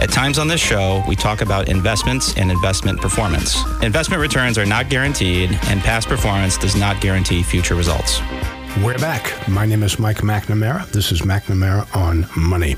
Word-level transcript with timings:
At 0.00 0.10
times 0.10 0.38
on 0.38 0.48
this 0.48 0.60
show, 0.60 1.02
we 1.08 1.16
talk 1.16 1.40
about 1.40 1.68
investments 1.68 2.36
and 2.36 2.50
investment 2.50 3.00
performance. 3.00 3.56
Investment 3.82 4.22
returns 4.22 4.56
are 4.56 4.66
not 4.66 4.88
guaranteed, 4.88 5.58
and 5.64 5.80
past 5.80 6.08
performance 6.08 6.56
does 6.56 6.76
not 6.76 7.00
guarantee 7.00 7.42
future 7.42 7.74
results. 7.74 8.20
We're 8.84 8.98
back. 8.98 9.48
My 9.48 9.66
name 9.66 9.82
is 9.82 9.98
Mike 9.98 10.18
McNamara. 10.18 10.86
This 10.92 11.10
is 11.10 11.22
McNamara 11.22 11.94
on 11.96 12.26
Money. 12.36 12.76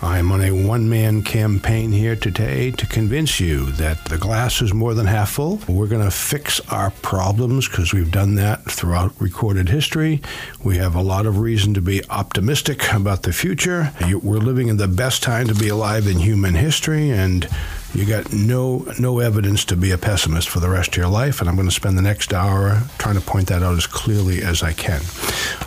I'm 0.00 0.30
on 0.30 0.42
a 0.42 0.52
one 0.52 0.88
man 0.88 1.22
campaign 1.22 1.90
here 1.90 2.14
today 2.14 2.70
to 2.70 2.86
convince 2.86 3.40
you 3.40 3.66
that 3.72 4.04
the 4.04 4.16
glass 4.16 4.62
is 4.62 4.72
more 4.72 4.94
than 4.94 5.06
half 5.06 5.30
full. 5.30 5.60
We're 5.66 5.88
going 5.88 6.04
to 6.04 6.10
fix 6.10 6.60
our 6.70 6.92
problems 7.02 7.68
because 7.68 7.92
we've 7.92 8.12
done 8.12 8.36
that 8.36 8.64
throughout 8.70 9.12
recorded 9.20 9.68
history. 9.68 10.22
We 10.62 10.76
have 10.76 10.94
a 10.94 11.02
lot 11.02 11.26
of 11.26 11.38
reason 11.38 11.74
to 11.74 11.80
be 11.80 12.08
optimistic 12.10 12.92
about 12.92 13.24
the 13.24 13.32
future. 13.32 13.92
We're 14.22 14.38
living 14.38 14.68
in 14.68 14.76
the 14.76 14.86
best 14.86 15.24
time 15.24 15.48
to 15.48 15.54
be 15.54 15.68
alive 15.68 16.06
in 16.06 16.20
human 16.20 16.54
history, 16.54 17.10
and 17.10 17.48
you 17.94 18.04
got 18.04 18.32
no 18.32 18.86
no 18.98 19.18
evidence 19.20 19.64
to 19.66 19.76
be 19.76 19.90
a 19.90 19.98
pessimist 19.98 20.48
for 20.48 20.60
the 20.60 20.68
rest 20.68 20.90
of 20.90 20.96
your 20.96 21.08
life, 21.08 21.40
and 21.40 21.48
I'm 21.48 21.56
going 21.56 21.68
to 21.68 21.74
spend 21.74 21.96
the 21.96 22.02
next 22.02 22.32
hour 22.32 22.82
trying 22.98 23.14
to 23.14 23.20
point 23.20 23.48
that 23.48 23.62
out 23.62 23.76
as 23.76 23.86
clearly 23.86 24.42
as 24.42 24.62
I 24.62 24.72
can. 24.72 25.00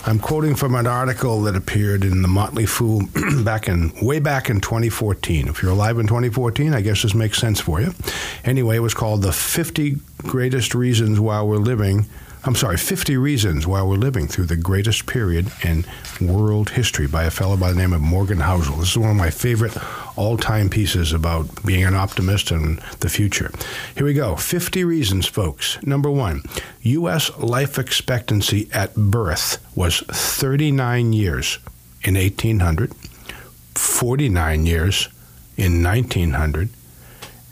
I'm 0.06 0.20
quoting 0.20 0.56
from 0.56 0.76
an 0.76 0.88
article 0.88 1.42
that 1.44 1.56
appeared 1.56 2.04
in 2.04 2.22
the 2.22 2.28
Motley 2.28 2.66
Fool 2.66 3.04
back 3.44 3.68
in 3.68 3.92
way 4.02 4.20
back 4.20 4.50
in 4.50 4.62
2014. 4.62 5.48
If 5.48 5.62
you're 5.62 5.72
alive 5.72 5.98
in 5.98 6.08
2014, 6.08 6.74
I 6.74 6.82
guess 6.82 7.02
this 7.02 7.14
makes 7.14 7.40
sense 7.40 7.60
for 7.60 7.82
you. 7.82 7.94
Anyway, 8.44 8.76
it 8.76 8.82
was 8.82 8.94
called 8.94 9.24
"The 9.24 9.34
50 9.34 9.98
Greatest 10.20 10.76
Reasons 10.76 11.20
Why 11.20 11.42
We're 11.42 11.58
Living." 11.58 12.06
I'm 12.44 12.56
sorry, 12.56 12.78
50 12.78 13.18
Reasons 13.18 13.68
Why 13.68 13.84
We're 13.84 13.98
Living 13.98 14.28
Through 14.28 14.48
the 14.48 14.56
Greatest 14.56 15.06
Period 15.06 15.52
in 15.64 15.86
World 16.20 16.72
History 16.72 17.06
by 17.06 17.26
a 17.26 17.30
fellow 17.30 17.56
by 17.56 17.72
the 17.72 17.78
name 17.78 17.94
of 17.94 18.02
Morgan 18.02 18.40
Housel. 18.40 18.80
This 18.80 18.90
is 18.90 18.98
one 18.98 19.12
of 19.12 19.16
my 19.16 19.30
favorite 19.30 19.78
all 20.18 20.38
time 20.38 20.68
pieces 20.68 21.14
about 21.14 21.64
being 21.64 21.84
an 21.84 21.94
optimist 21.94 22.50
and 22.50 22.80
the 23.00 23.10
future. 23.10 23.52
Here 23.96 24.08
we 24.08 24.16
go 24.16 24.36
50 24.36 24.84
Reasons, 24.84 25.28
folks. 25.28 25.78
Number 25.84 26.10
one, 26.10 26.42
U.S. 26.82 27.30
life 27.38 27.78
expectancy 27.78 28.68
at 28.74 28.96
birth 28.96 29.64
was 29.76 30.00
39 30.00 31.14
years 31.14 31.60
in 32.02 32.16
1800, 32.16 32.92
49 33.76 34.66
years 34.66 35.10
in 35.58 35.84
1900, 35.84 36.70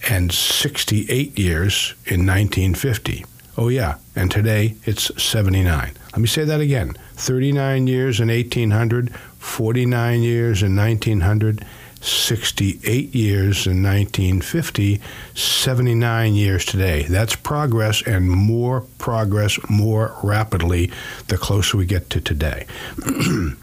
and 0.09 0.31
68 0.31 1.37
years 1.37 1.93
in 2.07 2.25
1950. 2.25 3.25
Oh, 3.59 3.67
yeah, 3.67 3.97
and 4.15 4.31
today 4.31 4.75
it's 4.85 5.11
79. 5.21 5.91
Let 6.13 6.17
me 6.17 6.27
say 6.27 6.45
that 6.45 6.61
again 6.61 6.93
39 7.15 7.87
years 7.87 8.21
in 8.21 8.29
1800, 8.29 9.13
49 9.13 10.21
years 10.21 10.63
in 10.63 10.77
1900, 10.77 11.65
68 11.99 13.13
years 13.13 13.67
in 13.67 13.83
1950, 13.83 15.01
79 15.35 16.35
years 16.35 16.63
today. 16.63 17.03
That's 17.03 17.35
progress 17.35 18.01
and 18.03 18.29
more 18.29 18.85
progress 18.97 19.59
more 19.69 20.15
rapidly 20.23 20.89
the 21.27 21.37
closer 21.37 21.75
we 21.75 21.85
get 21.85 22.09
to 22.11 22.21
today. 22.21 22.65
the 22.95 23.57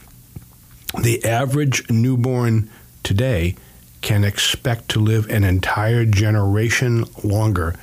average 1.25 1.89
newborn 1.89 2.69
today 3.03 3.56
can 4.03 4.25
expect 4.25 4.91
to 4.91 5.01
live 5.01 5.31
an 5.31 5.43
entire 5.43 6.05
generation 6.05 7.06
longer 7.25 7.75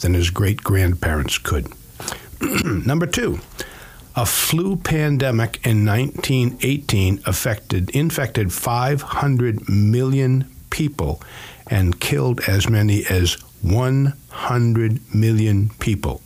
than 0.00 0.14
his 0.14 0.30
great 0.30 0.62
grandparents 0.62 1.38
could. 1.38 1.72
Number 2.64 3.06
two, 3.06 3.40
a 4.14 4.24
flu 4.24 4.76
pandemic 4.76 5.56
in 5.66 5.84
1918 5.84 7.20
affected 7.26 7.90
infected 7.90 8.52
500 8.52 9.68
million 9.68 10.50
people 10.70 11.20
and 11.66 12.00
killed 12.00 12.40
as 12.48 12.68
many 12.68 13.04
as 13.06 13.34
100 13.62 15.14
million 15.14 15.70
people. 15.80 16.22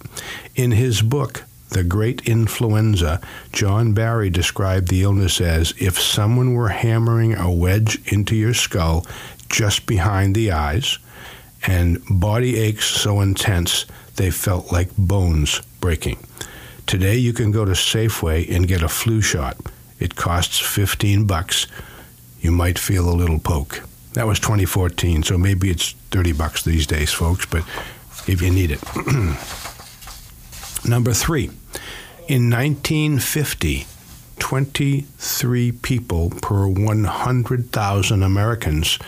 In 0.54 0.72
his 0.72 1.02
book, 1.02 1.44
The 1.70 1.84
Great 1.84 2.28
Influenza, 2.28 3.20
John 3.52 3.92
Barry 3.92 4.30
described 4.30 4.88
the 4.88 5.02
illness 5.02 5.40
as 5.40 5.72
if 5.78 5.98
someone 5.98 6.54
were 6.54 6.68
hammering 6.68 7.34
a 7.34 7.50
wedge 7.50 8.00
into 8.12 8.36
your 8.36 8.54
skull 8.54 9.06
just 9.48 9.86
behind 9.86 10.34
the 10.34 10.52
eyes 10.52 10.98
and 11.66 12.02
body 12.08 12.58
aches 12.58 12.86
so 12.86 13.20
intense 13.20 13.86
they 14.16 14.30
felt 14.30 14.72
like 14.72 14.96
bones 14.96 15.60
breaking. 15.80 16.18
Today 16.86 17.16
you 17.16 17.32
can 17.32 17.50
go 17.50 17.64
to 17.64 17.72
Safeway 17.72 18.48
and 18.54 18.66
get 18.68 18.82
a 18.82 18.88
flu 18.88 19.20
shot. 19.20 19.56
It 19.98 20.16
costs 20.16 20.58
15 20.58 21.26
bucks. 21.26 21.66
You 22.40 22.50
might 22.50 22.78
feel 22.78 23.08
a 23.08 23.14
little 23.14 23.38
poke. 23.38 23.82
That 24.14 24.26
was 24.26 24.40
2014, 24.40 25.22
so 25.22 25.38
maybe 25.38 25.70
it's 25.70 25.92
30 26.10 26.32
bucks 26.32 26.64
these 26.64 26.86
days, 26.86 27.12
folks, 27.12 27.46
but 27.46 27.62
if 28.26 28.42
you 28.42 28.50
need 28.50 28.72
it. 28.72 28.82
Number 30.88 31.12
3. 31.12 31.44
In 32.26 32.50
1950, 32.50 33.86
23 34.40 35.72
people 35.72 36.30
per 36.42 36.66
100,000 36.66 38.22
Americans 38.22 38.98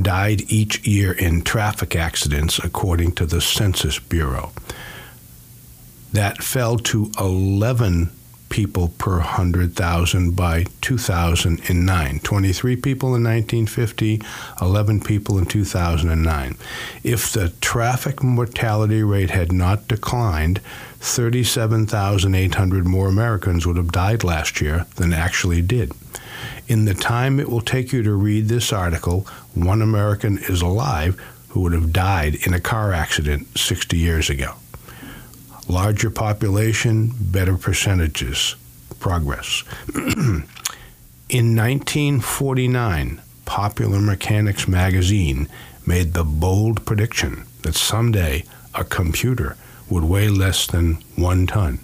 died 0.00 0.42
each 0.48 0.86
year 0.86 1.12
in 1.12 1.42
traffic 1.42 1.96
accidents, 1.96 2.58
according 2.58 3.12
to 3.12 3.26
the 3.26 3.40
Census 3.40 3.98
Bureau. 3.98 4.52
That 6.12 6.44
fell 6.44 6.76
to 6.78 7.10
11 7.18 8.10
people 8.54 8.88
per 8.98 9.16
100,000 9.16 10.36
by 10.36 10.64
2009. 10.80 12.20
23 12.20 12.76
people 12.76 13.08
in 13.08 13.24
1950, 13.24 14.22
11 14.60 15.00
people 15.00 15.38
in 15.38 15.44
2009. 15.44 16.56
If 17.02 17.32
the 17.32 17.48
traffic 17.60 18.22
mortality 18.22 19.02
rate 19.02 19.30
had 19.30 19.50
not 19.50 19.88
declined, 19.88 20.60
37,800 21.04 22.86
more 22.86 23.08
Americans 23.08 23.66
would 23.66 23.76
have 23.76 23.92
died 23.92 24.24
last 24.24 24.62
year 24.62 24.86
than 24.96 25.12
actually 25.12 25.60
did. 25.60 25.92
In 26.66 26.86
the 26.86 26.94
time 26.94 27.38
it 27.38 27.50
will 27.50 27.60
take 27.60 27.92
you 27.92 28.02
to 28.02 28.14
read 28.14 28.48
this 28.48 28.72
article, 28.72 29.26
one 29.52 29.82
American 29.82 30.38
is 30.38 30.62
alive 30.62 31.20
who 31.50 31.60
would 31.60 31.74
have 31.74 31.92
died 31.92 32.36
in 32.46 32.54
a 32.54 32.60
car 32.60 32.94
accident 32.94 33.58
60 33.58 33.98
years 33.98 34.30
ago. 34.30 34.54
Larger 35.68 36.08
population, 36.08 37.12
better 37.20 37.58
percentages, 37.58 38.56
progress. 38.98 39.62
in 39.94 40.44
1949, 41.28 43.20
Popular 43.44 44.00
Mechanics 44.00 44.66
magazine 44.66 45.48
made 45.86 46.14
the 46.14 46.24
bold 46.24 46.86
prediction 46.86 47.44
that 47.60 47.74
someday 47.74 48.42
a 48.74 48.84
computer 48.84 49.58
would 49.90 50.04
weigh 50.04 50.28
less 50.28 50.66
than 50.66 50.94
one 51.16 51.46
ton. 51.46 51.78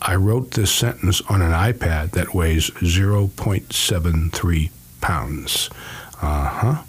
I 0.00 0.14
wrote 0.14 0.52
this 0.52 0.72
sentence 0.72 1.20
on 1.22 1.42
an 1.42 1.52
iPad 1.52 2.12
that 2.12 2.34
weighs 2.34 2.70
0.73 2.70 4.70
pounds. 5.00 5.70
Uh 6.20 6.48
huh. 6.48 6.82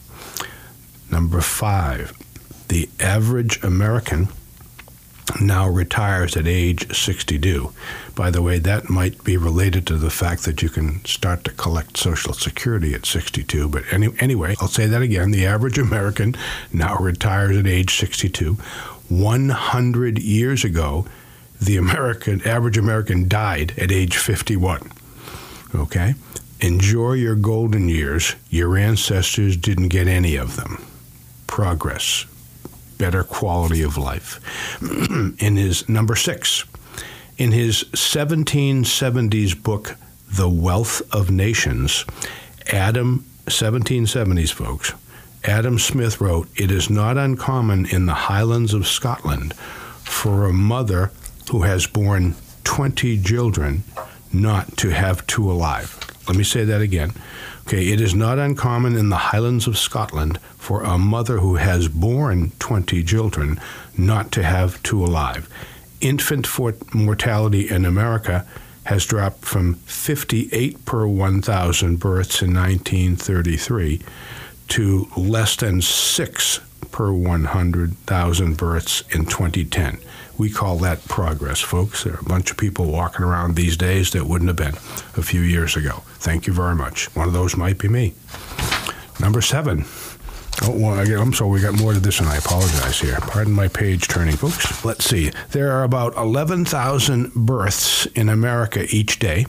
Number 1.12 1.42
five, 1.42 2.14
the 2.68 2.88
average 3.00 3.64
American 3.64 4.30
now 5.42 5.70
retires 5.70 6.36
at 6.36 6.48
age 6.48 6.96
62. 6.96 7.72
By 8.16 8.32
the 8.32 8.42
way, 8.42 8.60
that 8.60 8.90
might 8.90 9.24
be 9.24 9.38
related 9.38 9.86
to 9.88 9.98
the 9.98 10.10
fact 10.10 10.46
that 10.46 10.62
you 10.62 10.70
can 10.70 11.04
start 11.06 11.44
to 11.44 11.52
collect 11.52 11.98
Social 11.98 12.34
Security 12.34 12.94
at 12.94 13.06
62. 13.06 13.70
But 13.70 13.84
any, 13.92 14.10
anyway, 14.20 14.56
I'll 14.60 14.68
say 14.68 14.88
that 14.88 15.02
again. 15.02 15.32
The 15.32 15.46
average 15.46 15.78
American 15.78 16.36
now 16.74 16.98
retires 16.98 17.58
at 17.58 17.68
age 17.68 17.96
62. 17.96 18.58
100 19.10 20.20
years 20.20 20.64
ago, 20.64 21.06
the 21.62 21.78
American 21.78 22.42
average 22.48 22.78
American 22.78 23.28
died 23.28 23.74
at 23.78 23.92
age 23.92 24.18
51. 24.18 24.92
Okay? 25.76 26.16
Enjoy 26.62 27.14
your 27.14 27.36
golden 27.36 27.90
years. 27.90 28.36
Your 28.50 28.78
ancestors 28.78 29.56
didn't 29.58 29.90
get 29.90 30.08
any 30.08 30.36
of 30.36 30.56
them. 30.56 30.84
Progress, 31.48 32.26
better 32.98 33.24
quality 33.24 33.82
of 33.82 33.98
life. 33.98 34.40
in 35.42 35.56
his 35.56 35.88
number 35.88 36.16
6, 36.16 36.64
in 37.38 37.52
his 37.52 37.86
1770s 37.94 39.62
book 39.62 39.96
The 40.28 40.50
Wealth 40.50 41.02
of 41.14 41.32
Nations, 41.32 42.06
Adam 42.68 43.26
1770s 43.46 44.52
folks, 44.52 44.94
Adam 45.46 45.80
Smith 45.80 46.20
wrote, 46.20 46.50
It 46.58 46.70
is 46.70 46.90
not 46.90 47.18
uncommon 47.18 47.86
in 47.86 48.06
the 48.06 48.14
Highlands 48.14 48.74
of 48.74 48.88
Scotland 48.88 49.54
for 50.04 50.46
a 50.46 50.54
mother 50.54 51.12
who 51.50 51.62
has 51.62 51.88
borne 51.88 52.36
20 52.66 53.22
children 53.22 53.84
not 54.34 54.76
to 54.78 54.90
have 54.90 55.26
two 55.28 55.50
alive. 55.50 55.98
Let 56.28 56.38
me 56.38 56.44
say 56.44 56.66
that 56.66 56.82
again. 56.82 57.14
Okay, 57.62 57.88
it 57.88 58.02
is 58.02 58.14
not 58.14 58.38
uncommon 58.38 58.98
in 58.98 59.10
the 59.10 59.16
Highlands 59.16 59.66
of 59.66 59.78
Scotland 59.78 60.40
for 60.58 60.84
a 60.84 60.98
mother 60.98 61.38
who 61.38 61.56
has 61.56 61.88
borne 61.88 62.52
20 62.60 63.04
children 63.04 63.60
not 63.98 64.32
to 64.34 64.44
have 64.44 64.82
two 64.84 65.04
alive. 65.04 65.48
Infant 66.02 66.48
mortality 66.94 67.70
in 67.70 67.86
America 67.86 68.46
has 68.84 69.06
dropped 69.06 69.46
from 69.46 69.76
58 69.76 70.84
per 70.86 71.08
1,000 71.08 71.98
births 71.98 72.42
in 72.42 72.54
1933 72.54 74.02
to 74.70 75.08
less 75.18 75.56
than 75.56 75.82
6 75.82 76.60
per 76.92 77.12
100,000 77.12 78.58
births 78.58 79.02
in 79.14 79.26
2010. 79.26 80.00
We 80.38 80.50
call 80.50 80.78
that 80.78 81.06
progress, 81.08 81.60
folks. 81.60 82.04
There 82.04 82.14
are 82.14 82.20
a 82.20 82.24
bunch 82.24 82.50
of 82.50 82.58
people 82.58 82.86
walking 82.86 83.26
around 83.26 83.56
these 83.56 83.76
days 83.76 84.12
that 84.12 84.26
wouldn't 84.26 84.48
have 84.48 84.58
been 84.58 84.76
a 85.18 85.24
few 85.24 85.42
years 85.42 85.76
ago. 85.76 86.04
Thank 86.16 86.48
you 86.48 86.54
very 86.54 86.76
much. 86.76 87.14
One 87.16 87.28
of 87.28 87.34
those 87.34 87.58
might 87.58 87.78
be 87.78 87.90
me. 87.90 88.14
Number 89.20 89.42
seven. 89.42 89.86
Oh, 90.62 90.72
well, 90.72 91.22
I'm 91.22 91.34
sorry, 91.34 91.52
we 91.52 91.62
got 91.62 91.80
more 91.80 91.94
to 91.94 92.00
this, 92.00 92.20
and 92.20 92.28
I 92.28 92.36
apologize 92.38 93.00
here. 93.00 93.18
Pardon 93.22 93.54
my 93.54 93.70
page 93.70 94.08
turning, 94.08 94.36
folks. 94.36 94.84
Let's 94.84 95.06
see. 95.06 95.32
There 95.52 95.72
are 95.72 95.84
about 95.84 96.16
11,000 96.18 97.34
births 97.34 98.06
in 98.08 98.28
America 98.28 98.86
each 98.90 99.20
day. 99.20 99.46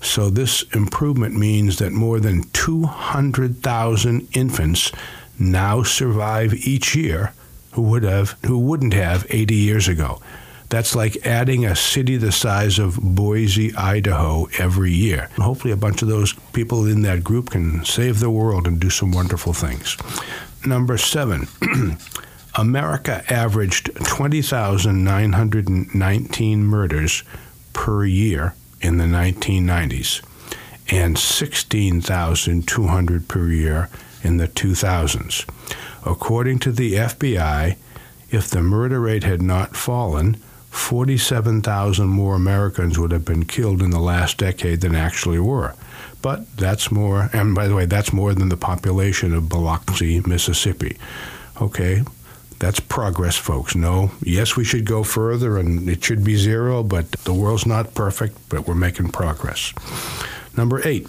So 0.00 0.30
this 0.30 0.62
improvement 0.74 1.36
means 1.36 1.78
that 1.78 1.92
more 1.92 2.20
than 2.20 2.44
200,000 2.50 4.28
infants 4.32 4.92
now 5.38 5.82
survive 5.82 6.54
each 6.54 6.94
year 6.94 7.32
who 7.72 7.82
would 7.82 8.02
have 8.02 8.36
who 8.46 8.58
wouldn't 8.58 8.94
have 8.94 9.26
80 9.30 9.54
years 9.54 9.88
ago. 9.88 10.20
That's 10.68 10.94
like 10.94 11.26
adding 11.26 11.64
a 11.64 11.74
city 11.74 12.18
the 12.18 12.30
size 12.30 12.78
of 12.78 13.00
Boise, 13.00 13.74
Idaho 13.74 14.48
every 14.58 14.92
year. 14.92 15.30
Hopefully 15.36 15.72
a 15.72 15.78
bunch 15.78 16.02
of 16.02 16.08
those 16.08 16.34
people 16.52 16.86
in 16.86 17.02
that 17.02 17.24
group 17.24 17.50
can 17.50 17.84
save 17.84 18.20
the 18.20 18.30
world 18.30 18.66
and 18.66 18.78
do 18.78 18.90
some 18.90 19.12
wonderful 19.12 19.54
things. 19.54 19.96
Number 20.66 20.98
7. 20.98 21.48
America 22.56 23.24
averaged 23.32 23.94
20,919 24.04 26.64
murders 26.64 27.22
per 27.72 28.04
year 28.04 28.54
in 28.80 28.98
the 28.98 29.04
1990s 29.04 30.22
and 30.90 31.18
16,200 31.18 33.28
per 33.28 33.48
year 33.48 33.90
in 34.22 34.38
the 34.38 34.48
2000s. 34.48 35.44
According 36.04 36.58
to 36.60 36.72
the 36.72 36.94
FBI, 36.94 37.76
if 38.30 38.48
the 38.48 38.62
murder 38.62 39.00
rate 39.00 39.24
had 39.24 39.42
not 39.42 39.76
fallen, 39.76 40.36
47,000 40.70 42.08
more 42.08 42.34
Americans 42.34 42.98
would 42.98 43.10
have 43.10 43.24
been 43.24 43.44
killed 43.44 43.82
in 43.82 43.90
the 43.90 43.98
last 43.98 44.38
decade 44.38 44.80
than 44.80 44.94
actually 44.94 45.38
were. 45.38 45.74
But 46.20 46.56
that's 46.56 46.90
more, 46.90 47.30
and 47.32 47.54
by 47.54 47.68
the 47.68 47.74
way, 47.74 47.86
that's 47.86 48.12
more 48.12 48.34
than 48.34 48.48
the 48.48 48.56
population 48.56 49.34
of 49.34 49.48
Biloxi, 49.48 50.20
Mississippi. 50.20 50.98
Okay, 51.60 52.02
that's 52.58 52.80
progress, 52.80 53.36
folks. 53.36 53.74
No, 53.74 54.10
yes, 54.20 54.56
we 54.56 54.64
should 54.64 54.84
go 54.84 55.04
further 55.04 55.58
and 55.58 55.88
it 55.88 56.02
should 56.02 56.24
be 56.24 56.36
zero, 56.36 56.82
but 56.82 57.10
the 57.12 57.34
world's 57.34 57.66
not 57.66 57.94
perfect, 57.94 58.36
but 58.48 58.66
we're 58.66 58.74
making 58.74 59.10
progress. 59.10 59.72
Number 60.56 60.86
eight, 60.86 61.06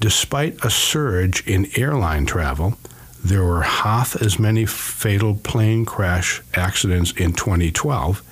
despite 0.00 0.64
a 0.64 0.70
surge 0.70 1.46
in 1.46 1.68
airline 1.76 2.26
travel, 2.26 2.76
there 3.24 3.44
were 3.44 3.62
half 3.62 4.20
as 4.20 4.38
many 4.38 4.66
fatal 4.66 5.34
plane 5.34 5.84
crash 5.84 6.42
accidents 6.54 7.12
in 7.12 7.32
2012 7.32 8.22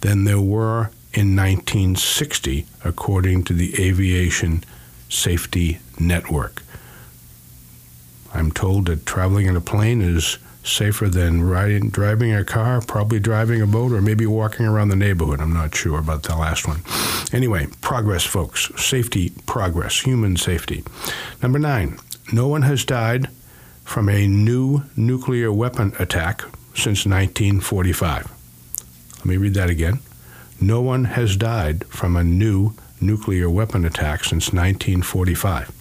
than 0.00 0.24
there 0.24 0.40
were 0.40 0.90
in 1.12 1.34
1960, 1.34 2.66
according 2.84 3.42
to 3.44 3.52
the 3.52 3.74
Aviation 3.82 4.62
Safety 5.08 5.80
Network. 5.98 6.62
I'm 8.32 8.52
told 8.52 8.86
that 8.86 9.06
traveling 9.06 9.46
in 9.46 9.56
a 9.56 9.60
plane 9.60 10.00
is 10.00 10.38
safer 10.62 11.08
than 11.08 11.42
riding, 11.42 11.88
driving 11.90 12.34
a 12.34 12.44
car, 12.44 12.80
probably 12.80 13.18
driving 13.18 13.62
a 13.62 13.66
boat, 13.66 13.92
or 13.92 14.00
maybe 14.00 14.26
walking 14.26 14.66
around 14.66 14.88
the 14.88 14.96
neighborhood. 14.96 15.40
I'm 15.40 15.52
not 15.52 15.74
sure 15.74 15.98
about 15.98 16.22
the 16.24 16.36
last 16.36 16.66
one. 16.66 16.82
Anyway, 17.32 17.68
progress, 17.80 18.24
folks. 18.24 18.70
Safety, 18.76 19.32
progress, 19.46 20.00
human 20.00 20.36
safety. 20.36 20.84
Number 21.42 21.58
nine, 21.58 21.98
no 22.32 22.48
one 22.48 22.62
has 22.62 22.84
died 22.84 23.28
from 23.84 24.08
a 24.08 24.26
new 24.26 24.82
nuclear 24.96 25.52
weapon 25.52 25.92
attack 25.98 26.42
since 26.74 27.06
1945. 27.06 28.30
Let 29.18 29.26
me 29.26 29.36
read 29.36 29.54
that 29.54 29.70
again. 29.70 30.00
No 30.60 30.80
one 30.80 31.04
has 31.04 31.36
died 31.36 31.84
from 31.86 32.16
a 32.16 32.24
new 32.24 32.74
nuclear 33.00 33.48
weapon 33.48 33.84
attack 33.84 34.24
since 34.24 34.52
1945. 34.52 35.72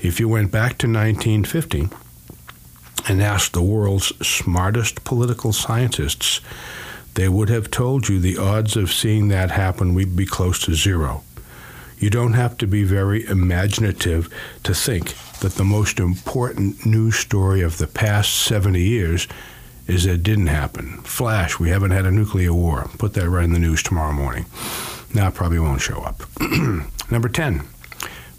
If 0.00 0.20
you 0.20 0.28
went 0.28 0.52
back 0.52 0.78
to 0.78 0.86
1950, 0.86 1.88
and 3.08 3.22
asked 3.22 3.52
the 3.52 3.62
world's 3.62 4.12
smartest 4.26 5.04
political 5.04 5.52
scientists, 5.52 6.40
they 7.14 7.28
would 7.28 7.48
have 7.48 7.70
told 7.70 8.08
you 8.08 8.18
the 8.18 8.38
odds 8.38 8.76
of 8.76 8.92
seeing 8.92 9.28
that 9.28 9.50
happen 9.50 9.94
would 9.94 10.16
be 10.16 10.26
close 10.26 10.60
to 10.60 10.74
zero. 10.74 11.22
You 11.98 12.10
don't 12.10 12.34
have 12.34 12.56
to 12.58 12.66
be 12.66 12.84
very 12.84 13.26
imaginative 13.26 14.32
to 14.62 14.72
think 14.72 15.14
that 15.40 15.54
the 15.54 15.64
most 15.64 15.98
important 15.98 16.86
news 16.86 17.16
story 17.16 17.60
of 17.60 17.78
the 17.78 17.88
past 17.88 18.34
70 18.34 18.80
years 18.80 19.26
is 19.88 20.04
that 20.04 20.12
it 20.12 20.22
didn't 20.22 20.46
happen. 20.46 20.98
Flash, 21.02 21.58
we 21.58 21.70
haven't 21.70 21.90
had 21.90 22.06
a 22.06 22.10
nuclear 22.10 22.52
war. 22.52 22.88
Put 22.98 23.14
that 23.14 23.28
right 23.28 23.44
in 23.44 23.52
the 23.52 23.58
news 23.58 23.82
tomorrow 23.82 24.12
morning. 24.12 24.46
Now, 25.12 25.30
probably 25.30 25.58
won't 25.58 25.80
show 25.80 26.02
up. 26.02 26.22
Number 27.10 27.28
10, 27.28 27.62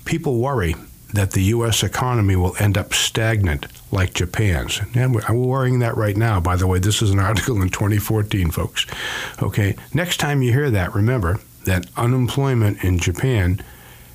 people 0.05 0.39
worry 0.39 0.75
that 1.13 1.31
the 1.31 1.43
U.S. 1.43 1.83
economy 1.83 2.35
will 2.35 2.55
end 2.59 2.77
up 2.77 2.93
stagnant 2.93 3.65
like 3.91 4.13
Japan's. 4.13 4.79
And 4.93 5.15
we're 5.15 5.33
worrying 5.33 5.79
that 5.79 5.97
right 5.97 6.15
now. 6.15 6.39
By 6.39 6.55
the 6.55 6.67
way, 6.67 6.79
this 6.79 7.01
is 7.01 7.11
an 7.11 7.19
article 7.19 7.61
in 7.61 7.69
2014, 7.69 8.51
folks. 8.51 8.85
Okay, 9.41 9.75
next 9.93 10.17
time 10.17 10.41
you 10.41 10.51
hear 10.51 10.69
that, 10.71 10.93
remember 10.93 11.39
that 11.65 11.87
unemployment 11.97 12.83
in 12.83 12.99
Japan 12.99 13.61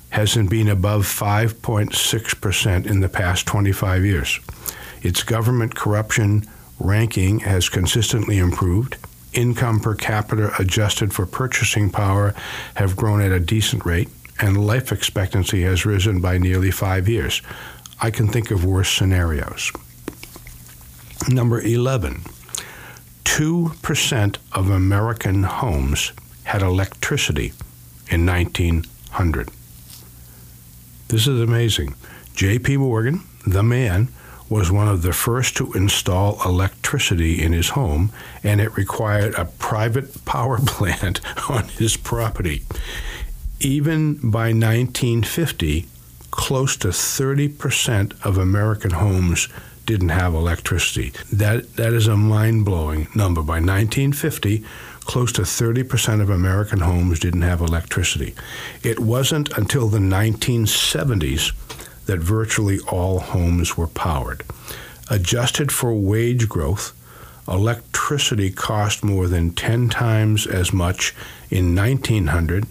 hasn't 0.09 0.49
been 0.49 0.69
above 0.69 1.05
5.6% 1.05 2.85
in 2.85 3.01
the 3.01 3.09
past 3.09 3.45
25 3.45 4.05
years. 4.05 4.39
Its 5.01 5.23
government 5.23 5.75
corruption 5.75 6.45
ranking 6.79 7.39
has 7.39 7.69
consistently 7.69 8.37
improved. 8.37 8.97
Income 9.33 9.81
per 9.81 9.95
capita 9.95 10.51
adjusted 10.57 11.13
for 11.13 11.25
purchasing 11.25 11.89
power 11.89 12.33
have 12.75 12.95
grown 12.95 13.21
at 13.21 13.33
a 13.33 13.39
decent 13.39 13.85
rate 13.85 14.09
and 14.39 14.65
life 14.65 14.91
expectancy 14.91 15.61
has 15.63 15.85
risen 15.85 16.19
by 16.21 16.37
nearly 16.37 16.71
five 16.71 17.07
years. 17.07 17.41
I 18.01 18.11
can 18.11 18.27
think 18.27 18.51
of 18.51 18.65
worse 18.65 18.89
scenarios. 18.89 19.71
Number 21.29 21.61
11 21.61 22.21
2% 23.23 24.37
of 24.53 24.69
American 24.69 25.43
homes 25.43 26.13
had 26.43 26.61
electricity 26.61 27.51
in 28.09 28.25
1900. 28.25 29.49
This 31.07 31.27
is 31.27 31.41
amazing. 31.41 31.95
J.P. 32.33 32.77
Morgan, 32.77 33.21
the 33.45 33.63
man, 33.63 34.09
was 34.47 34.71
one 34.71 34.87
of 34.87 35.01
the 35.01 35.11
first 35.11 35.57
to 35.57 35.73
install 35.73 36.39
electricity 36.45 37.41
in 37.43 37.51
his 37.51 37.69
home, 37.69 38.11
and 38.43 38.61
it 38.61 38.77
required 38.77 39.33
a 39.35 39.45
private 39.45 40.23
power 40.25 40.59
plant 40.65 41.19
on 41.49 41.67
his 41.69 41.97
property 41.97 42.63
even 43.59 44.15
by 44.15 44.47
1950, 44.47 45.87
close 46.31 46.75
to 46.77 46.89
30% 46.89 48.25
of 48.25 48.37
American 48.37 48.91
homes 48.91 49.47
didn't 49.85 50.09
have 50.09 50.33
electricity. 50.33 51.13
That, 51.31 51.75
that 51.75 51.93
is 51.93 52.07
a 52.07 52.17
mind 52.17 52.65
blowing 52.65 53.07
number. 53.15 53.41
By 53.41 53.59
1950, 53.59 54.63
close 55.01 55.31
to 55.33 55.43
30% 55.43 56.21
of 56.21 56.29
American 56.29 56.79
homes 56.79 57.19
didn't 57.19 57.43
have 57.43 57.61
electricity. 57.61 58.33
It 58.83 58.99
wasn't 58.99 59.55
until 59.57 59.87
the 59.87 59.99
1970s 59.99 61.53
that 62.05 62.19
virtually 62.19 62.79
all 62.89 63.19
homes 63.19 63.77
were 63.77 63.87
powered. 63.87 64.43
Adjusted 65.09 65.71
for 65.71 65.93
wage 65.93 66.49
growth, 66.49 66.93
electricity 67.47 68.49
cost 68.49 69.03
more 69.03 69.27
than 69.27 69.53
10 69.53 69.89
times 69.89 70.47
as 70.47 70.73
much 70.73 71.13
in 71.51 71.75
1900 71.75 72.65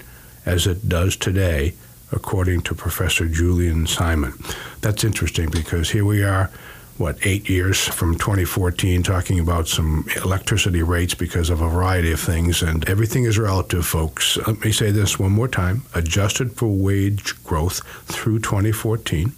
as 0.46 0.66
it 0.66 0.88
does 0.88 1.16
today, 1.16 1.74
according 2.12 2.62
to 2.62 2.74
Professor 2.74 3.26
Julian 3.26 3.86
Simon. 3.86 4.34
That's 4.80 5.04
interesting 5.04 5.50
because 5.50 5.90
here 5.90 6.04
we 6.04 6.22
are, 6.22 6.50
what, 6.96 7.18
eight 7.26 7.48
years 7.48 7.88
from 7.88 8.16
2014, 8.16 9.02
talking 9.02 9.40
about 9.40 9.66
some 9.66 10.06
electricity 10.16 10.82
rates 10.82 11.14
because 11.14 11.50
of 11.50 11.60
a 11.60 11.68
variety 11.68 12.12
of 12.12 12.20
things, 12.20 12.62
and 12.62 12.88
everything 12.88 13.24
is 13.24 13.38
relative, 13.38 13.84
folks. 13.84 14.36
Let 14.46 14.60
me 14.60 14.70
say 14.70 14.92
this 14.92 15.18
one 15.18 15.32
more 15.32 15.48
time 15.48 15.82
adjusted 15.94 16.52
for 16.52 16.68
wage 16.68 17.42
growth 17.42 17.80
through 18.06 18.40
2014, 18.40 19.32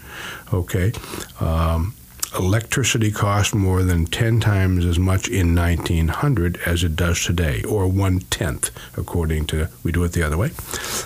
okay. 0.52 0.92
Um, 1.40 1.95
electricity 2.38 3.10
cost 3.10 3.54
more 3.54 3.82
than 3.82 4.06
10 4.06 4.40
times 4.40 4.84
as 4.84 4.98
much 4.98 5.28
in 5.28 5.54
1900 5.54 6.58
as 6.66 6.84
it 6.84 6.96
does 6.96 7.24
today, 7.24 7.62
or 7.62 7.86
one 7.86 8.20
tenth, 8.20 8.70
according 8.96 9.46
to, 9.46 9.68
we 9.82 9.92
do 9.92 10.04
it 10.04 10.12
the 10.12 10.22
other 10.22 10.36
way. 10.36 10.50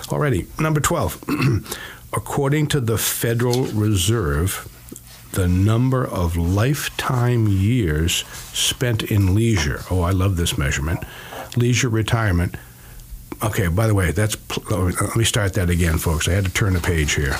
Already, 0.09 0.47
number 0.59 0.79
12. 0.79 1.23
according 2.13 2.67
to 2.67 2.79
the 2.81 2.97
Federal 2.97 3.63
Reserve, 3.65 4.67
the 5.31 5.47
number 5.47 6.05
of 6.05 6.35
lifetime 6.35 7.47
years 7.47 8.25
spent 8.53 9.03
in 9.03 9.33
leisure. 9.33 9.81
Oh, 9.89 10.01
I 10.01 10.11
love 10.11 10.35
this 10.35 10.57
measurement. 10.57 11.03
Leisure 11.55 11.89
retirement. 11.89 12.55
Okay, 13.43 13.67
by 13.67 13.87
the 13.87 13.95
way, 13.95 14.11
that's 14.11 14.37
oh, 14.69 14.91
let 15.01 15.15
me 15.15 15.23
start 15.23 15.53
that 15.53 15.69
again, 15.69 15.97
folks. 15.97 16.27
I 16.27 16.33
had 16.33 16.45
to 16.45 16.51
turn 16.51 16.73
the 16.73 16.79
page 16.79 17.13
here. 17.13 17.35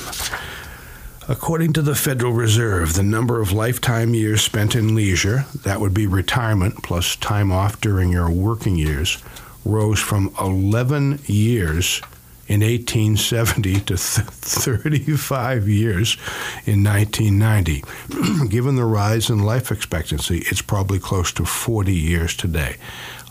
According 1.32 1.72
to 1.74 1.82
the 1.82 1.96
Federal 1.96 2.34
Reserve, 2.34 2.96
the 2.96 3.04
number 3.04 3.40
of 3.40 3.54
lifetime 3.54 4.14
years 4.14 4.42
spent 4.42 4.76
in 4.76 4.94
leisure, 4.94 5.46
that 5.64 5.80
would 5.80 5.94
be 5.94 6.06
retirement 6.06 6.84
plus 6.84 7.16
time 7.16 7.54
off 7.54 7.80
during 7.80 8.12
your 8.12 8.30
working 8.30 8.76
years, 8.76 9.18
rose 9.64 10.02
from 10.02 10.36
11 10.42 11.22
years 11.28 12.02
in 12.50 12.60
1870 12.60 13.76
to 13.76 13.96
th- 13.96 13.98
35 13.98 15.70
years 15.70 16.18
in 16.66 16.84
1990. 16.84 17.86
Given 18.50 18.76
the 18.76 18.84
rise 18.84 19.30
in 19.30 19.40
life 19.40 19.72
expectancy, 19.72 20.40
it's 20.48 20.62
probably 20.62 21.00
close 21.00 21.32
to 21.32 21.46
40 21.46 21.94
years 21.94 22.36
today. 22.36 22.76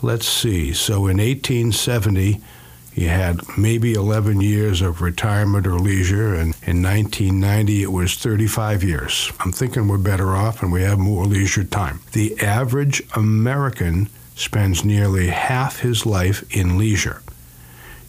Let's 0.01 0.27
see. 0.27 0.73
So 0.73 1.07
in 1.07 1.19
1870, 1.19 2.41
you 2.95 3.09
had 3.09 3.41
maybe 3.57 3.95
11 3.95 4.41
years 4.41 4.83
of 4.83 5.01
retirement 5.01 5.67
or 5.67 5.79
leisure, 5.79 6.35
and 6.35 6.55
in 6.67 6.83
1990 6.83 7.83
it 7.83 7.93
was 7.93 8.15
35 8.17 8.83
years. 8.83 9.33
I'm 9.41 9.53
thinking 9.53 9.89
we're 9.89 9.99
better 9.99 10.35
off 10.35 10.63
and 10.63 10.73
we 10.73 10.83
have 10.83 10.99
more 10.99 11.25
leisure 11.25 11.65
time. 11.65 12.01
The 12.13 12.39
average 12.41 13.03
American 13.15 14.09
spends 14.35 14.85
nearly 14.85 15.29
half 15.29 15.81
his 15.81 16.05
life 16.05 16.45
in 16.55 16.79
leisure. 16.79 17.23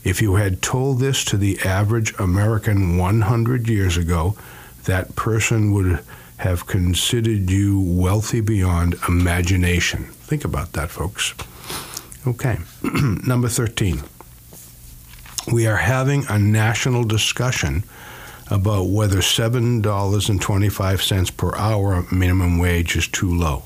If 0.03 0.21
you 0.21 0.35
had 0.35 0.61
told 0.61 0.99
this 0.99 1.23
to 1.25 1.37
the 1.37 1.59
average 1.59 2.17
American 2.17 2.97
100 2.97 3.69
years 3.69 3.97
ago, 3.97 4.35
that 4.85 5.15
person 5.15 5.71
would 5.73 6.03
have 6.37 6.65
considered 6.65 7.51
you 7.51 7.79
wealthy 7.79 8.41
beyond 8.41 8.95
imagination. 9.07 10.05
Think 10.05 10.43
about 10.43 10.73
that, 10.73 10.89
folks. 10.89 11.35
Okay, 12.25 12.57
number 13.27 13.47
13. 13.47 14.01
We 15.49 15.65
are 15.65 15.77
having 15.77 16.25
a 16.29 16.37
national 16.37 17.03
discussion 17.03 17.83
about 18.49 18.89
whether 18.89 19.17
$7.25 19.17 21.37
per 21.37 21.55
hour 21.55 22.05
minimum 22.11 22.59
wage 22.59 22.95
is 22.95 23.07
too 23.07 23.33
low. 23.33 23.63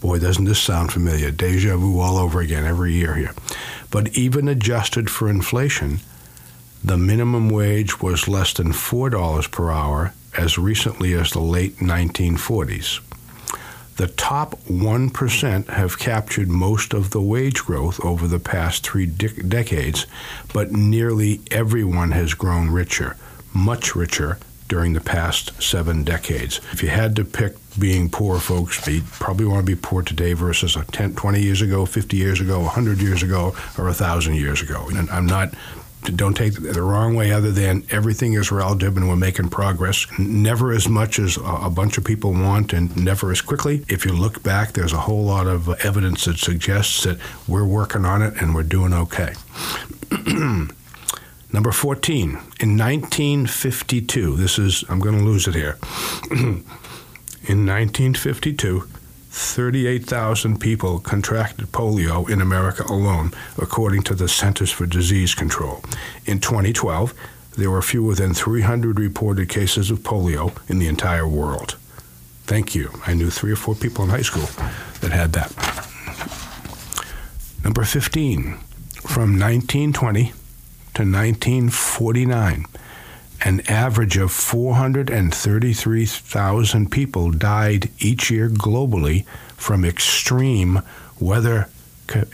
Boy, 0.00 0.18
doesn't 0.18 0.46
this 0.46 0.60
sound 0.60 0.92
familiar? 0.92 1.30
Deja 1.30 1.76
vu 1.76 2.00
all 2.00 2.16
over 2.16 2.40
again 2.40 2.64
every 2.64 2.94
year 2.94 3.16
here. 3.16 3.34
But 3.90 4.16
even 4.16 4.48
adjusted 4.48 5.10
for 5.10 5.28
inflation, 5.28 6.00
the 6.82 6.96
minimum 6.96 7.50
wage 7.50 8.00
was 8.00 8.28
less 8.28 8.54
than 8.54 8.72
$4 8.72 9.50
per 9.50 9.70
hour 9.70 10.14
as 10.38 10.56
recently 10.56 11.12
as 11.12 11.32
the 11.32 11.40
late 11.40 11.76
1940s. 11.78 13.00
The 14.00 14.06
top 14.06 14.52
1% 14.60 15.68
have 15.68 15.98
captured 15.98 16.48
most 16.48 16.94
of 16.94 17.10
the 17.10 17.20
wage 17.20 17.62
growth 17.62 18.02
over 18.02 18.26
the 18.26 18.38
past 18.38 18.82
three 18.82 19.04
de- 19.04 19.42
decades, 19.42 20.06
but 20.54 20.72
nearly 20.72 21.42
everyone 21.50 22.12
has 22.12 22.32
grown 22.32 22.70
richer, 22.70 23.18
much 23.52 23.94
richer 23.94 24.38
during 24.68 24.94
the 24.94 25.02
past 25.02 25.62
seven 25.62 26.02
decades. 26.02 26.62
If 26.72 26.82
you 26.82 26.88
had 26.88 27.14
to 27.16 27.26
pick 27.26 27.56
being 27.78 28.08
poor, 28.08 28.40
folks, 28.40 28.86
you'd 28.88 29.04
probably 29.04 29.44
want 29.44 29.66
to 29.66 29.76
be 29.76 29.78
poor 29.78 30.00
today 30.00 30.32
versus 30.32 30.78
10, 30.92 31.14
20 31.16 31.42
years 31.42 31.60
ago, 31.60 31.84
50 31.84 32.16
years 32.16 32.40
ago, 32.40 32.60
100 32.60 33.02
years 33.02 33.22
ago, 33.22 33.54
or 33.76 33.84
1,000 33.84 34.34
years 34.34 34.62
ago. 34.62 34.86
And 34.94 35.10
I'm 35.10 35.26
not 35.26 35.52
don't 36.02 36.34
take 36.34 36.54
the 36.54 36.82
wrong 36.82 37.14
way 37.14 37.30
other 37.32 37.50
than 37.50 37.84
everything 37.90 38.32
is 38.32 38.50
relative 38.50 38.96
and 38.96 39.08
we're 39.08 39.16
making 39.16 39.50
progress. 39.50 40.06
Never 40.18 40.72
as 40.72 40.88
much 40.88 41.18
as 41.18 41.38
a 41.44 41.70
bunch 41.70 41.98
of 41.98 42.04
people 42.04 42.32
want 42.32 42.72
and 42.72 42.96
never 42.96 43.30
as 43.30 43.40
quickly. 43.40 43.84
If 43.88 44.04
you 44.04 44.12
look 44.12 44.42
back 44.42 44.72
there's 44.72 44.92
a 44.92 45.00
whole 45.00 45.24
lot 45.24 45.46
of 45.46 45.68
evidence 45.84 46.24
that 46.24 46.38
suggests 46.38 47.04
that 47.04 47.18
we're 47.46 47.66
working 47.66 48.04
on 48.04 48.22
it 48.22 48.40
and 48.40 48.54
we're 48.54 48.62
doing 48.62 48.92
okay. 48.92 49.34
Number 51.52 51.72
14, 51.72 52.30
in 52.60 52.78
1952, 52.78 54.36
this 54.36 54.56
is, 54.58 54.84
I'm 54.88 55.00
going 55.00 55.18
to 55.18 55.24
lose 55.24 55.48
it 55.48 55.54
here. 55.54 55.78
in 56.30 57.66
1952, 57.66 58.88
38,000 59.30 60.60
people 60.60 60.98
contracted 60.98 61.66
polio 61.72 62.28
in 62.28 62.40
America 62.40 62.84
alone, 62.88 63.32
according 63.56 64.02
to 64.02 64.14
the 64.14 64.28
Centers 64.28 64.72
for 64.72 64.86
Disease 64.86 65.34
Control. 65.34 65.82
In 66.26 66.40
2012, 66.40 67.14
there 67.56 67.70
were 67.70 67.82
fewer 67.82 68.14
than 68.14 68.34
300 68.34 68.98
reported 68.98 69.48
cases 69.48 69.90
of 69.90 70.00
polio 70.00 70.56
in 70.68 70.78
the 70.78 70.88
entire 70.88 71.28
world. 71.28 71.76
Thank 72.44 72.74
you. 72.74 72.90
I 73.06 73.14
knew 73.14 73.30
three 73.30 73.52
or 73.52 73.56
four 73.56 73.76
people 73.76 74.04
in 74.04 74.10
high 74.10 74.22
school 74.22 74.48
that 75.00 75.12
had 75.12 75.32
that. 75.34 75.54
Number 77.62 77.84
15, 77.84 78.58
from 79.06 79.38
1920 79.38 80.32
to 80.94 81.02
1949, 81.02 82.66
an 83.42 83.60
average 83.68 84.16
of 84.16 84.32
433,000 84.32 86.90
people 86.90 87.30
died 87.30 87.90
each 87.98 88.30
year 88.30 88.48
globally 88.48 89.26
from 89.56 89.84
extreme 89.84 90.80
weather 91.18 91.68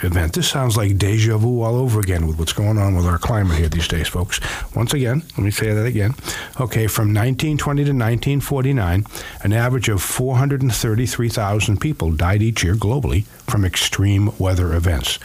event. 0.02 0.32
This 0.32 0.48
sounds 0.48 0.76
like 0.76 0.98
deja 0.98 1.36
vu 1.36 1.62
all 1.62 1.76
over 1.76 2.00
again 2.00 2.26
with 2.26 2.38
what's 2.38 2.52
going 2.52 2.78
on 2.78 2.94
with 2.94 3.06
our 3.06 3.18
climate 3.18 3.58
here 3.58 3.68
these 3.68 3.88
days, 3.88 4.08
folks. 4.08 4.40
Once 4.74 4.94
again, 4.94 5.22
let 5.36 5.44
me 5.44 5.50
say 5.50 5.72
that 5.72 5.86
again. 5.86 6.14
Okay, 6.60 6.86
from 6.86 7.08
1920 7.08 7.84
to 7.84 7.90
1949, 7.90 9.04
an 9.42 9.52
average 9.52 9.88
of 9.88 10.02
433,000 10.02 11.80
people 11.80 12.12
died 12.12 12.42
each 12.42 12.62
year 12.64 12.74
globally 12.74 13.24
from 13.46 13.64
extreme 13.64 14.30
weather 14.38 14.72
events. 14.72 15.18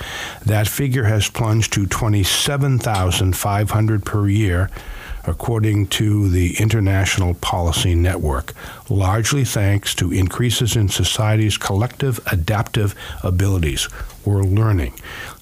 That 0.45 0.67
figure 0.67 1.05
has 1.05 1.29
plunged 1.29 1.73
to 1.73 1.87
27,500 1.87 4.05
per 4.05 4.27
year 4.27 4.69
according 5.25 5.87
to 5.87 6.29
the 6.29 6.57
International 6.59 7.33
Policy 7.35 7.95
Network, 7.95 8.53
largely 8.89 9.45
thanks 9.45 9.93
to 9.95 10.11
increases 10.11 10.75
in 10.75 10.89
society's 10.89 11.57
collective 11.57 12.19
adaptive 12.31 12.95
abilities. 13.23 13.87
We're 14.25 14.43
learning. 14.43 14.93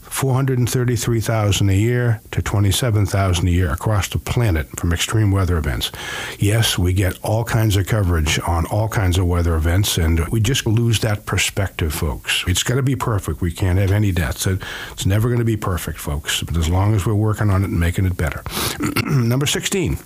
433,000 0.10 1.70
a 1.70 1.74
year 1.74 2.20
to 2.32 2.42
27,000 2.42 3.48
a 3.48 3.52
year 3.52 3.72
across 3.72 4.10
the 4.10 4.18
planet 4.18 4.68
from 4.78 4.92
extreme 4.92 5.32
weather 5.32 5.58
events. 5.58 5.92
Yes, 6.40 6.78
we 6.78 6.94
get 6.94 7.18
all 7.24 7.44
kinds 7.44 7.78
of 7.78 7.88
coverage 7.88 8.40
on 8.40 8.66
all 8.66 8.90
kinds 8.90 9.18
of 9.18 9.28
weather 9.28 9.56
events, 9.56 9.98
and 9.98 10.28
we 10.28 10.42
just 10.42 10.66
lose 10.66 11.00
that 11.00 11.26
perspective, 11.26 11.94
folks. 11.94 12.44
It's 12.48 12.64
got 12.64 12.76
to 12.76 12.84
be 12.84 12.96
perfect. 12.96 13.40
We 13.40 13.52
can't 13.52 13.80
have 13.80 13.92
any 13.92 14.12
deaths. 14.12 14.48
It's 14.48 15.06
never 15.06 15.30
going 15.30 15.40
to 15.40 15.46
be 15.46 15.58
perfect, 15.58 16.00
folks, 16.00 16.44
but 16.44 16.58
as 16.58 16.70
long 16.70 16.96
as 16.96 17.06
we're 17.06 17.14
working 17.14 17.50
on 17.50 17.64
it 17.64 17.70
and 17.70 17.80
making 17.80 18.06
it 18.06 18.18
better. 18.18 18.44
Number 19.06 19.46
16. 19.46 20.00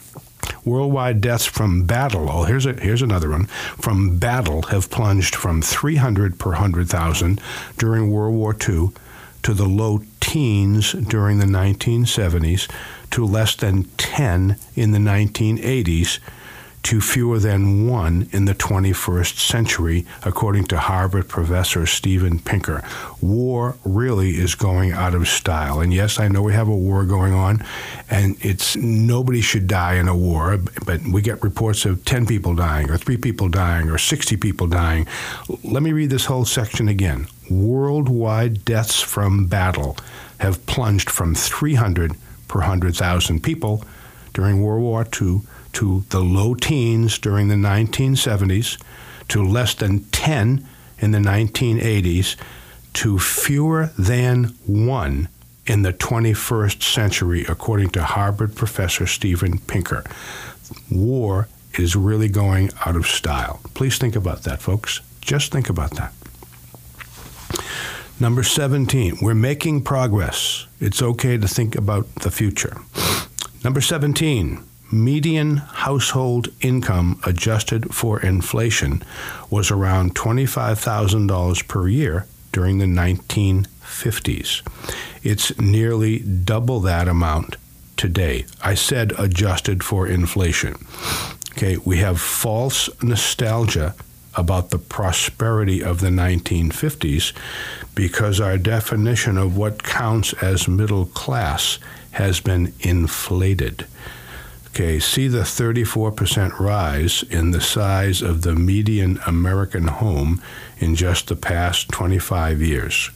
Worldwide 0.65 1.21
deaths 1.21 1.45
from 1.45 1.85
battle. 1.85 2.29
Oh, 2.29 2.43
here's 2.43 2.65
a, 2.65 2.73
here's 2.73 3.01
another 3.01 3.29
one. 3.29 3.45
From 3.45 4.17
battle 4.17 4.63
have 4.63 4.89
plunged 4.89 5.35
from 5.35 5.61
300 5.61 6.37
per 6.37 6.51
100,000 6.51 7.41
during 7.77 8.11
World 8.11 8.35
War 8.35 8.55
II 8.67 8.89
to 9.43 9.53
the 9.53 9.67
low 9.67 10.01
teens 10.19 10.93
during 10.93 11.39
the 11.39 11.45
1970s 11.45 12.69
to 13.11 13.25
less 13.25 13.55
than 13.55 13.83
10 13.97 14.57
in 14.75 14.91
the 14.91 14.97
1980s 14.97 16.19
to 16.83 16.99
fewer 16.99 17.39
than 17.39 17.87
one 17.87 18.27
in 18.31 18.43
the 18.43 18.53
21st 18.53 19.39
century, 19.39 20.05
according 20.25 20.65
to 20.65 20.77
Harvard 20.77 21.29
professor 21.29 21.85
Steven 21.85 22.39
Pinker. 22.39 22.83
War 23.21 23.77
really 23.85 24.31
is 24.31 24.55
going 24.55 24.91
out 24.91 25.15
of 25.15 25.27
style. 25.29 25.79
And 25.79 25.93
yes, 25.93 26.19
I 26.19 26.27
know 26.27 26.41
we 26.41 26.53
have 26.53 26.67
a 26.67 26.75
war 26.75 27.05
going 27.05 27.33
on, 27.33 27.63
and 28.09 28.35
it's 28.41 28.75
nobody 28.75 29.39
should 29.39 29.67
die 29.67 29.95
in 29.95 30.09
a 30.09 30.15
war, 30.15 30.57
but 30.85 31.01
we 31.03 31.21
get 31.21 31.41
reports 31.41 31.85
of 31.85 32.03
10 32.03 32.25
people 32.25 32.53
dying, 32.53 32.89
or 32.89 32.97
three 32.97 33.17
people 33.17 33.47
dying, 33.47 33.89
or 33.89 33.97
60 33.97 34.35
people 34.37 34.67
dying. 34.67 35.07
Let 35.63 35.83
me 35.83 35.93
read 35.93 36.09
this 36.09 36.25
whole 36.25 36.45
section 36.45 36.89
again. 36.89 37.27
Worldwide 37.49 38.65
deaths 38.65 39.01
from 39.01 39.47
battle 39.47 39.97
have 40.39 40.65
plunged 40.65 41.09
from 41.09 41.35
300 41.35 42.13
per 42.47 42.59
100,000 42.59 43.41
people 43.41 43.83
during 44.33 44.61
World 44.61 44.81
War 44.81 45.05
II 45.21 45.41
to 45.73 46.05
the 46.09 46.21
low 46.21 46.53
teens 46.53 47.17
during 47.17 47.47
the 47.47 47.55
1970s, 47.55 48.81
to 49.29 49.43
less 49.43 49.73
than 49.73 50.03
10 50.05 50.67
in 50.99 51.11
the 51.11 51.19
1980s, 51.19 52.35
to 52.93 53.17
fewer 53.17 53.89
than 53.97 54.55
one 54.65 55.27
in 55.65 55.81
the 55.81 55.93
21st 55.93 56.83
century, 56.83 57.45
according 57.47 57.89
to 57.89 58.03
Harvard 58.03 58.55
professor 58.55 59.07
Steven 59.07 59.59
Pinker. 59.59 60.03
War 60.91 61.47
is 61.77 61.95
really 61.95 62.27
going 62.27 62.69
out 62.85 62.95
of 62.95 63.07
style. 63.07 63.59
Please 63.73 63.97
think 63.97 64.15
about 64.15 64.43
that, 64.43 64.61
folks. 64.61 64.99
Just 65.21 65.51
think 65.51 65.69
about 65.69 65.91
that. 65.91 66.13
Number 68.19 68.43
17, 68.43 69.17
we're 69.21 69.33
making 69.33 69.81
progress. 69.81 70.67
It's 70.79 71.01
okay 71.01 71.37
to 71.37 71.47
think 71.47 71.75
about 71.75 72.07
the 72.15 72.29
future. 72.29 72.77
Number 73.63 73.81
17, 73.81 74.63
median 74.91 75.57
household 75.57 76.49
income 76.61 77.19
adjusted 77.25 77.93
for 77.93 78.21
inflation 78.21 79.03
was 79.49 79.71
around 79.71 80.13
$25,000 80.15 81.67
per 81.67 81.87
year 81.87 82.27
during 82.51 82.77
the 82.77 82.85
1950s. 82.85 84.61
It's 85.23 85.57
nearly 85.59 86.19
double 86.19 86.79
that 86.81 87.07
amount 87.07 87.55
today. 87.97 88.45
I 88.63 88.75
said 88.75 89.13
adjusted 89.17 89.83
for 89.83 90.07
inflation. 90.07 90.75
Okay, 91.53 91.77
we 91.77 91.97
have 91.97 92.21
false 92.21 92.89
nostalgia 93.01 93.95
about 94.35 94.69
the 94.69 94.79
prosperity 94.79 95.83
of 95.83 95.99
the 95.99 96.09
1950s 96.09 97.33
because 97.95 98.39
our 98.39 98.57
definition 98.57 99.37
of 99.37 99.57
what 99.57 99.83
counts 99.83 100.33
as 100.33 100.67
middle 100.67 101.05
class 101.07 101.79
has 102.11 102.39
been 102.39 102.73
inflated. 102.79 103.85
Okay, 104.67 104.99
see 104.99 105.27
the 105.27 105.41
34% 105.41 106.59
rise 106.59 107.23
in 107.29 107.51
the 107.51 107.61
size 107.61 108.23
of 108.23 108.41
the 108.41 108.55
median 108.55 109.19
American 109.27 109.87
home 109.87 110.41
in 110.79 110.95
just 110.95 111.27
the 111.27 111.35
past 111.35 111.89
25 111.89 112.59
years. 112.59 113.11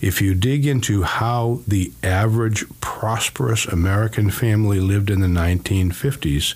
If 0.00 0.20
you 0.20 0.34
dig 0.34 0.66
into 0.66 1.02
how 1.02 1.60
the 1.68 1.92
average 2.02 2.64
prosperous 2.80 3.66
American 3.66 4.30
family 4.30 4.80
lived 4.80 5.10
in 5.10 5.20
the 5.20 5.28
1950s, 5.28 6.54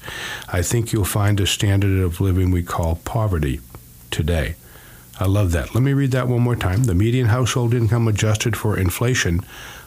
I 0.49 0.63
think 0.63 0.93
you'll 0.93 1.05
find 1.05 1.39
a 1.39 1.47
standard 1.47 2.01
of 2.01 2.21
living 2.21 2.51
we 2.51 2.63
call 2.63 2.97
poverty 3.05 3.61
today. 4.11 4.57
I 5.21 5.27
love 5.27 5.53
that. 5.53 5.75
Let 5.75 5.83
me 5.83 5.93
read 5.93 6.13
that 6.13 6.29
one 6.29 6.41
more 6.41 6.57
time. 6.57 6.85
The 6.85 6.95
median 6.95 7.27
household 7.27 7.75
income 7.75 8.09
adjusted 8.09 8.57
for 8.57 8.79
inflation, 8.79 9.41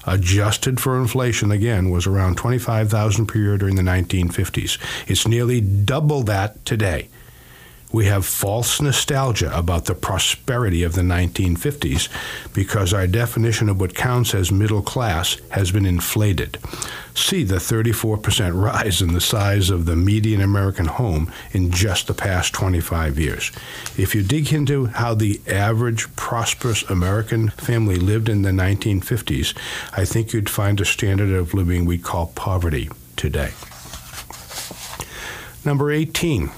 adjusted 0.06 0.80
for 0.80 1.00
inflation 1.00 1.52
again, 1.52 1.90
was 1.90 2.06
around 2.06 2.38
25,000 2.38 3.26
per 3.26 3.40
year 3.40 3.58
during 3.58 3.76
the 3.76 3.82
1950s. 3.82 4.78
It's 5.08 5.28
nearly 5.28 5.62
double 5.62 6.24
that 6.24 6.64
today. 6.66 7.10
We 7.92 8.06
have 8.06 8.26
false 8.26 8.82
nostalgia 8.82 9.58
about 9.58 9.86
the 9.86 9.96
prosperity 9.96 10.84
of 10.84 10.94
the 10.94 11.02
1950s 11.02 12.10
because 12.54 12.94
our 12.94 13.08
definition 13.08 13.70
of 13.70 13.80
what 13.80 13.96
counts 13.96 14.36
as 14.36 14.52
middle 14.52 14.82
class 14.82 15.38
has 15.50 15.72
been 15.72 15.86
inflated. 15.86 16.58
See 17.16 17.46
the 17.46 17.56
34% 17.56 18.62
rise 18.62 19.02
in 19.02 19.14
the 19.14 19.22
size 19.22 19.70
of 19.70 19.86
the 19.86 19.96
median 19.96 20.42
American 20.42 20.86
home 20.86 21.32
in 21.54 21.72
just 21.72 22.08
the 22.08 22.14
past 22.14 22.54
25 22.54 23.18
years. 23.18 23.54
If 23.98 24.14
you 24.14 24.22
dig 24.22 24.52
into 24.52 24.88
how 24.88 25.16
the 25.16 25.40
average 25.48 26.14
prosperous 26.18 26.84
American 26.84 27.50
family 27.50 27.96
lived 27.96 28.28
in 28.28 28.42
the 28.42 28.52
1950s, 28.52 29.58
I 29.94 30.04
think 30.04 30.34
you'd 30.34 30.50
find 30.50 30.82
a 30.82 30.86
standard 30.86 31.32
of 31.32 31.54
living 31.54 31.86
we 31.86 31.98
call 31.98 32.28
poverty 32.36 32.90
today. 33.16 33.52
Number 35.64 35.92
18. 35.92 36.52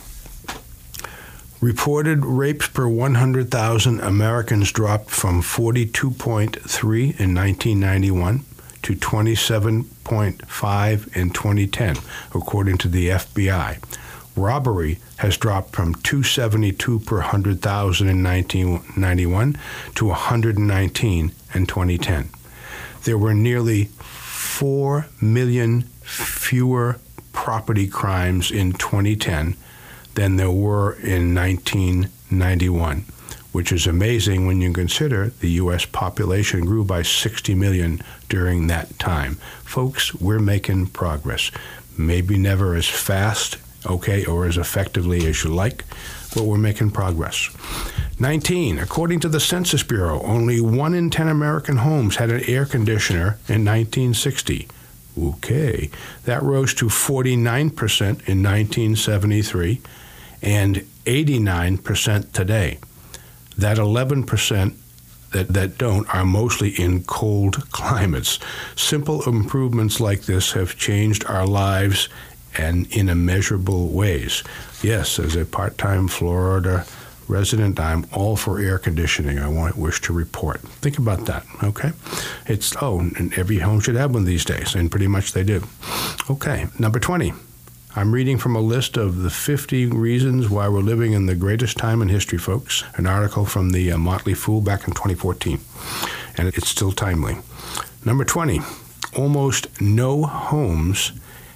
Reported 1.61 2.25
rapes 2.25 2.67
per 2.67 2.87
100,000 2.87 3.99
Americans 3.99 4.71
dropped 4.71 5.11
from 5.11 5.41
42.3 5.41 7.19
in 7.19 7.35
1991 7.35 8.43
to 8.87 8.95
27.5 8.95 11.17
in 11.17 11.29
2010, 11.31 11.97
according 12.33 12.77
to 12.77 12.87
the 12.87 13.09
FBI. 13.09 13.77
Robbery 14.37 14.99
has 15.17 15.35
dropped 15.35 15.75
from 15.75 15.93
272 15.95 16.99
per 16.99 17.17
100,000 17.17 18.07
in 18.07 18.23
1991 18.23 19.57
to 19.95 20.05
119 20.05 21.33
in 21.53 21.65
2010. 21.65 22.29
There 23.03 23.17
were 23.17 23.33
nearly 23.33 23.89
4 23.99 25.07
million 25.19 25.81
fewer 26.03 27.01
property 27.33 27.89
crimes 27.89 28.51
in 28.51 28.71
2010 28.71 29.57
than 30.13 30.37
there 30.37 30.49
were 30.49 30.93
in 30.93 31.35
1991, 31.35 33.03
which 33.57 33.71
is 33.71 33.87
amazing 33.87 34.45
when 34.45 34.61
you 34.61 34.71
consider 34.71 35.31
the 35.39 35.49
U.S. 35.63 35.83
population 35.83 36.63
grew 36.63 36.83
by 36.83 37.01
60 37.01 37.55
million 37.55 37.99
during 38.29 38.67
that 38.67 38.99
time. 38.99 39.33
Folks, 39.63 40.13
we're 40.13 40.37
making 40.37 40.85
progress. 40.85 41.49
Maybe 41.97 42.37
never 42.37 42.75
as 42.75 42.87
fast, 42.87 43.57
okay, 43.83 44.23
or 44.25 44.45
as 44.45 44.57
effectively 44.57 45.25
as 45.25 45.43
you 45.43 45.49
like, 45.49 45.85
but 46.35 46.43
we're 46.43 46.59
making 46.59 46.91
progress. 46.91 47.49
19. 48.19 48.77
According 48.77 49.21
to 49.21 49.27
the 49.27 49.39
Census 49.39 49.81
Bureau, 49.81 50.21
only 50.21 50.61
1 50.61 50.93
in 50.93 51.09
10 51.09 51.27
American 51.27 51.77
homes 51.77 52.17
had 52.17 52.29
an 52.29 52.43
air 52.47 52.67
conditioner 52.67 53.39
in 53.47 53.65
1960. 53.65 54.67
Okay, 55.19 55.89
that 56.25 56.43
rose 56.43 56.75
to 56.75 56.89
49% 56.89 57.49
in 57.49 58.43
1973 58.43 59.81
and 60.43 60.75
89% 61.07 62.31
today. 62.33 62.77
That 63.57 63.77
11% 63.77 64.75
that, 65.31 65.49
that 65.49 65.77
don't 65.77 66.13
are 66.13 66.25
mostly 66.25 66.69
in 66.69 67.03
cold 67.03 67.69
climates. 67.71 68.39
Simple 68.75 69.27
improvements 69.27 69.99
like 69.99 70.21
this 70.21 70.53
have 70.53 70.77
changed 70.77 71.25
our 71.25 71.45
lives 71.45 72.09
and 72.57 72.91
in 72.95 73.09
immeasurable 73.09 73.89
ways. 73.89 74.43
Yes, 74.81 75.19
as 75.19 75.35
a 75.35 75.45
part 75.45 75.77
time 75.77 76.07
Florida 76.07 76.85
resident, 77.27 77.79
I'm 77.79 78.05
all 78.13 78.37
for 78.37 78.59
air 78.59 78.79
conditioning. 78.79 79.37
I 79.37 79.49
want 79.49 79.77
wish 79.77 80.01
to 80.01 80.13
report. 80.13 80.61
Think 80.61 80.97
about 80.97 81.25
that, 81.25 81.45
okay? 81.63 81.91
It's 82.45 82.73
oh, 82.81 82.99
and 82.99 83.33
every 83.37 83.59
home 83.59 83.81
should 83.81 83.95
have 83.95 84.13
one 84.13 84.23
these 84.23 84.45
days, 84.45 84.75
and 84.75 84.89
pretty 84.89 85.07
much 85.07 85.33
they 85.33 85.43
do. 85.43 85.63
Okay, 86.29 86.67
number 86.79 86.99
20. 86.99 87.33
I'm 87.97 88.13
reading 88.13 88.37
from 88.37 88.55
a 88.55 88.59
list 88.61 88.95
of 88.95 89.23
the 89.23 89.31
50 89.31 89.87
reasons 89.87 90.51
why 90.51 90.69
we're 90.69 90.81
living 90.81 91.13
in 91.13 91.25
the 91.25 91.33
greatest 91.33 91.77
time 91.77 92.03
in 92.03 92.09
history, 92.09 92.37
folks. 92.37 92.83
An 92.93 93.07
article 93.07 93.43
from 93.43 93.71
the 93.71 93.91
uh, 93.91 93.97
Motley 93.97 94.35
Fool 94.35 94.61
back 94.61 94.87
in 94.87 94.93
2014, 94.93 95.59
and 96.37 96.47
it's 96.47 96.69
still 96.69 96.91
timely. 96.91 97.37
Number 98.05 98.23
20, 98.23 98.59
almost 99.17 99.81
no 99.81 100.25
homes 100.25 101.11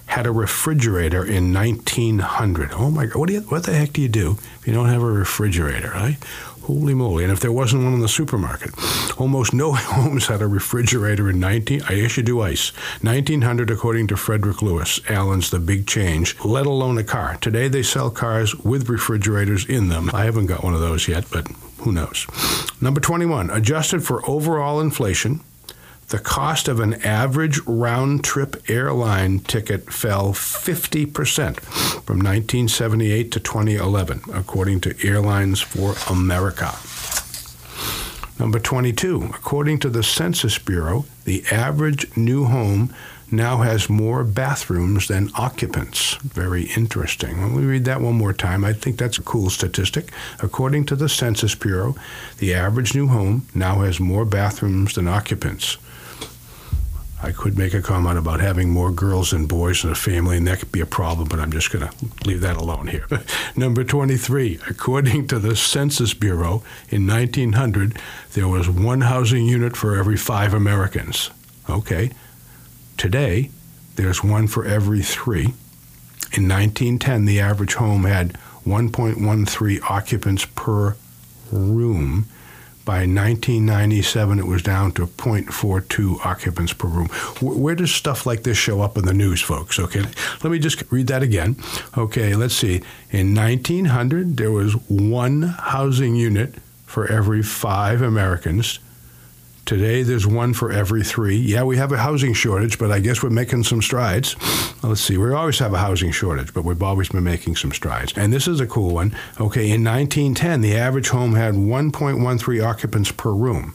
had 0.06 0.26
a 0.26 0.32
refrigerator 0.32 1.24
in 1.24 1.54
1900. 1.54 2.72
Oh 2.72 2.90
my 2.90 3.06
God, 3.06 3.20
what, 3.20 3.30
you, 3.30 3.42
what 3.42 3.62
the 3.62 3.74
heck 3.74 3.92
do 3.92 4.02
you 4.02 4.08
do 4.08 4.36
if 4.58 4.66
you 4.66 4.72
don't 4.72 4.88
have 4.88 5.02
a 5.02 5.06
refrigerator, 5.06 5.90
right? 5.90 6.16
Holy 6.64 6.94
moly. 6.94 7.24
And 7.24 7.32
if 7.32 7.40
there 7.40 7.52
wasn't 7.52 7.84
one 7.84 7.94
in 7.94 8.00
the 8.00 8.08
supermarket, 8.08 8.70
almost 9.18 9.52
no 9.52 9.72
homes 9.76 10.26
had 10.26 10.42
a 10.42 10.46
refrigerator 10.46 11.28
in 11.28 11.40
19, 11.40 11.82
I 11.88 11.96
guess 11.96 12.16
you 12.16 12.22
do 12.22 12.40
ice, 12.40 12.70
1900 13.02 13.70
according 13.70 14.06
to 14.08 14.16
Frederick 14.16 14.62
Lewis, 14.62 15.00
Allen's 15.08 15.50
The 15.50 15.58
Big 15.58 15.86
Change, 15.86 16.38
let 16.44 16.66
alone 16.66 16.98
a 16.98 17.04
car. 17.04 17.36
Today 17.40 17.68
they 17.68 17.82
sell 17.82 18.10
cars 18.10 18.54
with 18.54 18.88
refrigerators 18.88 19.66
in 19.66 19.88
them. 19.88 20.10
I 20.14 20.24
haven't 20.24 20.46
got 20.46 20.62
one 20.62 20.74
of 20.74 20.80
those 20.80 21.08
yet, 21.08 21.24
but 21.30 21.48
who 21.78 21.92
knows. 21.92 22.26
Number 22.80 23.00
21, 23.00 23.50
adjusted 23.50 24.04
for 24.04 24.28
overall 24.28 24.80
inflation, 24.80 25.40
the 26.12 26.18
cost 26.18 26.68
of 26.68 26.78
an 26.78 26.92
average 27.06 27.58
round 27.64 28.22
trip 28.22 28.62
airline 28.68 29.38
ticket 29.38 29.90
fell 29.90 30.34
50% 30.34 31.58
from 32.04 32.18
1978 32.18 33.32
to 33.32 33.40
2011, 33.40 34.20
according 34.34 34.78
to 34.82 34.94
Airlines 35.02 35.62
for 35.62 35.94
America. 36.12 36.74
Number 38.38 38.58
22, 38.58 39.30
according 39.32 39.78
to 39.78 39.88
the 39.88 40.02
Census 40.02 40.58
Bureau, 40.58 41.06
the 41.24 41.44
average 41.50 42.14
new 42.14 42.44
home 42.44 42.94
now 43.30 43.62
has 43.62 43.88
more 43.88 44.22
bathrooms 44.22 45.08
than 45.08 45.30
occupants. 45.34 46.16
Very 46.16 46.64
interesting. 46.76 47.40
Let 47.40 47.52
me 47.52 47.64
read 47.64 47.86
that 47.86 48.02
one 48.02 48.16
more 48.16 48.34
time. 48.34 48.66
I 48.66 48.74
think 48.74 48.98
that's 48.98 49.16
a 49.16 49.22
cool 49.22 49.48
statistic. 49.48 50.12
According 50.40 50.84
to 50.86 50.96
the 50.96 51.08
Census 51.08 51.54
Bureau, 51.54 51.96
the 52.36 52.52
average 52.52 52.94
new 52.94 53.06
home 53.06 53.46
now 53.54 53.80
has 53.80 53.98
more 53.98 54.26
bathrooms 54.26 54.94
than 54.94 55.08
occupants. 55.08 55.78
I 57.22 57.30
could 57.30 57.56
make 57.56 57.72
a 57.72 57.80
comment 57.80 58.18
about 58.18 58.40
having 58.40 58.70
more 58.70 58.90
girls 58.90 59.30
than 59.30 59.46
boys 59.46 59.84
in 59.84 59.90
a 59.90 59.94
family, 59.94 60.36
and 60.36 60.46
that 60.48 60.58
could 60.58 60.72
be 60.72 60.80
a 60.80 60.86
problem, 60.86 61.28
but 61.28 61.38
I'm 61.38 61.52
just 61.52 61.70
going 61.70 61.86
to 61.86 61.94
leave 62.26 62.40
that 62.40 62.56
alone 62.56 62.88
here. 62.88 63.06
Number 63.56 63.84
23, 63.84 64.58
according 64.68 65.28
to 65.28 65.38
the 65.38 65.54
Census 65.54 66.14
Bureau, 66.14 66.64
in 66.88 67.06
1900, 67.06 67.96
there 68.32 68.48
was 68.48 68.68
one 68.68 69.02
housing 69.02 69.46
unit 69.46 69.76
for 69.76 69.96
every 69.96 70.16
five 70.16 70.52
Americans. 70.52 71.30
Okay. 71.70 72.10
Today, 72.96 73.50
there's 73.94 74.24
one 74.24 74.48
for 74.48 74.64
every 74.64 75.02
three. 75.02 75.54
In 76.34 76.48
1910, 76.48 77.24
the 77.24 77.38
average 77.38 77.74
home 77.74 78.04
had 78.04 78.32
1.13 78.66 79.82
occupants 79.88 80.44
per 80.56 80.96
room. 81.52 82.26
By 82.84 83.06
1997, 83.06 84.40
it 84.40 84.46
was 84.46 84.60
down 84.60 84.90
to 84.92 85.06
0.42 85.06 86.26
occupants 86.26 86.72
per 86.72 86.88
room. 86.88 87.06
Where 87.40 87.76
does 87.76 87.94
stuff 87.94 88.26
like 88.26 88.42
this 88.42 88.58
show 88.58 88.80
up 88.80 88.98
in 88.98 89.04
the 89.04 89.14
news, 89.14 89.40
folks? 89.40 89.78
Okay, 89.78 90.00
let 90.00 90.50
me 90.50 90.58
just 90.58 90.82
read 90.90 91.06
that 91.06 91.22
again. 91.22 91.56
Okay, 91.96 92.34
let's 92.34 92.54
see. 92.54 92.82
In 93.10 93.34
1900, 93.36 94.36
there 94.36 94.50
was 94.50 94.72
one 94.88 95.42
housing 95.42 96.16
unit 96.16 96.56
for 96.84 97.06
every 97.06 97.42
five 97.42 98.02
Americans. 98.02 98.80
Today, 99.64 100.02
there's 100.02 100.26
one 100.26 100.54
for 100.54 100.72
every 100.72 101.04
three. 101.04 101.36
Yeah, 101.36 101.62
we 101.62 101.76
have 101.76 101.92
a 101.92 101.98
housing 101.98 102.34
shortage, 102.34 102.80
but 102.80 102.90
I 102.90 102.98
guess 102.98 103.22
we're 103.22 103.30
making 103.30 103.62
some 103.62 103.80
strides. 103.80 104.34
Let's 104.82 105.00
see, 105.00 105.16
we 105.16 105.32
always 105.32 105.60
have 105.60 105.72
a 105.72 105.78
housing 105.78 106.10
shortage, 106.10 106.52
but 106.52 106.64
we've 106.64 106.82
always 106.82 107.10
been 107.10 107.22
making 107.22 107.54
some 107.54 107.70
strides. 107.70 108.12
And 108.16 108.32
this 108.32 108.48
is 108.48 108.58
a 108.58 108.66
cool 108.66 108.94
one. 108.94 109.16
Okay, 109.40 109.70
in 109.70 109.84
1910, 109.84 110.62
the 110.62 110.76
average 110.76 111.10
home 111.10 111.34
had 111.34 111.54
1.13 111.54 112.64
occupants 112.64 113.12
per 113.12 113.32
room. 113.32 113.74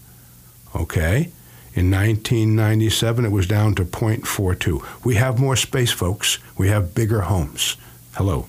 Okay, 0.76 1.32
in 1.73 1.89
1997, 1.89 3.23
it 3.23 3.32
was 3.32 3.47
down 3.47 3.73
to 3.76 3.86
0.42. 3.86 5.06
We 5.06 5.15
have 5.15 5.39
more 5.39 5.56
space, 5.56 5.91
folks. 5.91 6.39
We 6.58 6.67
have 6.67 6.93
bigger 6.95 7.21
homes. 7.21 7.78
Hello. 8.15 8.47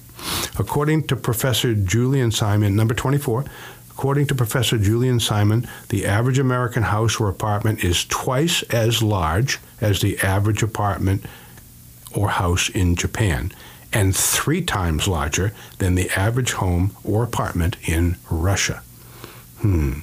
According 0.58 1.06
to 1.08 1.16
Professor 1.16 1.74
Julian 1.74 2.32
Simon, 2.32 2.74
number 2.74 2.94
24, 2.94 3.44
according 3.98 4.28
to 4.28 4.34
Professor 4.34 4.78
Julian 4.78 5.18
Simon, 5.18 5.66
the 5.88 6.06
average 6.06 6.38
American 6.38 6.84
house 6.84 7.18
or 7.18 7.28
apartment 7.28 7.82
is 7.82 8.04
twice 8.04 8.62
as 8.70 9.02
large 9.02 9.58
as 9.80 10.00
the 10.00 10.16
average 10.20 10.62
apartment 10.62 11.24
or 12.14 12.28
house 12.28 12.68
in 12.68 12.94
Japan 12.94 13.50
and 13.92 14.14
three 14.14 14.62
times 14.62 15.08
larger 15.08 15.52
than 15.78 15.96
the 15.96 16.08
average 16.10 16.52
home 16.52 16.96
or 17.02 17.24
apartment 17.24 17.76
in 17.88 18.16
Russia. 18.30 18.84
Hmm. 19.62 20.02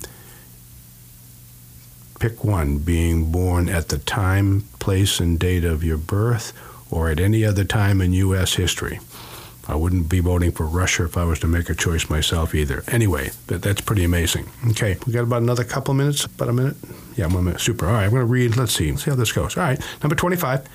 Pick 2.19 2.43
one 2.43 2.79
being 2.79 3.31
born 3.31 3.69
at 3.69 3.88
the 3.88 3.99
time, 3.99 4.65
place, 4.77 5.21
and 5.21 5.39
date 5.39 5.63
of 5.63 5.86
your 5.86 5.97
birth 5.97 6.51
or 6.91 7.10
at 7.10 7.21
any 7.21 7.45
other 7.45 7.63
time 7.63 8.01
in 8.01 8.12
U.S. 8.12 8.55
history. 8.55 8.99
I 9.67 9.75
wouldn't 9.75 10.10
be 10.10 10.19
voting 10.19 10.51
for 10.51 10.65
Russia 10.65 11.06
if 11.06 11.17
I 11.17 11.23
was 11.23 11.39
to 11.39 11.47
make 11.47 11.69
a 11.69 11.75
choice 11.75 12.10
myself 12.10 12.54
either. 12.54 12.84
Anyway, 12.88 13.32
that, 13.47 13.62
that's 13.62 13.82
pretty 13.82 14.04
amazing. 14.04 14.49
Okay, 14.71 14.97
we 15.06 15.13
got 15.13 15.23
about 15.23 15.41
another 15.41 15.63
couple 15.63 15.91
of 15.91 15.97
minutes, 15.97 16.25
about 16.25 16.49
a 16.49 16.54
minute. 16.54 16.75
Yeah, 17.15 17.28
one 17.28 17.45
minute. 17.45 17.62
Super. 17.62 17.88
All 17.88 17.93
right, 17.93 18.04
I'm 18.04 18.12
going 18.12 18.21
to 18.21 18.25
read. 18.25 18.58
Let's 18.58 18.73
see. 18.73 18.91
Let's 18.91 19.04
see 19.04 19.12
how 19.12 19.15
this 19.15 19.32
goes. 19.32 19.58
All 19.58 19.63
right, 19.63 19.80
number 20.04 20.15
25. 20.15 20.67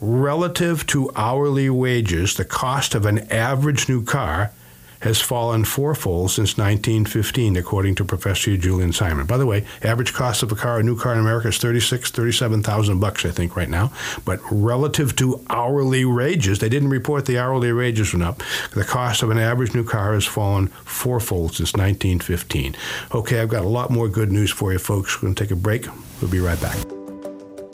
Relative 0.00 0.86
to 0.88 1.10
hourly 1.16 1.70
wages, 1.70 2.34
the 2.34 2.44
cost 2.44 2.94
of 2.94 3.06
an 3.06 3.30
average 3.30 3.88
new 3.88 4.04
car 4.04 4.52
has 5.04 5.20
fallen 5.20 5.64
fourfold 5.64 6.30
since 6.30 6.56
1915, 6.56 7.56
according 7.56 7.94
to 7.94 8.04
Professor 8.04 8.56
Julian 8.56 8.90
Simon. 8.90 9.26
By 9.26 9.36
the 9.36 9.44
way, 9.44 9.66
average 9.82 10.14
cost 10.14 10.42
of 10.42 10.50
a 10.50 10.56
car, 10.56 10.80
a 10.80 10.82
new 10.82 10.98
car 10.98 11.12
in 11.12 11.18
America 11.18 11.48
is 11.48 11.58
36, 11.58 12.10
37,000 12.10 13.00
bucks, 13.00 13.26
I 13.26 13.30
think, 13.30 13.54
right 13.54 13.68
now. 13.68 13.92
But 14.24 14.40
relative 14.50 15.14
to 15.16 15.44
hourly 15.50 16.06
wages, 16.06 16.58
they 16.58 16.70
didn't 16.70 16.88
report 16.88 17.26
the 17.26 17.38
hourly 17.38 17.70
wages 17.70 18.14
went 18.14 18.24
up. 18.24 18.42
The 18.72 18.82
cost 18.82 19.22
of 19.22 19.28
an 19.30 19.38
average 19.38 19.74
new 19.74 19.84
car 19.84 20.14
has 20.14 20.24
fallen 20.24 20.68
fourfold 20.68 21.54
since 21.54 21.74
1915. 21.74 22.74
Okay, 23.14 23.40
I've 23.40 23.50
got 23.50 23.64
a 23.64 23.68
lot 23.68 23.90
more 23.90 24.08
good 24.08 24.32
news 24.32 24.50
for 24.50 24.72
you, 24.72 24.78
folks. 24.78 25.16
We're 25.16 25.26
going 25.26 25.34
to 25.34 25.44
take 25.44 25.50
a 25.50 25.56
break. 25.56 25.86
We'll 26.22 26.30
be 26.30 26.40
right 26.40 26.60
back. 26.62 27.03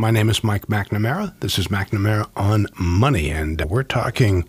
My 0.00 0.10
name 0.10 0.30
is 0.30 0.42
Mike 0.42 0.66
McNamara. 0.68 1.38
This 1.40 1.58
is 1.58 1.68
McNamara 1.68 2.26
on 2.34 2.68
Money, 2.78 3.28
and 3.28 3.60
we're 3.68 3.82
talking 3.82 4.48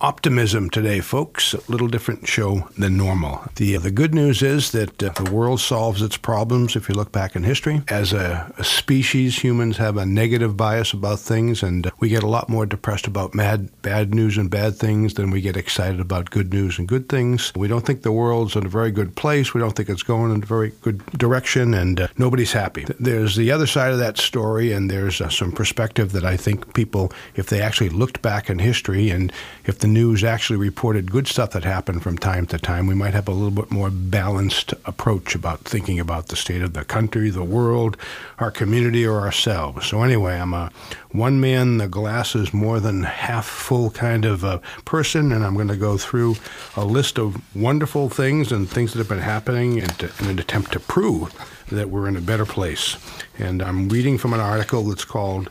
optimism 0.00 0.70
today, 0.70 1.00
folks. 1.00 1.54
A 1.54 1.60
little 1.68 1.88
different 1.88 2.26
show 2.28 2.68
than 2.78 2.96
normal. 2.96 3.42
The, 3.56 3.76
the 3.78 3.90
good 3.90 4.14
news 4.14 4.42
is 4.42 4.70
that 4.72 5.02
uh, 5.02 5.10
the 5.10 5.30
world 5.30 5.60
solves 5.60 6.02
its 6.02 6.16
problems 6.16 6.76
if 6.76 6.88
you 6.88 6.94
look 6.94 7.10
back 7.10 7.34
in 7.34 7.42
history. 7.42 7.82
As 7.88 8.12
a, 8.12 8.52
a 8.58 8.64
species, 8.64 9.38
humans 9.38 9.76
have 9.78 9.96
a 9.96 10.06
negative 10.06 10.56
bias 10.56 10.92
about 10.92 11.18
things, 11.18 11.62
and 11.62 11.86
uh, 11.86 11.90
we 11.98 12.08
get 12.08 12.22
a 12.22 12.28
lot 12.28 12.48
more 12.48 12.66
depressed 12.66 13.06
about 13.06 13.34
mad, 13.34 13.70
bad 13.82 14.14
news 14.14 14.38
and 14.38 14.50
bad 14.50 14.76
things 14.76 15.14
than 15.14 15.30
we 15.30 15.40
get 15.40 15.56
excited 15.56 16.00
about 16.00 16.30
good 16.30 16.52
news 16.52 16.78
and 16.78 16.86
good 16.86 17.08
things. 17.08 17.52
We 17.56 17.68
don't 17.68 17.84
think 17.84 18.02
the 18.02 18.12
world's 18.12 18.54
in 18.54 18.66
a 18.66 18.70
very 18.70 18.92
good 18.92 19.16
place. 19.16 19.52
We 19.52 19.60
don't 19.60 19.74
think 19.74 19.88
it's 19.88 20.02
going 20.02 20.32
in 20.32 20.42
a 20.42 20.46
very 20.46 20.72
good 20.82 21.04
direction, 21.06 21.74
and 21.74 22.00
uh, 22.00 22.08
nobody's 22.16 22.52
happy. 22.52 22.86
There's 23.00 23.34
the 23.34 23.50
other 23.50 23.66
side 23.66 23.92
of 23.92 23.98
that 23.98 24.18
story, 24.18 24.72
and 24.72 24.90
there's 24.90 25.20
uh, 25.20 25.28
some 25.28 25.50
perspective 25.50 26.12
that 26.12 26.24
I 26.24 26.36
think 26.36 26.74
people, 26.74 27.12
if 27.34 27.46
they 27.46 27.60
actually 27.60 27.90
looked 27.90 28.22
back 28.22 28.48
in 28.48 28.60
history 28.60 29.10
and 29.10 29.32
if 29.64 29.78
the 29.80 29.87
news 29.88 30.22
actually 30.22 30.58
reported 30.58 31.10
good 31.10 31.26
stuff 31.26 31.50
that 31.50 31.64
happened 31.64 32.02
from 32.02 32.18
time 32.18 32.46
to 32.46 32.58
time, 32.58 32.86
we 32.86 32.94
might 32.94 33.14
have 33.14 33.28
a 33.28 33.32
little 33.32 33.50
bit 33.50 33.70
more 33.70 33.90
balanced 33.90 34.72
approach 34.84 35.34
about 35.34 35.60
thinking 35.60 35.98
about 35.98 36.28
the 36.28 36.36
state 36.36 36.62
of 36.62 36.74
the 36.74 36.84
country, 36.84 37.30
the 37.30 37.42
world, 37.42 37.96
our 38.38 38.50
community, 38.50 39.06
or 39.06 39.20
ourselves. 39.20 39.86
So, 39.86 40.02
anyway, 40.02 40.38
I'm 40.38 40.54
a 40.54 40.70
one 41.10 41.40
man, 41.40 41.78
the 41.78 41.88
glass 41.88 42.34
is 42.34 42.52
more 42.52 42.80
than 42.80 43.02
half 43.02 43.46
full 43.46 43.90
kind 43.90 44.24
of 44.24 44.44
a 44.44 44.60
person, 44.84 45.32
and 45.32 45.44
I'm 45.44 45.54
going 45.54 45.68
to 45.68 45.76
go 45.76 45.98
through 45.98 46.36
a 46.76 46.84
list 46.84 47.18
of 47.18 47.36
wonderful 47.56 48.08
things 48.08 48.52
and 48.52 48.68
things 48.68 48.92
that 48.92 48.98
have 48.98 49.08
been 49.08 49.18
happening 49.18 49.78
in, 49.78 49.88
in 50.20 50.26
an 50.26 50.38
attempt 50.38 50.72
to 50.72 50.80
prove 50.80 51.32
that 51.70 51.90
we're 51.90 52.08
in 52.08 52.16
a 52.16 52.20
better 52.20 52.46
place. 52.46 52.96
And 53.38 53.62
I'm 53.62 53.88
reading 53.88 54.18
from 54.18 54.32
an 54.32 54.40
article 54.40 54.84
that's 54.84 55.04
called 55.04 55.50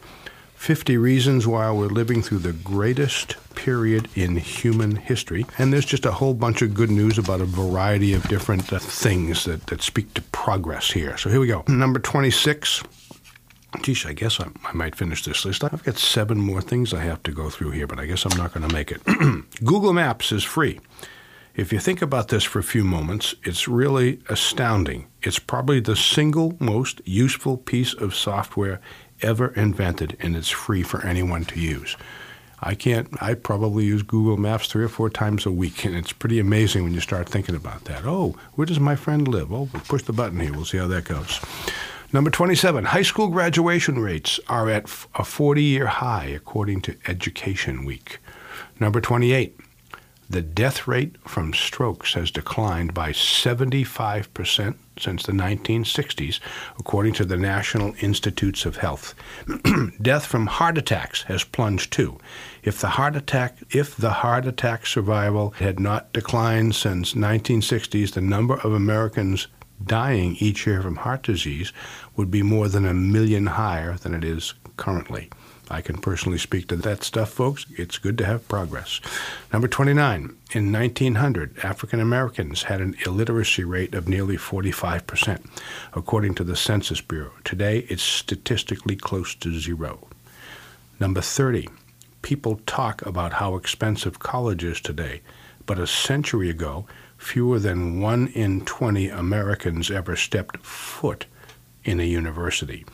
50 0.68 0.98
Reasons 0.98 1.48
Why 1.48 1.72
We're 1.72 1.86
Living 1.86 2.22
Through 2.22 2.40
the 2.40 2.52
Greatest 2.52 3.38
Period 3.56 4.10
in 4.16 4.36
Human 4.36 4.98
History. 4.98 5.46
And 5.58 5.72
there's 5.72 5.86
just 5.86 6.06
a 6.06 6.12
whole 6.12 6.34
bunch 6.34 6.62
of 6.62 6.74
good 6.74 6.92
news 6.92 7.18
about 7.18 7.40
a 7.40 7.46
variety 7.46 8.12
of 8.12 8.28
different 8.28 8.74
uh, 8.74 8.78
things 8.78 9.46
that, 9.46 9.68
that 9.68 9.82
speak 9.82 10.14
to 10.16 10.22
progress 10.24 10.92
here. 10.92 11.16
So 11.16 11.30
here 11.30 11.40
we 11.40 11.48
go. 11.48 11.64
Number 11.70 12.02
26. 12.02 12.84
Geez, 13.82 14.06
I 14.06 14.12
guess 14.12 14.42
I, 14.42 14.50
I, 14.66 14.74
might 14.74 14.98
finish 14.98 15.24
this 15.24 15.46
list. 15.46 15.64
I've 15.64 15.86
got 15.86 15.98
seven 15.98 16.38
more 16.38 16.62
things 16.62 16.94
I 16.94 17.00
have 17.00 17.24
to 17.24 17.32
go 17.32 17.50
through 17.50 17.72
here, 17.72 17.88
but 17.88 18.02
I 18.02 18.06
guess 18.06 18.26
I'm 18.26 18.38
not 18.38 18.54
going 18.54 18.68
to 18.68 18.74
make 18.74 18.92
it. 18.92 19.02
Google 19.64 19.94
Maps 19.94 20.34
is 20.34 20.44
free. 20.44 20.82
If 21.56 21.72
you 21.72 21.80
think 21.80 22.02
about 22.02 22.28
this 22.28 22.44
for 22.44 22.60
a 22.60 22.64
few 22.64 22.84
moments, 22.84 23.36
it's 23.44 23.70
really 23.70 24.20
astounding. 24.28 25.08
It's 25.24 25.40
probably 25.40 25.80
the 25.80 25.96
single 25.96 26.58
most 26.60 27.02
useful 27.06 27.56
piece 27.56 27.94
of 27.94 28.14
software 28.14 28.82
ever 29.22 29.50
invented, 29.50 30.18
and 30.20 30.36
it's 30.36 30.50
free 30.50 30.84
for 30.84 31.06
anyone 31.06 31.46
to 31.46 31.60
use. 31.60 31.96
I 32.60 32.74
can't, 32.74 33.08
I 33.22 33.36
probably 33.36 33.86
use 33.86 34.02
Google 34.02 34.38
Maps 34.38 34.68
three 34.68 34.84
or 34.84 34.90
four 34.90 35.10
times 35.10 35.46
a 35.46 35.52
week, 35.52 35.86
and 35.86 35.96
it's 35.96 36.12
pretty 36.12 36.40
amazing 36.40 36.84
when 36.84 36.94
you 36.94 37.00
start 37.00 37.30
thinking 37.30 37.56
about 37.56 37.86
that. 37.86 38.06
Oh, 38.06 38.36
where 38.54 38.66
does 38.66 38.80
my 38.80 38.96
friend 38.96 39.28
live? 39.28 39.52
Oh, 39.52 39.70
we'll 39.72 39.84
push 39.84 40.04
the 40.04 40.14
button 40.14 40.40
here. 40.40 40.54
We'll 40.54 40.66
see 40.66 40.80
how 40.80 40.88
that 40.88 41.06
goes. 41.06 41.40
Number 42.14 42.32
27, 42.32 42.86
high 42.86 43.02
school 43.04 43.28
graduation 43.28 44.00
rates 44.00 44.40
are 44.48 44.70
at 44.70 44.86
a 45.16 45.24
40 45.24 45.62
year 45.62 45.88
high, 45.88 46.26
according 46.26 46.82
to 46.82 46.96
Education 47.06 47.86
Week. 47.86 48.20
Number 48.80 49.02
28, 49.02 49.60
the 50.30 50.42
death 50.42 50.88
rate 50.88 51.16
from 51.26 51.54
strokes 51.54 52.14
has 52.14 52.32
declined 52.32 52.94
by 52.94 53.12
75% 53.12 54.76
since 55.00 55.24
the 55.24 55.32
1960s, 55.32 56.40
according 56.80 57.14
to 57.14 57.26
the 57.26 57.38
National 57.38 57.94
Institutes 58.02 58.66
of 58.66 58.78
Health. 58.78 59.16
death 60.02 60.26
from 60.26 60.48
heart 60.48 60.78
attacks 60.78 61.24
has 61.24 61.44
plunged 61.44 61.94
too. 61.94 62.18
If 62.64 62.82
the 62.82 62.90
heart 62.90 63.16
attack 63.16 63.58
if 63.70 63.96
the 63.96 64.12
heart 64.12 64.46
attack 64.46 64.86
survival 64.86 65.52
had 65.52 65.80
not 65.80 66.12
declined 66.12 66.76
since 66.76 67.14
1960s, 67.14 68.14
the 68.14 68.22
number 68.22 68.56
of 68.56 68.74
Americans 68.74 69.48
dying 69.86 70.36
each 70.40 70.66
year 70.66 70.82
from 70.82 70.98
heart 70.98 71.24
disease 71.24 71.72
would 72.16 72.32
be 72.32 72.44
more 72.44 72.68
than 72.68 72.86
a 72.86 72.94
million 72.94 73.46
higher 73.46 73.94
than 73.94 74.14
it 74.14 74.24
is 74.24 74.56
currently. 74.76 75.30
I 75.70 75.82
can 75.82 75.98
personally 75.98 76.38
speak 76.38 76.68
to 76.70 76.76
that 76.78 77.04
stuff, 77.04 77.30
folks. 77.30 77.66
It's 77.72 77.98
good 77.98 78.18
to 78.20 78.26
have 78.26 78.48
progress. 78.48 79.02
Number 79.52 79.68
29. 79.68 80.36
In 80.54 80.72
1900, 80.72 81.60
African 81.64 82.00
Americans 82.00 82.64
had 82.64 82.80
an 82.80 82.96
illiteracy 83.06 83.64
rate 83.64 83.94
of 83.94 84.08
nearly 84.08 84.38
45%, 84.38 85.46
according 85.94 86.36
to 86.36 86.44
the 86.44 86.56
Census 86.56 87.02
Bureau. 87.02 87.34
Today, 87.44 87.80
it's 87.90 88.04
statistically 88.04 88.96
close 88.96 89.36
to 89.36 89.60
zero. 89.60 90.08
Number 91.00 91.22
30. 91.22 91.68
People 92.22 92.62
talk 92.66 93.06
about 93.06 93.34
how 93.34 93.56
expensive 93.56 94.20
college 94.20 94.64
is 94.64 94.82
today, 94.82 95.22
but 95.66 95.80
a 95.80 95.88
century 95.88 96.50
ago, 96.50 96.86
fewer 97.18 97.60
than 97.60 98.00
1 98.00 98.28
in 98.30 98.64
20 98.66 99.10
Americans 99.10 99.92
ever 99.92 100.16
stepped 100.16 100.58
foot 100.66 101.26
in 101.84 102.00
a 102.00 102.04
university 102.04 102.86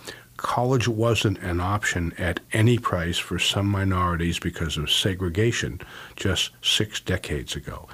college 0.44 0.90
wasn't 0.90 1.40
an 1.40 1.60
option 1.60 2.14
at 2.18 2.40
any 2.52 2.78
price 2.78 3.18
for 3.18 3.40
some 3.40 3.66
minorities 3.66 4.38
because 4.40 4.78
of 4.78 4.92
segregation 4.92 5.80
just 6.18 6.52
six 6.62 7.00
decades 7.00 7.56
ago. 7.56 7.88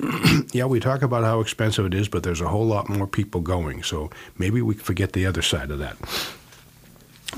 yeah, 0.52 0.64
we 0.64 0.80
talk 0.80 1.02
about 1.02 1.24
how 1.24 1.40
expensive 1.40 1.84
it 1.84 1.92
is, 1.92 2.08
but 2.08 2.22
there's 2.22 2.40
a 2.40 2.48
whole 2.48 2.64
lot 2.64 2.88
more 2.88 3.08
people 3.08 3.40
going, 3.40 3.82
so 3.82 4.08
maybe 4.38 4.62
we 4.62 4.74
can 4.74 4.84
forget 4.84 5.12
the 5.12 5.26
other 5.26 5.42
side 5.42 5.70
of 5.70 5.80
that. 5.80 5.96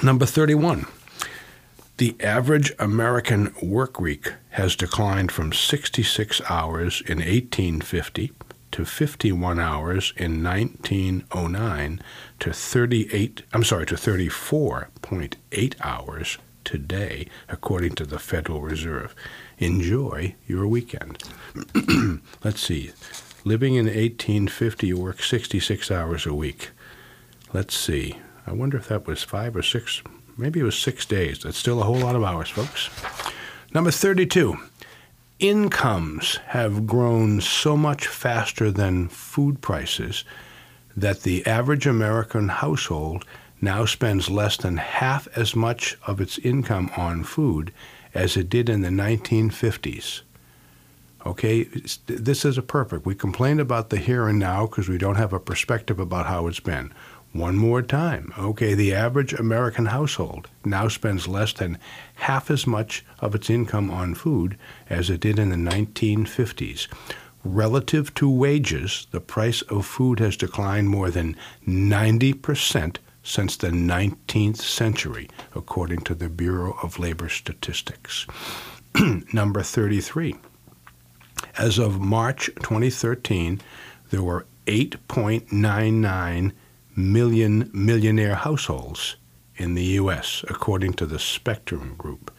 Number 0.03 0.27
31. 0.27 0.87
The 1.97 2.15
average 2.21 2.73
American 2.79 3.53
work 3.63 3.99
week 3.99 4.35
has 4.51 4.77
declined 4.77 5.33
from 5.33 5.53
66 5.53 6.43
hours 6.49 7.01
in 7.01 7.19
1850 7.19 8.33
to 8.73 8.85
51 8.85 9.59
hours 9.59 10.13
in 10.17 10.43
1909 10.43 12.01
to 12.41 12.53
38 12.53 13.43
I'm 13.53 13.65
sorry 13.65 13.87
to 13.87 13.95
34.8 13.95 15.75
hours 15.81 16.39
today 16.65 17.29
according 17.49 17.95
to 17.95 18.05
the 18.05 18.19
Federal 18.19 18.61
Reserve. 18.61 19.15
Enjoy 19.59 20.35
your 20.47 20.67
weekend. 20.67 21.23
Let's 22.45 22.61
see. 22.61 22.93
Living 23.45 23.75
in 23.75 23.87
1850 23.87 24.87
you 24.87 24.97
work 24.99 25.23
66 25.23 25.91
hours 25.91 26.27
a 26.27 26.35
week. 26.35 26.71
Let's 27.53 27.77
see. 27.77 28.19
I 28.47 28.53
wonder 28.53 28.77
if 28.77 28.89
that 28.89 29.07
was 29.07 29.23
5 29.23 29.57
or 29.57 29.63
6 29.63 30.03
maybe 30.37 30.61
it 30.61 30.65
was 30.65 30.79
6 30.79 31.05
days. 31.07 31.41
That's 31.41 31.59
still 31.59 31.81
a 31.81 31.85
whole 31.85 31.99
lot 31.99 32.15
of 32.15 32.23
hours, 32.23 32.49
folks. 32.49 32.89
Number 33.75 33.91
32 33.91 34.57
incomes 35.39 36.37
have 36.49 36.87
grown 36.87 37.41
so 37.41 37.77
much 37.77 38.07
faster 38.07 38.71
than 38.71 39.09
food 39.09 39.61
prices 39.61 40.25
that 40.97 41.23
the 41.23 41.47
average 41.47 41.87
American 41.87 42.49
household 42.49 43.25
now 43.61 43.85
spends 43.85 44.31
less 44.31 44.57
than 44.57 44.77
half 44.77 45.29
as 45.37 45.55
much 45.55 45.97
of 46.07 46.21
its 46.21 46.39
income 46.39 46.91
on 46.97 47.23
food 47.25 47.73
as 48.15 48.37
it 48.37 48.49
did 48.49 48.69
in 48.69 48.83
the 48.83 48.89
1950s. 48.89 50.23
Okay, 51.27 51.65
this 52.07 52.45
is 52.45 52.57
a 52.57 52.63
perfect. 52.63 53.05
We 53.05 53.15
complain 53.15 53.61
about 53.61 53.91
the 53.91 53.99
here 53.99 54.29
and 54.29 54.39
now 54.39 54.67
because 54.67 54.89
we 54.89 54.99
don't 54.99 55.17
have 55.17 55.33
a 55.33 55.41
perspective 55.41 55.99
about 55.99 56.27
how 56.27 56.47
it's 56.47 56.61
been. 56.61 56.93
One 57.39 57.57
more 57.57 57.83
time. 57.83 58.35
Okay, 58.37 58.75
the 58.75 58.93
average 58.93 59.33
American 59.33 59.87
household 59.87 60.49
now 60.65 60.89
spends 60.89 61.29
less 61.29 61.53
than 61.53 61.79
half 62.17 62.51
as 62.51 62.67
much 62.67 63.05
of 63.21 63.33
its 63.33 63.49
income 63.49 63.93
on 63.93 64.17
food 64.17 64.59
as 64.91 65.09
it 65.09 65.21
did 65.21 65.39
in 65.39 65.51
the 65.51 65.71
1950s. 65.71 66.89
Relative 67.45 68.13
to 68.15 68.29
wages, 68.29 69.07
the 69.13 69.21
price 69.21 69.63
of 69.63 69.87
food 69.87 70.19
has 70.19 70.37
declined 70.37 70.89
more 70.89 71.13
than 71.13 71.37
90% 71.65 72.97
since 73.23 73.57
the 73.57 73.69
19th 73.69 74.57
century, 74.57 75.31
according 75.55 76.01
to 76.01 76.17
the 76.17 76.29
Bureau 76.29 76.77
of 76.83 76.99
Labor 76.99 77.29
Statistics. 77.29 78.27
Number 79.33 79.63
33. 79.63 80.35
As 81.57 81.79
of 81.79 82.01
March 82.01 82.47
2013, 82.57 83.61
there 84.11 84.25
were 84.25 84.45
8.99 84.67 86.53
million 86.99 87.71
millionaire 87.73 88.35
households 88.35 89.17
in 89.57 89.75
the 89.75 89.85
U.S., 89.85 90.45
according 90.49 90.95
to 90.95 91.07
the 91.07 91.19
Spectrum 91.19 91.95
Group. 91.97 92.33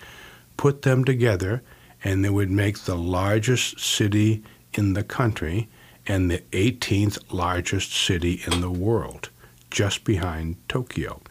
Put 0.58 0.82
them 0.82 1.06
together, 1.06 1.64
and 2.04 2.24
they 2.24 2.30
would 2.30 2.52
make 2.52 2.80
the 2.80 2.98
largest 2.98 3.80
city 3.80 4.44
in 4.74 4.94
the 4.94 5.04
country 5.04 5.70
and 6.06 6.30
the 6.30 6.40
18th 6.52 7.20
largest 7.32 7.94
city 7.94 8.42
in 8.46 8.60
the 8.60 8.70
world, 8.70 9.30
just 9.72 10.04
behind 10.04 10.58
Tokyo. 10.68 11.22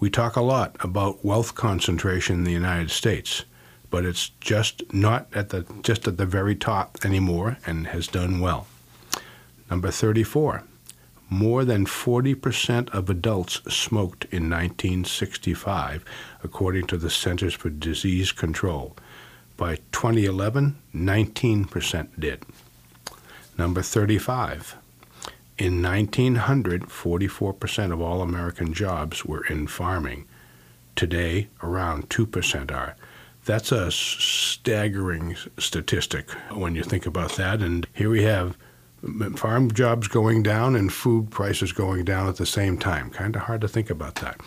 We 0.00 0.08
talk 0.10 0.36
a 0.36 0.42
lot 0.42 0.76
about 0.80 1.24
wealth 1.24 1.54
concentration 1.54 2.36
in 2.36 2.44
the 2.44 2.52
United 2.52 2.90
States, 2.90 3.44
but 3.90 4.04
it's 4.04 4.30
just 4.40 4.92
not 4.94 5.28
at 5.34 5.50
the 5.50 5.66
just 5.82 6.08
at 6.08 6.16
the 6.16 6.26
very 6.26 6.54
top 6.54 6.98
anymore 7.04 7.58
and 7.66 7.88
has 7.88 8.08
done 8.08 8.40
well. 8.40 8.66
Number 9.70 9.90
34 9.90 10.64
more 11.32 11.64
than 11.64 11.86
40% 11.86 12.90
of 12.90 13.08
adults 13.08 13.62
smoked 13.74 14.24
in 14.26 14.50
1965, 14.50 16.04
according 16.44 16.86
to 16.88 16.98
the 16.98 17.08
Centers 17.08 17.54
for 17.54 17.70
Disease 17.70 18.32
Control. 18.32 18.94
By 19.56 19.76
2011, 19.92 20.76
19% 20.94 22.08
did. 22.18 22.44
Number 23.56 23.80
35. 23.80 24.76
In 25.56 25.82
1900, 25.82 26.82
44% 26.82 27.92
of 27.92 28.00
all 28.00 28.20
American 28.20 28.74
jobs 28.74 29.24
were 29.24 29.46
in 29.46 29.66
farming. 29.66 30.26
Today, 30.96 31.48
around 31.62 32.10
2% 32.10 32.70
are. 32.70 32.94
That's 33.46 33.72
a 33.72 33.90
staggering 33.90 35.36
statistic 35.58 36.30
when 36.52 36.74
you 36.74 36.82
think 36.82 37.06
about 37.06 37.32
that. 37.36 37.60
And 37.60 37.86
here 37.94 38.10
we 38.10 38.24
have 38.24 38.58
farm 39.36 39.70
jobs 39.72 40.06
going 40.06 40.42
down 40.42 40.76
and 40.76 40.92
food 40.92 41.30
prices 41.30 41.72
going 41.72 42.04
down 42.04 42.28
at 42.28 42.36
the 42.36 42.46
same 42.46 42.78
time. 42.78 43.10
Kind 43.10 43.34
of 43.34 43.42
hard 43.42 43.60
to 43.62 43.68
think 43.68 43.90
about 43.90 44.16
that. 44.16 44.40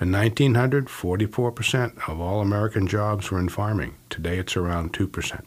In 0.00 0.12
1900, 0.12 0.86
44% 0.86 2.08
of 2.08 2.20
all 2.20 2.40
American 2.40 2.86
jobs 2.86 3.30
were 3.30 3.38
in 3.38 3.48
farming. 3.48 3.96
Today 4.08 4.38
it's 4.38 4.56
around 4.56 4.92
2%. 4.92 5.44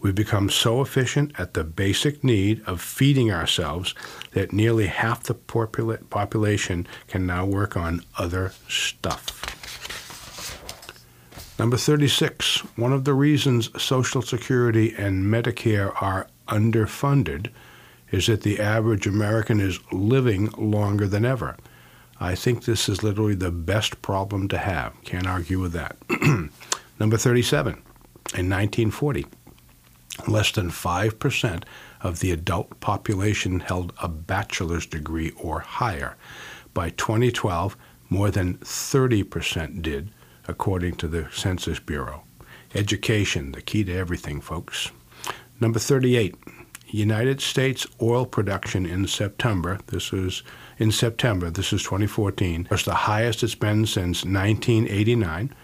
We've 0.00 0.14
become 0.14 0.50
so 0.50 0.80
efficient 0.80 1.38
at 1.38 1.54
the 1.54 1.64
basic 1.64 2.24
need 2.24 2.62
of 2.66 2.80
feeding 2.80 3.30
ourselves 3.30 3.94
that 4.32 4.52
nearly 4.52 4.86
half 4.86 5.22
the 5.24 5.34
population 5.34 6.86
can 7.08 7.26
now 7.26 7.44
work 7.44 7.76
on 7.76 8.02
other 8.18 8.52
stuff. 8.68 9.36
Number 11.58 11.76
36, 11.76 12.60
one 12.76 12.92
of 12.94 13.04
the 13.04 13.12
reasons 13.12 13.70
Social 13.80 14.22
Security 14.22 14.94
and 14.96 15.26
Medicare 15.26 15.92
are 16.00 16.26
underfunded 16.48 17.50
is 18.10 18.26
that 18.26 18.42
the 18.42 18.58
average 18.58 19.06
American 19.06 19.60
is 19.60 19.78
living 19.92 20.48
longer 20.58 21.06
than 21.06 21.24
ever. 21.24 21.56
I 22.18 22.34
think 22.34 22.64
this 22.64 22.88
is 22.88 23.02
literally 23.02 23.34
the 23.34 23.50
best 23.50 24.02
problem 24.02 24.48
to 24.48 24.58
have. 24.58 24.92
Can't 25.04 25.26
argue 25.26 25.58
with 25.60 25.72
that. 25.72 25.96
Number 27.00 27.16
37. 27.16 27.72
In 28.32 28.48
1940, 28.48 29.26
less 30.28 30.52
than 30.52 30.70
5% 30.70 31.64
of 32.02 32.20
the 32.20 32.30
adult 32.30 32.78
population 32.80 33.60
held 33.60 33.92
a 34.02 34.08
bachelor's 34.08 34.86
degree 34.86 35.32
or 35.36 35.60
higher. 35.60 36.16
By 36.74 36.90
2012, 36.90 37.76
more 38.08 38.30
than 38.30 38.58
30% 38.58 39.82
did, 39.82 40.10
according 40.46 40.96
to 40.96 41.08
the 41.08 41.28
Census 41.32 41.78
Bureau. 41.78 42.22
Education, 42.74 43.52
the 43.52 43.62
key 43.62 43.82
to 43.84 43.92
everything, 43.92 44.40
folks. 44.40 44.90
Number 45.60 45.78
38. 45.78 46.34
United 46.92 47.40
States 47.40 47.86
oil 48.00 48.26
production 48.26 48.84
in 48.86 49.06
September, 49.06 49.78
this 49.86 50.12
is 50.12 50.42
in 50.78 50.90
September, 50.90 51.50
this 51.50 51.72
is 51.72 51.82
2014, 51.82 52.68
was 52.70 52.84
the 52.84 52.94
highest 52.94 53.42
it's 53.42 53.54
been 53.54 53.86
since 53.86 54.24
1989, 54.24 55.54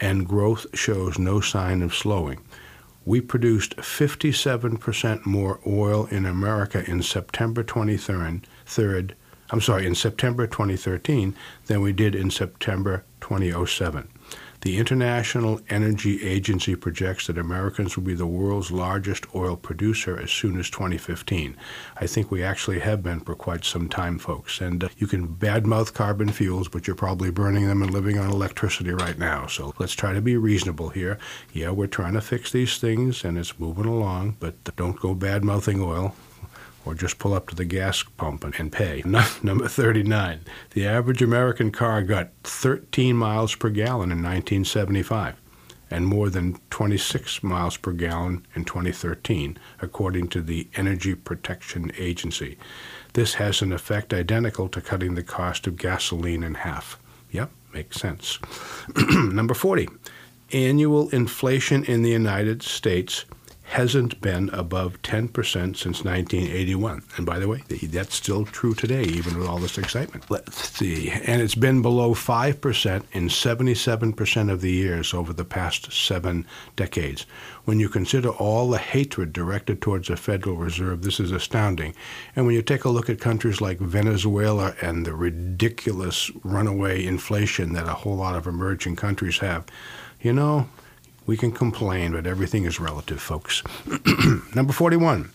and 0.00 0.28
growth 0.28 0.66
shows 0.74 1.18
no 1.18 1.40
sign 1.40 1.82
of 1.82 1.94
slowing. 1.94 2.40
We 3.04 3.20
produced 3.20 3.76
57% 3.76 5.26
more 5.26 5.60
oil 5.66 6.06
in 6.06 6.26
America 6.26 6.88
in 6.88 7.02
September 7.02 7.64
23rd, 7.64 8.44
third, 8.66 9.14
I'm 9.50 9.60
sorry, 9.60 9.86
in 9.86 9.94
September 9.94 10.46
2013 10.46 11.34
than 11.66 11.80
we 11.80 11.92
did 11.92 12.14
in 12.14 12.30
September 12.30 13.04
2007. 13.20 14.08
The 14.62 14.76
International 14.76 15.58
Energy 15.70 16.22
Agency 16.22 16.76
projects 16.76 17.28
that 17.28 17.38
Americans 17.38 17.96
will 17.96 18.04
be 18.04 18.12
the 18.12 18.26
world's 18.26 18.70
largest 18.70 19.24
oil 19.34 19.56
producer 19.56 20.20
as 20.20 20.30
soon 20.30 20.60
as 20.60 20.68
2015. 20.68 21.56
I 21.96 22.06
think 22.06 22.30
we 22.30 22.42
actually 22.42 22.80
have 22.80 23.02
been 23.02 23.20
for 23.20 23.34
quite 23.34 23.64
some 23.64 23.88
time, 23.88 24.18
folks. 24.18 24.60
And 24.60 24.84
uh, 24.84 24.88
you 24.98 25.06
can 25.06 25.28
badmouth 25.28 25.94
carbon 25.94 26.28
fuels, 26.28 26.68
but 26.68 26.86
you're 26.86 26.94
probably 26.94 27.30
burning 27.30 27.68
them 27.68 27.80
and 27.80 27.90
living 27.90 28.18
on 28.18 28.30
electricity 28.30 28.90
right 28.90 29.18
now. 29.18 29.46
So 29.46 29.72
let's 29.78 29.94
try 29.94 30.12
to 30.12 30.20
be 30.20 30.36
reasonable 30.36 30.90
here. 30.90 31.18
Yeah, 31.54 31.70
we're 31.70 31.86
trying 31.86 32.12
to 32.12 32.20
fix 32.20 32.52
these 32.52 32.76
things 32.76 33.24
and 33.24 33.38
it's 33.38 33.58
moving 33.58 33.86
along, 33.86 34.36
but 34.40 34.62
don't 34.76 35.00
go 35.00 35.14
badmouthing 35.14 35.82
oil 35.82 36.14
or 36.84 36.94
just 36.94 37.18
pull 37.18 37.34
up 37.34 37.48
to 37.48 37.54
the 37.54 37.64
gas 37.64 38.02
pump 38.02 38.44
and 38.58 38.72
pay. 38.72 39.02
Number 39.42 39.68
39. 39.68 40.40
The 40.70 40.86
average 40.86 41.22
American 41.22 41.70
car 41.70 42.02
got 42.02 42.30
13 42.44 43.16
miles 43.16 43.54
per 43.54 43.70
gallon 43.70 44.10
in 44.10 44.22
1975 44.22 45.36
and 45.90 46.06
more 46.06 46.30
than 46.30 46.58
26 46.70 47.42
miles 47.42 47.76
per 47.76 47.92
gallon 47.92 48.46
in 48.54 48.64
2013, 48.64 49.58
according 49.82 50.28
to 50.28 50.40
the 50.40 50.68
Energy 50.76 51.14
Protection 51.14 51.90
Agency. 51.98 52.56
This 53.14 53.34
has 53.34 53.60
an 53.60 53.72
effect 53.72 54.14
identical 54.14 54.68
to 54.68 54.80
cutting 54.80 55.14
the 55.14 55.22
cost 55.22 55.66
of 55.66 55.76
gasoline 55.76 56.44
in 56.44 56.54
half. 56.54 56.98
Yep, 57.32 57.50
makes 57.74 58.00
sense. 58.00 58.38
Number 59.12 59.54
40. 59.54 59.88
Annual 60.52 61.10
inflation 61.10 61.84
in 61.84 62.02
the 62.02 62.10
United 62.10 62.62
States 62.62 63.24
hasn't 63.70 64.20
been 64.20 64.50
above 64.50 65.00
10% 65.02 65.32
since 65.52 66.04
1981. 66.04 67.04
And 67.16 67.24
by 67.24 67.38
the 67.38 67.46
way, 67.46 67.62
that's 67.84 68.16
still 68.16 68.44
true 68.44 68.74
today, 68.74 69.04
even 69.04 69.38
with 69.38 69.46
all 69.46 69.58
this 69.58 69.78
excitement. 69.78 70.28
Let's 70.28 70.76
see. 70.76 71.08
And 71.10 71.40
it's 71.40 71.54
been 71.54 71.80
below 71.80 72.12
5% 72.12 73.04
in 73.12 73.28
77% 73.28 74.50
of 74.50 74.60
the 74.60 74.72
years 74.72 75.14
over 75.14 75.32
the 75.32 75.44
past 75.44 75.92
seven 75.92 76.46
decades. 76.74 77.26
When 77.64 77.78
you 77.78 77.88
consider 77.88 78.30
all 78.30 78.70
the 78.70 78.78
hatred 78.78 79.32
directed 79.32 79.80
towards 79.80 80.08
the 80.08 80.16
Federal 80.16 80.56
Reserve, 80.56 81.02
this 81.02 81.20
is 81.20 81.30
astounding. 81.30 81.94
And 82.34 82.46
when 82.46 82.56
you 82.56 82.62
take 82.62 82.84
a 82.84 82.90
look 82.90 83.08
at 83.08 83.20
countries 83.20 83.60
like 83.60 83.78
Venezuela 83.78 84.74
and 84.82 85.06
the 85.06 85.14
ridiculous 85.14 86.28
runaway 86.42 87.06
inflation 87.06 87.72
that 87.74 87.86
a 87.86 87.94
whole 87.94 88.16
lot 88.16 88.34
of 88.34 88.48
emerging 88.48 88.96
countries 88.96 89.38
have, 89.38 89.64
you 90.20 90.32
know, 90.32 90.68
we 91.26 91.36
can 91.36 91.52
complain, 91.52 92.12
but 92.12 92.26
everything 92.26 92.64
is 92.64 92.80
relative, 92.80 93.20
folks. 93.20 93.62
Number 94.54 94.72
41. 94.72 95.30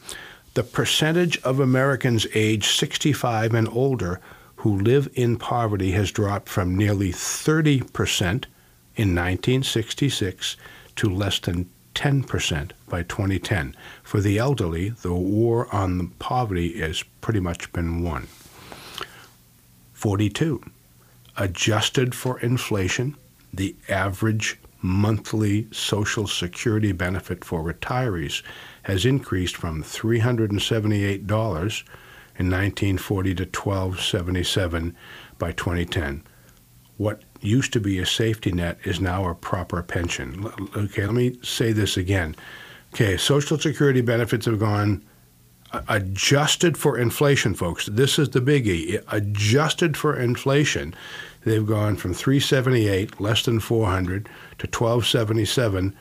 The 0.53 0.63
percentage 0.63 1.37
of 1.41 1.59
Americans 1.59 2.25
age 2.33 2.67
65 2.67 3.53
and 3.53 3.67
older 3.67 4.21
who 4.57 4.79
live 4.79 5.09
in 5.13 5.37
poverty 5.37 5.91
has 5.91 6.11
dropped 6.11 6.49
from 6.49 6.77
nearly 6.77 7.11
30% 7.11 8.45
in 8.95 9.13
1966 9.13 10.55
to 10.95 11.09
less 11.09 11.39
than 11.39 11.69
10% 11.93 12.71
by 12.87 13.03
2010. 13.03 13.75
For 14.03 14.21
the 14.21 14.37
elderly, 14.37 14.89
the 14.89 15.13
war 15.13 15.73
on 15.73 16.09
poverty 16.19 16.79
has 16.79 17.03
pretty 17.21 17.39
much 17.39 17.71
been 17.73 18.03
won. 18.03 18.27
42. 19.93 20.63
Adjusted 21.37 22.15
for 22.15 22.39
inflation, 22.39 23.15
the 23.53 23.75
average 23.89 24.57
monthly 24.85 25.67
Social 25.71 26.27
Security 26.27 26.91
benefit 26.91 27.43
for 27.43 27.61
retirees 27.61 28.43
has 28.83 29.05
increased 29.05 29.57
from 29.57 29.83
$378 29.83 31.83
in 32.37 32.51
1940 32.51 33.35
to 33.35 33.43
1277 33.43 34.95
by 35.37 35.51
2010. 35.51 36.23
What 36.97 37.23
used 37.41 37.73
to 37.73 37.79
be 37.79 37.99
a 37.99 38.05
safety 38.05 38.51
net 38.51 38.77
is 38.83 39.01
now 39.01 39.27
a 39.27 39.35
proper 39.35 39.81
pension. 39.83 40.45
Okay, 40.75 41.05
let 41.05 41.15
me 41.15 41.37
say 41.41 41.71
this 41.71 41.97
again. 41.97 42.35
Okay, 42.93 43.17
Social 43.17 43.59
Security 43.59 44.01
benefits 44.01 44.45
have 44.45 44.59
gone 44.59 45.03
uh, 45.71 45.81
adjusted 45.89 46.77
for 46.77 46.97
inflation, 46.97 47.53
folks. 47.53 47.87
This 47.87 48.19
is 48.19 48.29
the 48.29 48.39
biggie. 48.39 49.03
Adjusted 49.09 49.97
for 49.97 50.17
inflation, 50.17 50.95
they've 51.45 51.65
gone 51.65 51.95
from 51.95 52.13
378, 52.13 53.21
less 53.21 53.43
than 53.43 53.59
400, 53.59 54.25
to 54.57 54.67
1277, 54.67 55.95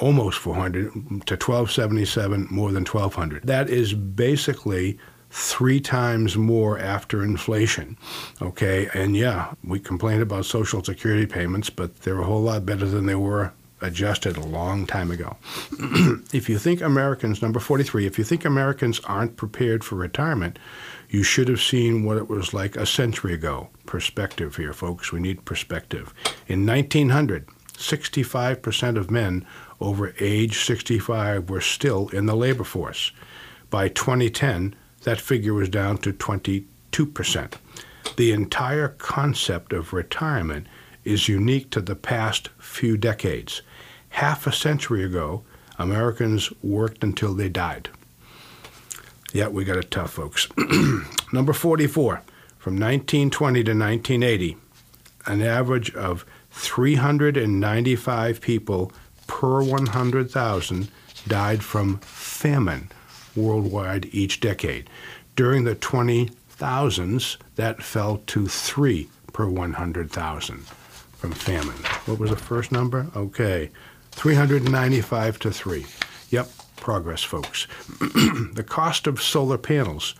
almost 0.00 0.38
400, 0.38 0.92
to 0.92 1.34
1277, 1.34 2.48
more 2.50 2.70
than 2.72 2.84
1200. 2.84 3.46
That 3.46 3.70
is 3.70 3.94
basically 3.94 4.98
three 5.30 5.80
times 5.80 6.36
more 6.36 6.78
after 6.78 7.24
inflation. 7.24 7.96
Okay, 8.40 8.88
and 8.94 9.16
yeah, 9.16 9.52
we 9.64 9.80
complain 9.80 10.20
about 10.20 10.44
Social 10.44 10.82
Security 10.84 11.26
payments, 11.26 11.70
but 11.70 12.02
they're 12.02 12.20
a 12.20 12.24
whole 12.24 12.42
lot 12.42 12.64
better 12.64 12.86
than 12.86 13.06
they 13.06 13.16
were 13.16 13.52
adjusted 13.80 14.36
a 14.36 14.44
long 14.44 14.86
time 14.86 15.10
ago. 15.10 15.36
if 16.32 16.48
you 16.48 16.58
think 16.58 16.80
Americans, 16.80 17.42
number 17.42 17.60
43, 17.60 18.06
if 18.06 18.18
you 18.18 18.24
think 18.24 18.44
Americans 18.44 19.00
aren't 19.00 19.36
prepared 19.36 19.84
for 19.84 19.96
retirement, 19.96 20.58
you 21.14 21.22
should 21.22 21.46
have 21.46 21.62
seen 21.62 22.02
what 22.02 22.16
it 22.16 22.28
was 22.28 22.52
like 22.52 22.74
a 22.74 22.84
century 22.84 23.32
ago. 23.32 23.68
Perspective 23.86 24.56
here, 24.56 24.72
folks. 24.72 25.12
We 25.12 25.20
need 25.20 25.44
perspective. 25.44 26.12
In 26.48 26.66
1900, 26.66 27.46
65% 27.74 28.96
of 28.96 29.12
men 29.12 29.46
over 29.80 30.12
age 30.18 30.64
65 30.64 31.48
were 31.48 31.60
still 31.60 32.08
in 32.08 32.26
the 32.26 32.34
labor 32.34 32.64
force. 32.64 33.12
By 33.70 33.90
2010, 33.90 34.74
that 35.04 35.20
figure 35.20 35.54
was 35.54 35.68
down 35.68 35.98
to 35.98 36.12
22%. 36.12 37.52
The 38.16 38.32
entire 38.32 38.88
concept 38.88 39.72
of 39.72 39.92
retirement 39.92 40.66
is 41.04 41.28
unique 41.28 41.70
to 41.70 41.80
the 41.80 41.94
past 41.94 42.48
few 42.58 42.96
decades. 42.96 43.62
Half 44.08 44.48
a 44.48 44.52
century 44.52 45.04
ago, 45.04 45.44
Americans 45.78 46.52
worked 46.60 47.04
until 47.04 47.34
they 47.34 47.48
died. 47.48 47.88
Yeah, 49.34 49.48
we 49.48 49.64
got 49.64 49.76
it 49.78 49.90
tough, 49.90 50.12
folks. 50.12 50.46
Number 51.32 51.52
44, 51.52 52.22
from 52.56 52.74
1920 52.74 53.64
to 53.64 53.72
1980, 53.72 54.56
an 55.26 55.42
average 55.42 55.92
of 55.96 56.24
395 56.52 58.40
people 58.40 58.92
per 59.26 59.60
100,000 59.60 60.88
died 61.26 61.64
from 61.64 61.98
famine 61.98 62.92
worldwide 63.34 64.08
each 64.12 64.38
decade. 64.38 64.88
During 65.34 65.64
the 65.64 65.74
2000s, 65.74 67.36
that 67.56 67.82
fell 67.82 68.22
to 68.28 68.46
three 68.46 69.08
per 69.32 69.48
100,000 69.48 70.58
from 70.60 71.32
famine. 71.32 71.74
What 72.06 72.20
was 72.20 72.30
the 72.30 72.36
first 72.36 72.70
number? 72.70 73.08
Okay, 73.16 73.70
395 74.12 75.40
to 75.40 75.50
3. 75.50 75.86
Yep, 76.30 76.48
progress, 76.76 77.22
folks. 77.22 77.66
the 77.98 78.64
cost 78.66 79.06
of 79.06 79.22
solar 79.22 79.58
panels. 79.58 80.14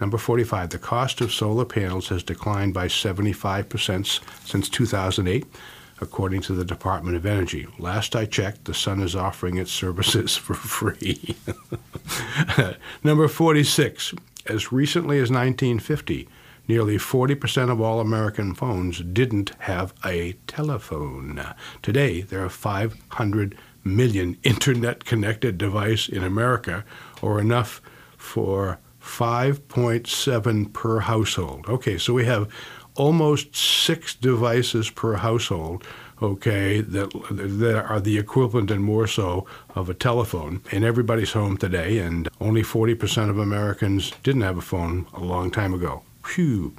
Number 0.00 0.18
45, 0.18 0.70
the 0.70 0.78
cost 0.78 1.20
of 1.20 1.32
solar 1.32 1.64
panels 1.64 2.08
has 2.08 2.22
declined 2.22 2.74
by 2.74 2.88
75% 2.88 4.20
since 4.46 4.68
2008, 4.68 5.46
according 6.00 6.40
to 6.42 6.52
the 6.52 6.64
Department 6.64 7.16
of 7.16 7.24
Energy. 7.24 7.66
Last 7.78 8.16
I 8.16 8.26
checked, 8.26 8.64
the 8.64 8.74
sun 8.74 9.00
is 9.00 9.14
offering 9.14 9.56
its 9.56 9.70
services 9.70 10.36
for 10.36 10.54
free. 10.54 11.36
Number 13.04 13.28
46, 13.28 14.14
as 14.46 14.72
recently 14.72 15.16
as 15.18 15.30
1950, 15.30 16.28
nearly 16.66 16.96
40% 16.96 17.70
of 17.70 17.80
all 17.80 18.00
American 18.00 18.54
phones 18.54 19.00
didn't 19.00 19.52
have 19.60 19.94
a 20.04 20.32
telephone. 20.46 21.42
Today, 21.82 22.22
there 22.22 22.44
are 22.44 22.50
500 22.50 23.56
million 23.84 24.36
internet 24.42 25.04
connected 25.04 25.58
device 25.58 26.08
in 26.08 26.24
America, 26.24 26.84
or 27.22 27.40
enough 27.40 27.80
for 28.16 28.78
5.7 29.00 30.72
per 30.72 31.00
household. 31.00 31.66
Okay, 31.68 31.98
so 31.98 32.14
we 32.14 32.24
have 32.24 32.48
almost 32.96 33.54
six 33.54 34.14
devices 34.14 34.88
per 34.88 35.14
household 35.16 35.84
okay, 36.22 36.80
that, 36.80 37.10
that 37.30 37.84
are 37.84 38.00
the 38.00 38.18
equivalent 38.18 38.70
and 38.70 38.82
more 38.82 39.06
so 39.06 39.46
of 39.74 39.90
a 39.90 39.94
telephone 39.94 40.62
in 40.70 40.84
everybody's 40.84 41.32
home 41.32 41.56
today, 41.56 41.98
and 41.98 42.28
only 42.40 42.62
40% 42.62 43.30
of 43.30 43.38
Americans 43.38 44.12
didn't 44.22 44.42
have 44.42 44.58
a 44.58 44.62
phone 44.62 45.06
a 45.12 45.20
long 45.20 45.50
time 45.50 45.74
ago. 45.74 46.02
Phew. 46.24 46.74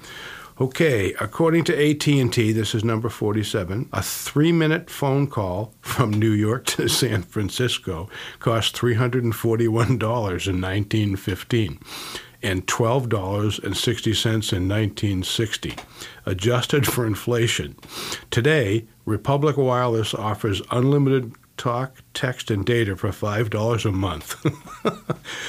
Okay, 0.57 1.13
according 1.19 1.65
to 1.65 1.73
AT&T, 1.77 2.53
this 2.53 2.73
is 2.73 2.81
number 2.81 3.09
47, 3.09 3.89
a 3.91 3.99
3-minute 3.99 4.89
phone 4.89 5.27
call 5.27 5.73
from 5.81 6.11
New 6.11 6.31
York 6.31 6.65
to 6.67 6.87
San 6.87 7.23
Francisco 7.23 8.09
cost 8.39 8.73
$341 8.73 9.19
in 9.19 10.61
1915 10.61 11.77
and 12.41 12.65
$12.60 12.67 14.53
in 14.53 14.69
1960, 14.69 15.75
adjusted 16.25 16.87
for 16.87 17.05
inflation. 17.05 17.75
Today, 18.31 18.87
Republic 19.03 19.57
Wireless 19.57 20.13
offers 20.13 20.61
unlimited 20.71 21.33
talk, 21.57 21.97
text, 22.13 22.49
and 22.51 22.65
data 22.65 22.95
for 22.95 23.09
$5 23.09 23.85
a 23.85 23.91
month. 23.91 24.41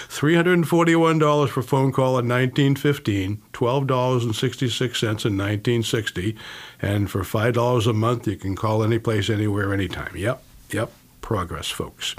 $341 0.09 1.49
for 1.49 1.63
phone 1.63 1.93
call 1.93 2.19
in 2.19 2.29
1915, 2.29 3.43
$12.66 3.53 5.03
in 5.03 5.37
1960, 5.37 6.37
and 6.81 7.11
for 7.11 7.23
$5 7.23 7.87
a 7.87 7.93
month, 7.93 8.27
you 8.27 8.37
can 8.37 8.57
call 8.57 8.83
any 8.83 8.99
place, 8.99 9.31
anywhere, 9.31 9.73
anytime. 9.73 10.17
Yep, 10.17 10.43
yep, 10.71 10.91
progress, 11.21 11.69
folks. 11.69 12.17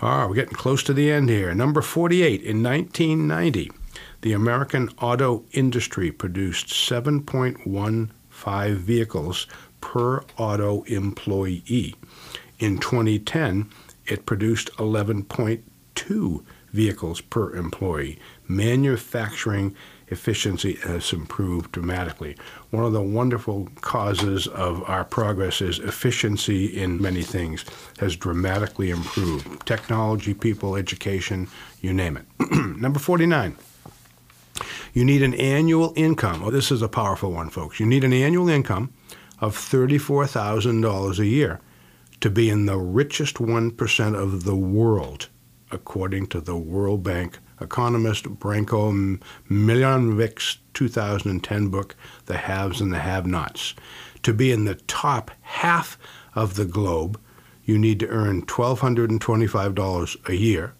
All 0.00 0.18
right, 0.18 0.26
we're 0.26 0.34
getting 0.34 0.54
close 0.54 0.84
to 0.84 0.92
the 0.92 1.10
end 1.10 1.28
here. 1.28 1.52
Number 1.54 1.82
48, 1.82 2.42
in 2.42 2.62
1990, 2.62 3.72
the 4.22 4.32
American 4.32 4.88
auto 5.00 5.44
industry 5.52 6.10
produced 6.10 6.68
7.15 6.68 8.76
vehicles 8.76 9.46
per 9.80 10.24
auto 10.36 10.82
employee. 10.84 11.94
In 12.58 12.78
2010, 12.78 13.70
it 14.06 14.26
produced 14.26 14.72
11.2 14.76 16.44
vehicles 16.72 17.20
per 17.20 17.54
employee. 17.54 18.18
Manufacturing 18.48 19.76
efficiency 20.08 20.74
has 20.82 21.12
improved 21.12 21.70
dramatically. 21.72 22.36
One 22.70 22.84
of 22.84 22.92
the 22.92 23.02
wonderful 23.02 23.68
causes 23.80 24.46
of 24.48 24.82
our 24.88 25.04
progress 25.04 25.60
is 25.60 25.78
efficiency 25.78 26.66
in 26.66 27.00
many 27.00 27.22
things 27.22 27.64
has 27.98 28.16
dramatically 28.16 28.90
improved. 28.90 29.64
Technology, 29.66 30.34
people, 30.34 30.76
education, 30.76 31.48
you 31.80 31.92
name 31.92 32.16
it. 32.16 32.24
Number 32.76 32.98
49. 32.98 33.56
You 34.92 35.04
need 35.04 35.22
an 35.22 35.34
annual 35.34 35.92
income. 35.94 36.42
Oh, 36.42 36.50
this 36.50 36.72
is 36.72 36.82
a 36.82 36.88
powerful 36.88 37.30
one, 37.30 37.50
folks. 37.50 37.78
You 37.78 37.86
need 37.86 38.02
an 38.02 38.12
annual 38.12 38.48
income 38.48 38.92
of 39.40 39.56
$34,000 39.56 41.18
a 41.18 41.26
year 41.26 41.60
to 42.20 42.30
be 42.30 42.50
in 42.50 42.66
the 42.66 42.78
richest 42.78 43.36
1% 43.36 44.14
of 44.14 44.44
the 44.44 44.56
world. 44.56 45.28
according 45.70 46.26
to 46.26 46.40
the 46.40 46.56
World 46.56 47.02
Bank 47.02 47.38
economist 47.60 48.24
Branko 48.24 49.20
Milanović's 49.50 50.58
2010 50.74 51.68
book, 51.68 51.96
The 52.26 52.36
Haves 52.36 52.80
and 52.80 52.92
the 52.92 53.00
Have 53.00 53.26
Nots. 53.26 53.74
To 54.22 54.32
be 54.32 54.52
in 54.52 54.64
the 54.64 54.76
top 54.76 55.30
half 55.42 55.98
of 56.34 56.54
the 56.54 56.64
globe, 56.64 57.20
you 57.64 57.78
need 57.78 58.00
to 58.00 58.08
earn 58.08 58.46
$1,225 58.46 60.28
a 60.28 60.36
year. 60.36 60.74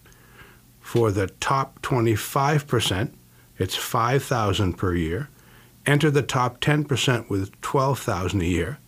For 0.81 1.11
the 1.11 1.27
top 1.27 1.83
25%, 1.83 3.13
it's 3.59 3.75
5000 3.75 4.75
per 4.75 4.95
year. 4.95 5.29
Enter 5.85 6.11
the 6.11 6.23
top 6.23 6.61
10% 6.61 7.29
with 7.29 7.61
12000 7.61 8.41
a 8.41 8.45
year. 8.45 8.79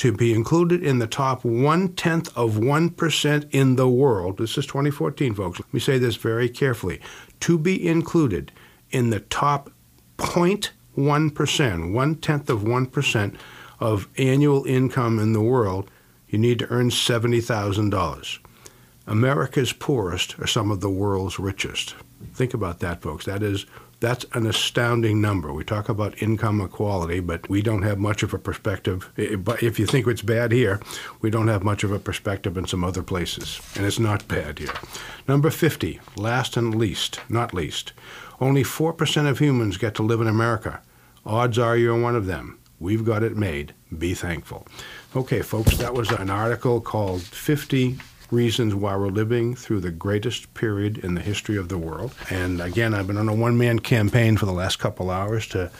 To 0.00 0.12
be 0.12 0.32
included 0.32 0.82
in 0.82 0.98
the 0.98 1.06
top 1.06 1.44
one 1.44 1.92
tenth 1.92 2.34
of 2.34 2.54
1% 2.54 3.48
in 3.50 3.76
the 3.76 3.86
world, 3.86 4.38
this 4.38 4.56
is 4.56 4.64
2014, 4.64 5.34
folks. 5.34 5.60
Let 5.60 5.74
me 5.74 5.80
say 5.80 5.98
this 5.98 6.16
very 6.16 6.48
carefully. 6.48 7.02
To 7.40 7.58
be 7.58 7.86
included 7.86 8.50
in 8.90 9.10
the 9.10 9.20
top 9.20 9.70
0.1%, 10.16 11.92
one 11.92 12.14
tenth 12.16 12.48
of 12.48 12.60
1% 12.62 13.36
of 13.78 14.08
annual 14.16 14.64
income 14.64 15.18
in 15.18 15.34
the 15.34 15.42
world, 15.42 15.90
you 16.28 16.38
need 16.38 16.60
to 16.60 16.70
earn 16.70 16.88
$70,000. 16.88 18.38
America's 19.06 19.74
poorest 19.74 20.38
are 20.38 20.46
some 20.46 20.70
of 20.70 20.80
the 20.80 20.88
world's 20.88 21.38
richest. 21.38 21.94
Think 22.32 22.54
about 22.54 22.78
that, 22.78 23.02
folks. 23.02 23.26
That 23.26 23.42
is 23.42 23.66
that's 24.00 24.24
an 24.32 24.46
astounding 24.46 25.20
number. 25.20 25.52
We 25.52 25.62
talk 25.62 25.88
about 25.88 26.20
income 26.22 26.60
equality, 26.60 27.20
but 27.20 27.48
we 27.50 27.60
don't 27.60 27.82
have 27.82 27.98
much 27.98 28.22
of 28.22 28.32
a 28.32 28.38
perspective. 28.38 29.10
But 29.38 29.62
If 29.62 29.78
you 29.78 29.86
think 29.86 30.06
it's 30.06 30.22
bad 30.22 30.52
here, 30.52 30.80
we 31.20 31.30
don't 31.30 31.48
have 31.48 31.62
much 31.62 31.84
of 31.84 31.92
a 31.92 31.98
perspective 31.98 32.56
in 32.56 32.66
some 32.66 32.82
other 32.82 33.02
places. 33.02 33.60
And 33.76 33.84
it's 33.84 33.98
not 33.98 34.26
bad 34.26 34.58
here. 34.58 34.72
Number 35.28 35.50
50, 35.50 36.00
last 36.16 36.56
and 36.56 36.74
least, 36.74 37.20
not 37.28 37.52
least. 37.52 37.92
Only 38.40 38.64
4% 38.64 39.28
of 39.28 39.38
humans 39.38 39.76
get 39.76 39.94
to 39.96 40.02
live 40.02 40.22
in 40.22 40.26
America. 40.26 40.80
Odds 41.26 41.58
are 41.58 41.76
you're 41.76 42.00
one 42.00 42.16
of 42.16 42.24
them. 42.24 42.58
We've 42.78 43.04
got 43.04 43.22
it 43.22 43.36
made. 43.36 43.74
Be 43.96 44.14
thankful. 44.14 44.66
Okay, 45.14 45.42
folks, 45.42 45.76
that 45.76 45.92
was 45.92 46.10
an 46.10 46.30
article 46.30 46.80
called 46.80 47.20
50 47.20 47.98
reasons 48.30 48.74
why 48.74 48.96
we're 48.96 49.08
living 49.08 49.54
through 49.54 49.80
the 49.80 49.90
greatest 49.90 50.54
period 50.54 50.98
in 50.98 51.14
the 51.14 51.20
history 51.20 51.56
of 51.56 51.68
the 51.68 51.78
world. 51.78 52.14
And 52.30 52.60
again, 52.60 52.94
I've 52.94 53.06
been 53.06 53.18
on 53.18 53.28
a 53.28 53.34
one 53.34 53.58
man 53.58 53.78
campaign 53.78 54.36
for 54.36 54.46
the 54.46 54.52
last 54.52 54.78
couple 54.78 55.10
hours 55.10 55.46
to 55.48 55.70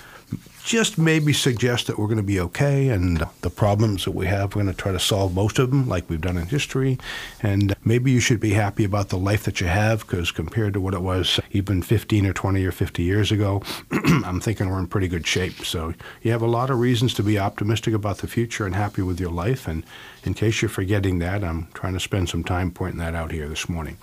just 0.65 0.99
maybe 0.99 1.33
suggest 1.33 1.87
that 1.87 1.99
we're 1.99 2.07
going 2.07 2.17
to 2.17 2.23
be 2.23 2.41
okay 2.41 2.89
and 2.89 3.27
the 3.41 3.51
problems 3.51 4.05
that 4.05 4.13
we 4.13 4.27
have, 4.27 4.55
we're 4.55 4.63
going 4.63 4.75
to 4.75 4.81
try 4.81 4.93
to 4.93 5.01
solve 5.01 5.35
most 5.35 5.59
of 5.59 5.71
them 5.71 5.89
like 5.89 6.09
we've 6.09 6.21
done 6.21 6.37
in 6.37 6.47
history. 6.47 6.99
And 7.43 7.75
maybe 7.85 8.11
you 8.11 8.21
should 8.21 8.41
be 8.41 8.51
happy 8.51 8.85
about 8.85 9.09
the 9.09 9.19
life 9.19 9.45
that 9.45 9.61
you 9.61 9.67
have 9.67 10.01
because 10.01 10.31
compared 10.31 10.75
to 10.75 10.81
what 10.81 10.95
it 10.95 11.03
was 11.03 11.41
even 11.51 11.83
15 11.83 12.27
or 12.27 12.33
20 12.33 12.65
or 12.65 12.73
50 12.73 13.03
years 13.03 13.33
ago, 13.33 13.63
I'm 13.91 14.41
thinking 14.41 14.69
we're 14.69 14.79
in 14.79 14.87
pretty 14.87 15.09
good 15.09 15.27
shape. 15.27 15.65
So 15.65 15.95
you 16.23 16.31
have 16.33 16.43
a 16.43 16.47
lot 16.47 16.71
of 16.71 16.79
reasons 16.79 17.15
to 17.15 17.23
be 17.23 17.39
optimistic 17.39 17.95
about 17.95 18.19
the 18.19 18.29
future 18.29 18.67
and 18.67 18.75
happy 18.75 19.03
with 19.03 19.19
your 19.19 19.31
life. 19.33 19.67
And 19.67 19.85
in 20.25 20.35
case 20.35 20.61
you're 20.61 20.69
forgetting 20.69 21.19
that, 21.21 21.43
I'm 21.43 21.69
trying 21.75 21.95
to 21.95 22.01
spend 22.01 22.29
some 22.29 22.45
time 22.45 22.71
pointing 22.71 22.99
that 22.99 23.15
out 23.15 23.33
here 23.33 23.49
this 23.49 23.69
morning. 23.69 23.97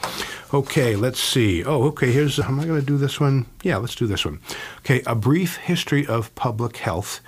Okay, 0.53 0.95
let's 0.95 1.19
see. 1.19 1.63
Oh, 1.63 1.83
okay, 1.83 2.11
here's, 2.11 2.39
am 2.39 2.59
I 2.59 2.65
going 2.65 2.79
to 2.79 2.85
do 2.85 2.97
this 2.97 3.19
one? 3.19 3.45
Yeah, 3.63 3.77
let's 3.77 3.95
do 3.95 4.07
this 4.07 4.25
one. 4.25 4.39
Okay, 4.79 5.03
a 5.05 5.13
brief 5.13 5.57
history 5.57 6.05
of 6.07 6.33
public 6.35 6.46
health. 6.77 7.21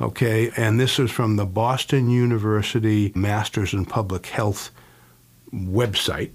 Okay, 0.00 0.50
and 0.56 0.80
this 0.80 0.98
is 0.98 1.10
from 1.10 1.36
the 1.36 1.46
Boston 1.46 2.10
University 2.10 3.12
Masters 3.14 3.72
in 3.72 3.84
Public 3.84 4.26
Health 4.26 4.70
website. 5.52 6.32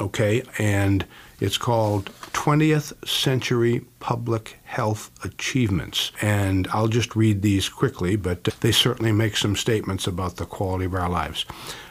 Okay, 0.00 0.42
and 0.58 1.06
it's 1.40 1.58
called 1.58 2.06
20th 2.32 2.92
Century 3.08 3.84
Public 3.98 4.58
Health 4.64 5.10
Achievements. 5.24 6.12
And 6.20 6.68
I'll 6.72 6.88
just 6.88 7.16
read 7.16 7.42
these 7.42 7.68
quickly, 7.68 8.16
but 8.16 8.44
they 8.60 8.72
certainly 8.72 9.12
make 9.12 9.36
some 9.36 9.56
statements 9.56 10.06
about 10.06 10.36
the 10.36 10.46
quality 10.46 10.84
of 10.84 10.94
our 10.94 11.08
lives. 11.08 11.44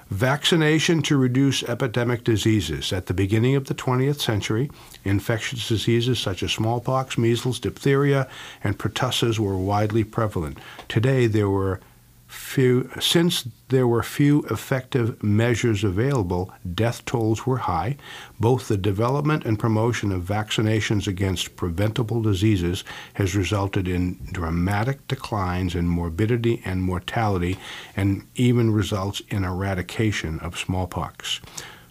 Vaccination 0.10 1.02
to 1.02 1.18
reduce 1.18 1.64
epidemic 1.64 2.24
diseases. 2.24 2.93
At 2.93 3.08
the 3.08 3.14
beginning 3.14 3.56
of 3.56 3.66
the 3.66 3.76
20th 3.76 4.22
century, 4.22 4.72
infectious 5.08 5.68
diseases 5.68 6.20
such 6.20 6.43
as 6.43 6.51
smallpox, 6.51 7.18
measles, 7.18 7.60
diphtheria, 7.60 8.28
and 8.64 8.78
pertussis 8.78 9.39
were 9.39 9.58
widely 9.58 10.03
prevalent. 10.03 10.58
Today, 10.88 11.28
there 11.28 11.49
were 11.49 11.80
few, 12.28 12.89
since 12.99 13.47
there 13.70 13.88
were 13.88 14.03
few 14.03 14.43
effective 14.43 15.22
measures 15.24 15.84
available, 15.84 16.51
death 16.76 17.05
tolls 17.05 17.45
were 17.45 17.60
high. 17.60 17.95
Both 18.39 18.68
the 18.68 18.78
development 18.78 19.45
and 19.45 19.58
promotion 19.58 20.12
of 20.12 20.24
vaccinations 20.24 21.08
against 21.08 21.55
preventable 21.55 22.22
diseases 22.22 22.84
has 23.14 23.36
resulted 23.36 23.88
in 23.88 24.20
dramatic 24.32 25.08
declines 25.08 25.74
in 25.74 25.88
morbidity 25.88 26.62
and 26.66 26.82
mortality, 26.84 27.58
and 27.95 28.28
even 28.36 28.72
results 28.72 29.22
in 29.30 29.43
eradication 29.43 30.39
of 30.39 30.58
smallpox. 30.58 31.39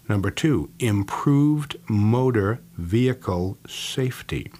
Number 0.09 0.31
two, 0.31 0.69
improved 0.79 1.77
motor 1.89 2.61
vehicle 2.77 3.57
safety. 3.67 4.51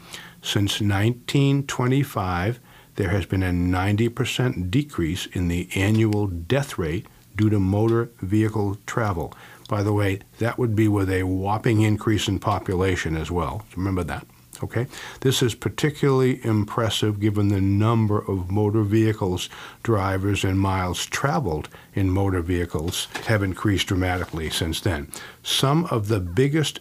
Since 0.42 0.82
1925, 0.82 2.60
there 2.96 3.10
has 3.10 3.26
been 3.26 3.44
a 3.44 3.52
90% 3.52 4.70
decrease 4.70 5.26
in 5.28 5.48
the 5.48 5.70
annual 5.76 6.28
death 6.28 6.78
rate 6.78 7.06
due 7.36 7.50
to 7.50 7.60
motor 7.60 8.10
vehicle 8.22 8.78
travel. 8.86 9.34
By 9.70 9.84
the 9.84 9.94
way, 9.94 10.20
that 10.40 10.58
would 10.58 10.76
be 10.76 10.88
with 10.88 11.10
a 11.10 11.24
whopping 11.24 11.82
increase 11.82 12.28
in 12.28 12.40
population 12.40 13.16
as 13.16 13.30
well. 13.30 13.66
Remember 13.76 14.04
that. 14.04 14.26
Okay? 14.64 14.88
This 15.22 15.42
is 15.42 15.56
particularly 15.56 16.44
impressive 16.46 17.20
given 17.20 17.50
the 17.50 17.62
number 17.62 18.20
of 18.20 18.52
motor 18.52 18.84
vehicles 18.84 19.50
drivers 19.84 20.44
and 20.44 20.60
miles 20.60 21.06
traveled 21.06 21.70
in 21.94 22.10
motor 22.10 22.42
vehicles 22.42 23.08
have 23.26 23.44
increased 23.44 23.88
dramatically 23.88 24.50
since 24.50 24.80
then. 24.82 25.12
Some 25.44 25.86
of 25.86 26.08
the 26.08 26.20
biggest 26.20 26.80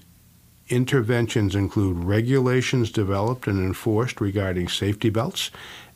interventions 0.69 1.55
include 1.55 2.05
regulations 2.05 2.91
developed 2.91 3.47
and 3.47 3.59
enforced 3.59 4.21
regarding 4.21 4.69
safety 4.69 5.11
belts 5.11 5.51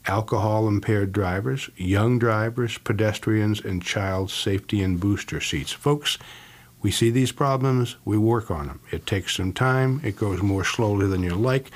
alcohol 0.06 0.66
impaired 0.66 1.12
drivers, 1.12 1.68
young 1.76 2.18
drivers, 2.18 2.78
pedestrians, 2.78 3.60
and 3.60 3.82
child 3.82 4.30
safety 4.30 4.82
and 4.82 4.98
booster 4.98 5.40
seats. 5.40 5.72
Folks, 5.72 6.18
we 6.82 6.90
see 6.90 7.10
these 7.10 7.32
problems, 7.32 7.96
we 8.04 8.16
work 8.16 8.50
on 8.50 8.66
them. 8.66 8.80
It 8.90 9.06
takes 9.06 9.36
some 9.36 9.52
time, 9.52 10.00
it 10.04 10.16
goes 10.16 10.42
more 10.42 10.64
slowly 10.64 11.06
than 11.06 11.22
you 11.22 11.34
like. 11.34 11.70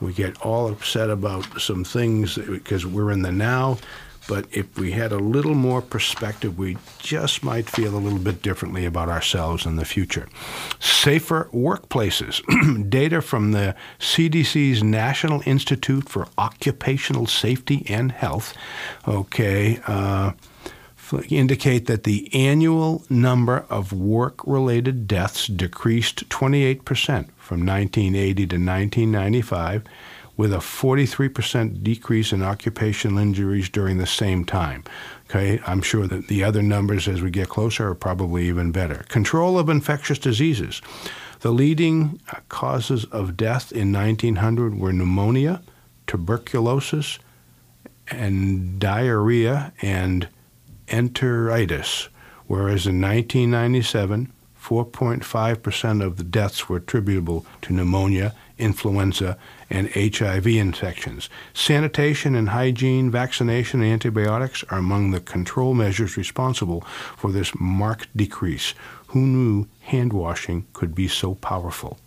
We 0.00 0.12
get 0.12 0.40
all 0.40 0.70
upset 0.70 1.10
about 1.10 1.60
some 1.60 1.84
things 1.84 2.36
because 2.36 2.86
we're 2.86 3.10
in 3.10 3.22
the 3.22 3.32
now. 3.32 3.78
But 4.28 4.46
if 4.52 4.78
we 4.78 4.92
had 4.92 5.10
a 5.10 5.18
little 5.18 5.54
more 5.54 5.82
perspective, 5.82 6.56
we 6.56 6.76
just 6.98 7.42
might 7.42 7.68
feel 7.68 7.96
a 7.96 7.98
little 7.98 8.18
bit 8.18 8.42
differently 8.42 8.84
about 8.84 9.08
ourselves 9.08 9.66
in 9.66 9.74
the 9.74 9.84
future. 9.84 10.28
Safer 10.78 11.48
workplaces. 11.52 12.40
Data 12.90 13.20
from 13.22 13.52
the 13.52 13.74
CDC's 13.98 14.84
National 14.84 15.42
Institute 15.46 16.08
for 16.08 16.28
Occupational 16.38 17.26
Safety 17.26 17.84
and 17.88 18.12
Health, 18.12 18.54
okay, 19.08 19.80
uh, 19.86 20.32
indicate 21.28 21.86
that 21.86 22.04
the 22.04 22.32
annual 22.34 23.04
number 23.08 23.64
of 23.68 23.92
work 23.92 24.46
related 24.46 25.06
deaths 25.06 25.46
decreased 25.46 26.28
28% 26.28 26.82
from 27.36 27.66
1980 27.66 28.34
to 28.34 28.56
1995 28.56 29.84
with 30.36 30.52
a 30.54 30.58
43% 30.58 31.82
decrease 31.82 32.32
in 32.32 32.42
occupational 32.42 33.18
injuries 33.18 33.68
during 33.68 33.98
the 33.98 34.06
same 34.06 34.44
time. 34.44 34.82
Okay, 35.28 35.60
I'm 35.66 35.82
sure 35.82 36.06
that 36.06 36.28
the 36.28 36.42
other 36.42 36.62
numbers 36.62 37.06
as 37.06 37.20
we 37.20 37.30
get 37.30 37.48
closer 37.48 37.88
are 37.88 37.94
probably 37.94 38.48
even 38.48 38.72
better. 38.72 39.04
Control 39.08 39.58
of 39.58 39.68
infectious 39.68 40.18
diseases. 40.18 40.80
The 41.40 41.50
leading 41.50 42.20
causes 42.48 43.04
of 43.06 43.36
death 43.36 43.70
in 43.70 43.92
1900 43.92 44.78
were 44.78 44.92
pneumonia, 44.92 45.62
tuberculosis, 46.06 47.18
and 48.10 48.78
diarrhea 48.78 49.72
and 49.82 50.28
enteritis, 50.90 52.08
whereas 52.46 52.86
in 52.86 53.00
1997, 53.00 54.32
4.5% 54.60 56.04
of 56.04 56.16
the 56.16 56.24
deaths 56.24 56.68
were 56.68 56.76
attributable 56.76 57.46
to 57.62 57.72
pneumonia, 57.72 58.34
influenza, 58.58 59.38
and 59.70 59.90
HIV 59.94 60.46
infections. 60.48 61.30
Sanitation 61.54 62.34
and 62.34 62.50
hygiene, 62.50 63.10
vaccination, 63.10 63.80
and 63.80 63.92
antibiotics 63.92 64.62
are 64.68 64.78
among 64.78 65.10
the 65.10 65.20
control 65.20 65.72
measures 65.72 66.16
responsible 66.16 66.82
for 67.16 67.32
this 67.32 67.52
marked 67.58 68.14
decrease. 68.16 68.74
Who 69.08 69.20
knew 69.20 69.66
hand 69.80 70.12
washing 70.12 70.66
could 70.74 70.94
be 70.94 71.08
so 71.08 71.34
powerful? 71.34 71.98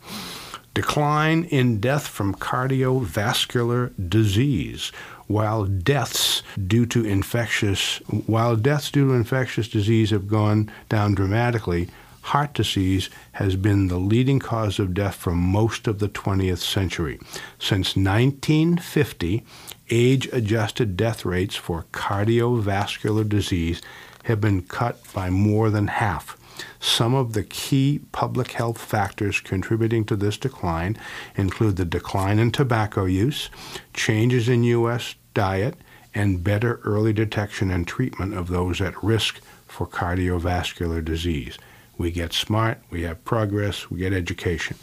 Decline 0.73 1.43
in 1.45 1.79
death 1.79 2.07
from 2.07 2.34
cardiovascular 2.34 3.93
disease. 4.09 4.91
While 5.34 5.65
deaths 5.65 6.43
due 6.67 6.86
to 6.86 7.03
infectious 7.03 7.97
while 8.27 8.55
deaths 8.55 8.91
due 8.91 9.07
to 9.07 9.13
infectious 9.15 9.67
disease 9.67 10.11
have 10.11 10.27
gone 10.27 10.69
down 10.89 11.15
dramatically, 11.15 11.89
heart 12.21 12.53
disease 12.53 13.09
has 13.31 13.55
been 13.55 13.88
the 13.88 13.97
leading 13.97 14.38
cause 14.38 14.77
of 14.77 14.93
death 14.93 15.15
for 15.15 15.31
most 15.31 15.88
of 15.88 15.97
the 15.97 16.07
20th 16.07 16.59
century. 16.59 17.19
Since 17.57 17.95
1950, 17.95 19.43
age 19.89 20.27
adjusted 20.31 20.95
death 20.95 21.25
rates 21.25 21.55
for 21.55 21.88
cardiovascular 21.91 23.27
disease 23.27 23.81
have 24.25 24.39
been 24.39 24.61
cut 24.61 24.99
by 25.15 25.31
more 25.31 25.71
than 25.71 25.88
half. 25.88 26.38
Some 26.79 27.15
of 27.15 27.34
the 27.34 27.43
key 27.43 28.01
public 28.11 28.51
health 28.51 28.77
factors 28.77 29.39
contributing 29.39 30.05
to 30.05 30.15
this 30.15 30.38
decline 30.38 30.95
include 31.36 31.77
the 31.77 31.86
decline 31.86 32.38
in 32.38 32.51
tobacco 32.51 33.05
use, 33.05 33.49
changes 33.95 34.47
in 34.47 34.63
U.S. 34.65 35.15
diet, 35.34 35.75
and 36.13 36.43
better 36.43 36.79
early 36.84 37.13
detection 37.13 37.71
and 37.71 37.88
treatment 37.88 38.34
of 38.34 38.47
those 38.47 38.79
at 38.81 39.01
risk 39.03 39.41
for 39.67 39.88
cardiovascular 39.88 41.03
disease. 41.03 41.57
We 41.97 42.11
get 42.11 42.34
smart, 42.34 42.79
we 42.89 43.03
have 43.03 43.23
progress, 43.25 43.89
we 43.89 43.99
get 43.99 44.13
education. 44.13 44.77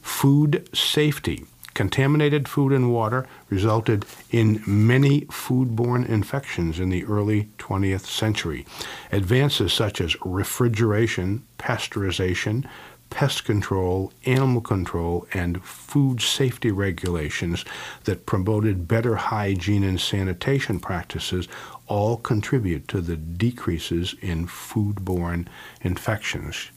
Food 0.00 0.68
safety. 0.74 1.46
Contaminated 1.74 2.48
food 2.48 2.70
and 2.72 2.92
water 2.92 3.26
resulted 3.48 4.04
in 4.30 4.62
many 4.66 5.22
foodborne 5.22 6.06
infections 6.06 6.78
in 6.78 6.90
the 6.90 7.04
early 7.06 7.48
20th 7.58 8.04
century. 8.04 8.66
Advances 9.10 9.72
such 9.72 10.00
as 10.00 10.14
refrigeration, 10.22 11.42
pasteurization, 11.58 12.68
pest 13.12 13.44
control, 13.44 14.10
animal 14.24 14.62
control, 14.62 15.26
and 15.34 15.62
food 15.62 16.22
safety 16.22 16.70
regulations 16.70 17.62
that 18.04 18.24
promoted 18.24 18.88
better 18.88 19.16
hygiene 19.16 19.84
and 19.84 20.00
sanitation 20.00 20.80
practices 20.80 21.46
all 21.86 22.16
contribute 22.16 22.88
to 22.88 23.02
the 23.02 23.16
decreases 23.16 24.14
in 24.22 24.46
foodborne 24.46 25.46
infections. 25.82 26.70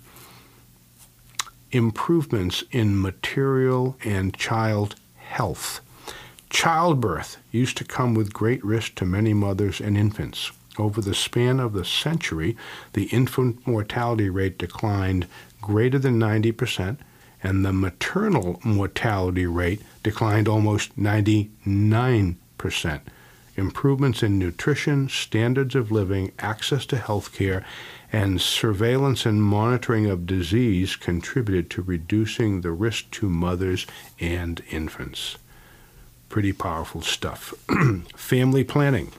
Improvements 1.72 2.66
in 2.70 3.02
maternal 3.02 3.96
and 4.04 4.36
child 4.36 4.96
health. 5.16 5.80
Childbirth 6.50 7.38
used 7.52 7.78
to 7.78 7.86
come 7.86 8.14
with 8.14 8.34
great 8.34 8.64
risk 8.64 8.96
to 8.96 9.06
many 9.06 9.34
mothers 9.34 9.80
and 9.80 9.98
infants. 9.98 10.52
Over 10.78 11.00
the 11.00 11.16
span 11.16 11.62
of 11.62 11.72
the 11.72 11.86
century, 11.86 12.58
the 12.92 13.06
infant 13.06 13.66
mortality 13.66 14.30
rate 14.30 14.58
declined 14.58 15.28
greater 15.66 15.98
than 15.98 16.20
90%, 16.20 16.98
and 17.44 17.66
the 17.66 17.74
maternal 17.74 18.60
mortality 18.64 19.48
rate 19.48 19.82
declined 20.04 20.48
almost 20.48 20.98
99%. 20.98 23.02
Improvements 23.58 24.22
in 24.22 24.38
nutrition, 24.38 25.10
standards 25.10 25.76
of 25.76 25.92
living, 25.92 26.32
access 26.40 26.86
to 26.86 26.98
health 26.98 27.34
care, 27.34 27.66
and 28.12 28.40
surveillance 28.40 29.26
and 29.26 29.42
monitoring 29.42 30.06
of 30.06 30.28
disease 30.28 30.96
contributed 30.96 31.70
to 31.72 31.82
reducing 31.82 32.62
the 32.62 32.72
risk 32.72 33.10
to 33.12 33.30
mothers 33.30 33.88
and 34.20 34.62
infants. 34.70 35.38
Pretty 36.30 36.54
powerful 36.54 37.02
stuff. 37.02 37.54
Family 38.16 38.64
planning. 38.64 39.12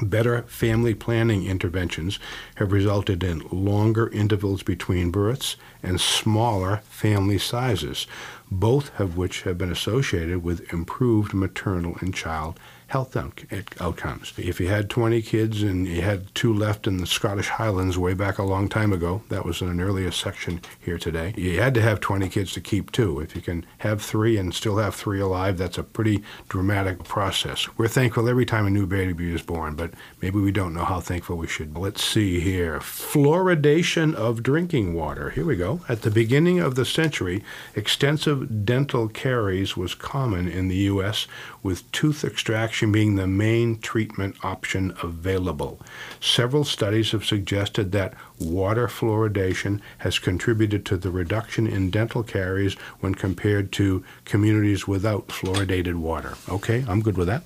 Better 0.00 0.42
family 0.42 0.94
planning 0.94 1.46
interventions 1.46 2.20
have 2.54 2.70
resulted 2.72 3.24
in 3.24 3.42
longer 3.50 4.08
intervals 4.10 4.62
between 4.62 5.10
births 5.10 5.56
and 5.82 6.00
smaller 6.00 6.78
family 6.88 7.38
sizes, 7.38 8.06
both 8.50 8.98
of 9.00 9.16
which 9.16 9.42
have 9.42 9.58
been 9.58 9.72
associated 9.72 10.44
with 10.44 10.72
improved 10.72 11.34
maternal 11.34 11.96
and 12.00 12.14
child 12.14 12.58
health 12.90 13.16
outcomes. 13.16 14.32
If 14.36 14.58
you 14.58 14.66
had 14.66 14.90
20 14.90 15.22
kids 15.22 15.62
and 15.62 15.86
you 15.86 16.02
had 16.02 16.34
two 16.34 16.52
left 16.52 16.88
in 16.88 16.96
the 16.96 17.06
Scottish 17.06 17.48
Highlands 17.48 17.96
way 17.96 18.14
back 18.14 18.36
a 18.38 18.42
long 18.42 18.68
time 18.68 18.92
ago, 18.92 19.22
that 19.28 19.44
was 19.44 19.62
in 19.62 19.68
an 19.68 19.80
earlier 19.80 20.10
section 20.10 20.60
here 20.80 20.98
today, 20.98 21.32
you 21.36 21.60
had 21.60 21.72
to 21.74 21.82
have 21.82 22.00
20 22.00 22.28
kids 22.28 22.52
to 22.54 22.60
keep 22.60 22.90
two. 22.90 23.20
If 23.20 23.36
you 23.36 23.42
can 23.42 23.64
have 23.78 24.02
three 24.02 24.36
and 24.36 24.52
still 24.52 24.78
have 24.78 24.96
three 24.96 25.20
alive, 25.20 25.56
that's 25.56 25.78
a 25.78 25.84
pretty 25.84 26.24
dramatic 26.48 27.04
process. 27.04 27.68
We're 27.78 27.86
thankful 27.86 28.28
every 28.28 28.44
time 28.44 28.66
a 28.66 28.70
new 28.70 28.86
baby 28.86 29.32
is 29.32 29.42
born, 29.42 29.76
but 29.76 29.92
maybe 30.20 30.40
we 30.40 30.50
don't 30.50 30.74
know 30.74 30.84
how 30.84 30.98
thankful 30.98 31.36
we 31.36 31.46
should. 31.46 31.78
Let's 31.78 32.02
see 32.02 32.40
here. 32.40 32.80
Fluoridation 32.80 34.16
of 34.16 34.42
drinking 34.42 34.94
water. 34.94 35.30
Here 35.30 35.46
we 35.46 35.54
go. 35.54 35.80
At 35.88 36.02
the 36.02 36.10
beginning 36.10 36.58
of 36.58 36.74
the 36.74 36.84
century, 36.84 37.44
extensive 37.76 38.66
dental 38.66 39.06
caries 39.06 39.76
was 39.76 39.94
common 39.94 40.48
in 40.48 40.66
the 40.66 40.76
U.S., 40.90 41.28
with 41.62 41.90
tooth 41.92 42.24
extraction 42.24 42.79
being 42.86 43.14
the 43.14 43.26
main 43.26 43.78
treatment 43.78 44.36
option 44.42 44.94
available. 45.02 45.80
Several 46.20 46.64
studies 46.64 47.12
have 47.12 47.24
suggested 47.24 47.92
that 47.92 48.14
water 48.38 48.86
fluoridation 48.86 49.80
has 49.98 50.18
contributed 50.18 50.84
to 50.86 50.96
the 50.96 51.10
reduction 51.10 51.66
in 51.66 51.90
dental 51.90 52.22
caries 52.22 52.74
when 53.00 53.14
compared 53.14 53.72
to 53.72 54.04
communities 54.24 54.88
without 54.88 55.28
fluoridated 55.28 55.94
water. 55.94 56.34
Okay, 56.48 56.84
I'm 56.88 57.00
good 57.00 57.16
with 57.16 57.28
that. 57.28 57.44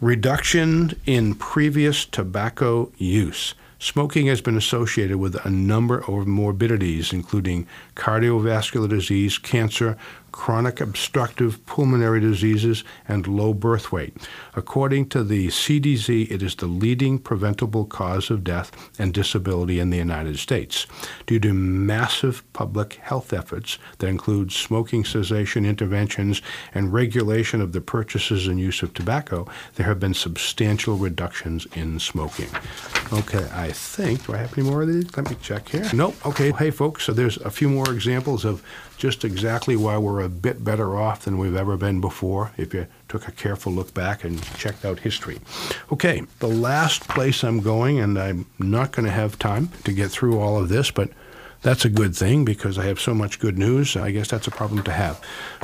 Reduction 0.00 0.98
in 1.06 1.34
previous 1.34 2.04
tobacco 2.04 2.90
use. 2.96 3.54
Smoking 3.78 4.28
has 4.28 4.40
been 4.40 4.56
associated 4.56 5.16
with 5.16 5.44
a 5.44 5.50
number 5.50 6.04
of 6.08 6.26
morbidities, 6.28 7.12
including 7.12 7.66
cardiovascular 7.96 8.88
disease, 8.88 9.38
cancer, 9.38 9.96
chronic 10.32 10.80
obstructive 10.80 11.64
pulmonary 11.66 12.20
diseases, 12.20 12.82
and 13.06 13.26
low 13.26 13.54
birth 13.54 13.92
weight. 13.92 14.16
According 14.54 15.08
to 15.10 15.22
the 15.22 15.48
CDC, 15.48 16.30
it 16.30 16.42
is 16.42 16.54
the 16.56 16.66
leading 16.66 17.18
preventable 17.18 17.84
cause 17.84 18.30
of 18.30 18.42
death 18.42 18.72
and 18.98 19.12
disability 19.12 19.78
in 19.78 19.90
the 19.90 19.98
United 19.98 20.38
States. 20.38 20.86
Due 21.26 21.38
to 21.40 21.52
massive 21.52 22.42
public 22.52 22.94
health 22.94 23.32
efforts 23.32 23.78
that 23.98 24.08
include 24.08 24.50
smoking 24.50 25.04
cessation 25.04 25.64
interventions 25.64 26.42
and 26.74 26.92
regulation 26.92 27.60
of 27.60 27.72
the 27.72 27.80
purchases 27.80 28.46
and 28.46 28.58
use 28.58 28.82
of 28.82 28.94
tobacco, 28.94 29.46
there 29.74 29.86
have 29.86 30.00
been 30.00 30.14
substantial 30.14 30.96
reductions 30.96 31.66
in 31.74 31.98
smoking. 31.98 32.48
Okay, 33.12 33.46
I 33.52 33.72
think, 33.72 34.26
do 34.26 34.34
I 34.34 34.38
have 34.38 34.56
any 34.56 34.68
more 34.68 34.82
of 34.82 34.88
these? 34.88 35.14
Let 35.16 35.28
me 35.28 35.36
check 35.42 35.68
here. 35.68 35.88
Nope. 35.92 36.14
Okay, 36.26 36.52
hey 36.52 36.70
folks, 36.70 37.04
so 37.04 37.12
there's 37.12 37.36
a 37.38 37.50
few 37.50 37.68
more 37.68 37.90
examples 37.92 38.44
of 38.44 38.62
just 38.96 39.24
exactly 39.24 39.76
why 39.76 39.98
we're 39.98 40.20
a 40.20 40.28
bit 40.28 40.64
better 40.64 40.96
off 40.96 41.24
than 41.24 41.38
we've 41.38 41.56
ever 41.56 41.76
been 41.76 42.00
before 42.00 42.52
if 42.56 42.72
you 42.72 42.86
took 43.08 43.26
a 43.28 43.32
careful 43.32 43.72
look 43.72 43.92
back 43.94 44.24
and 44.24 44.42
checked 44.56 44.84
out 44.84 45.00
history. 45.00 45.40
Okay, 45.90 46.22
the 46.38 46.48
last 46.48 47.08
place 47.08 47.42
I'm 47.42 47.60
going, 47.60 47.98
and 47.98 48.18
I'm 48.18 48.46
not 48.58 48.92
going 48.92 49.06
to 49.06 49.12
have 49.12 49.38
time 49.38 49.68
to 49.84 49.92
get 49.92 50.10
through 50.10 50.38
all 50.38 50.58
of 50.58 50.68
this, 50.68 50.90
but 50.90 51.10
that's 51.62 51.84
a 51.84 51.88
good 51.88 52.14
thing 52.14 52.44
because 52.44 52.78
I 52.78 52.84
have 52.84 53.00
so 53.00 53.14
much 53.14 53.38
good 53.38 53.56
news. 53.56 53.96
I 53.96 54.10
guess 54.10 54.28
that's 54.28 54.46
a 54.46 54.50
problem 54.50 54.82
to 54.84 54.92
have. 54.92 55.20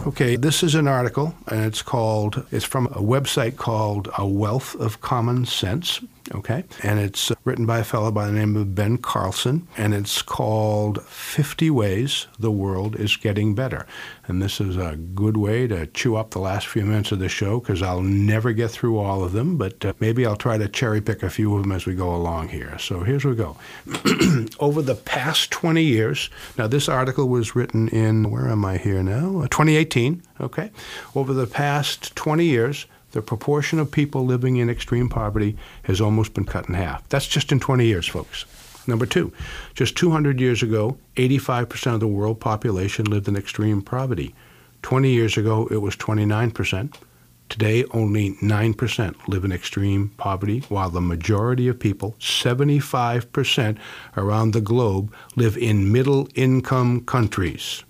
Okay, 0.06 0.36
this 0.36 0.62
is 0.62 0.74
an 0.74 0.88
article, 0.88 1.34
and 1.48 1.64
it's 1.64 1.82
called, 1.82 2.46
it's 2.50 2.64
from 2.64 2.86
a 2.86 3.02
website 3.02 3.56
called 3.56 4.08
A 4.16 4.26
Wealth 4.26 4.74
of 4.76 5.00
Common 5.00 5.44
Sense 5.44 6.00
okay? 6.34 6.64
And 6.82 6.98
it's 6.98 7.32
written 7.44 7.66
by 7.66 7.78
a 7.78 7.84
fellow 7.84 8.10
by 8.10 8.26
the 8.26 8.32
name 8.32 8.56
of 8.56 8.74
Ben 8.74 8.98
Carlson, 8.98 9.66
and 9.76 9.94
it's 9.94 10.22
called 10.22 11.02
50 11.04 11.70
Ways 11.70 12.26
the 12.38 12.50
World 12.50 12.96
is 12.96 13.16
Getting 13.16 13.54
Better. 13.54 13.86
And 14.26 14.42
this 14.42 14.60
is 14.60 14.76
a 14.76 14.96
good 14.96 15.36
way 15.36 15.66
to 15.66 15.86
chew 15.86 16.16
up 16.16 16.30
the 16.30 16.38
last 16.38 16.66
few 16.66 16.84
minutes 16.84 17.12
of 17.12 17.18
the 17.18 17.28
show 17.28 17.60
because 17.60 17.82
I'll 17.82 18.02
never 18.02 18.52
get 18.52 18.70
through 18.70 18.98
all 18.98 19.24
of 19.24 19.32
them, 19.32 19.56
but 19.56 19.84
uh, 19.84 19.92
maybe 20.00 20.26
I'll 20.26 20.36
try 20.36 20.58
to 20.58 20.68
cherry 20.68 21.00
pick 21.00 21.22
a 21.22 21.30
few 21.30 21.54
of 21.56 21.62
them 21.62 21.72
as 21.72 21.86
we 21.86 21.94
go 21.94 22.14
along 22.14 22.48
here. 22.48 22.78
So 22.78 23.00
here's 23.00 23.24
we 23.24 23.34
go. 23.34 23.56
Over 24.60 24.82
the 24.82 24.98
past 25.04 25.50
20 25.50 25.82
years, 25.88 26.30
now 26.56 26.66
this 26.66 26.88
article 26.88 27.28
was 27.28 27.56
written 27.56 27.88
in, 27.88 28.30
where 28.30 28.48
am 28.48 28.64
I 28.64 28.76
here 28.76 29.02
now? 29.02 29.40
Uh, 29.40 29.48
2018, 29.48 30.22
okay? 30.40 30.70
Over 31.14 31.32
the 31.32 31.46
past 31.46 32.14
20 32.16 32.44
years, 32.44 32.86
the 33.12 33.22
proportion 33.22 33.78
of 33.78 33.90
people 33.90 34.24
living 34.26 34.56
in 34.56 34.68
extreme 34.68 35.08
poverty 35.08 35.56
has 35.84 36.00
almost 36.00 36.34
been 36.34 36.44
cut 36.44 36.68
in 36.68 36.74
half. 36.74 37.08
That's 37.08 37.26
just 37.26 37.50
in 37.52 37.60
20 37.60 37.86
years, 37.86 38.06
folks. 38.06 38.44
Number 38.86 39.06
two, 39.06 39.32
just 39.74 39.96
200 39.96 40.40
years 40.40 40.62
ago, 40.62 40.96
85% 41.16 41.94
of 41.94 42.00
the 42.00 42.08
world 42.08 42.40
population 42.40 43.04
lived 43.04 43.28
in 43.28 43.36
extreme 43.36 43.82
poverty. 43.82 44.34
20 44.82 45.10
years 45.10 45.36
ago, 45.36 45.68
it 45.70 45.78
was 45.78 45.96
29%. 45.96 46.94
Today, 47.48 47.84
only 47.92 48.32
9% 48.34 49.14
live 49.26 49.44
in 49.44 49.52
extreme 49.52 50.10
poverty, 50.18 50.60
while 50.68 50.90
the 50.90 51.00
majority 51.00 51.66
of 51.66 51.78
people, 51.78 52.14
75% 52.20 53.78
around 54.16 54.52
the 54.52 54.60
globe, 54.60 55.12
live 55.34 55.56
in 55.56 55.90
middle 55.90 56.28
income 56.34 57.00
countries. 57.00 57.84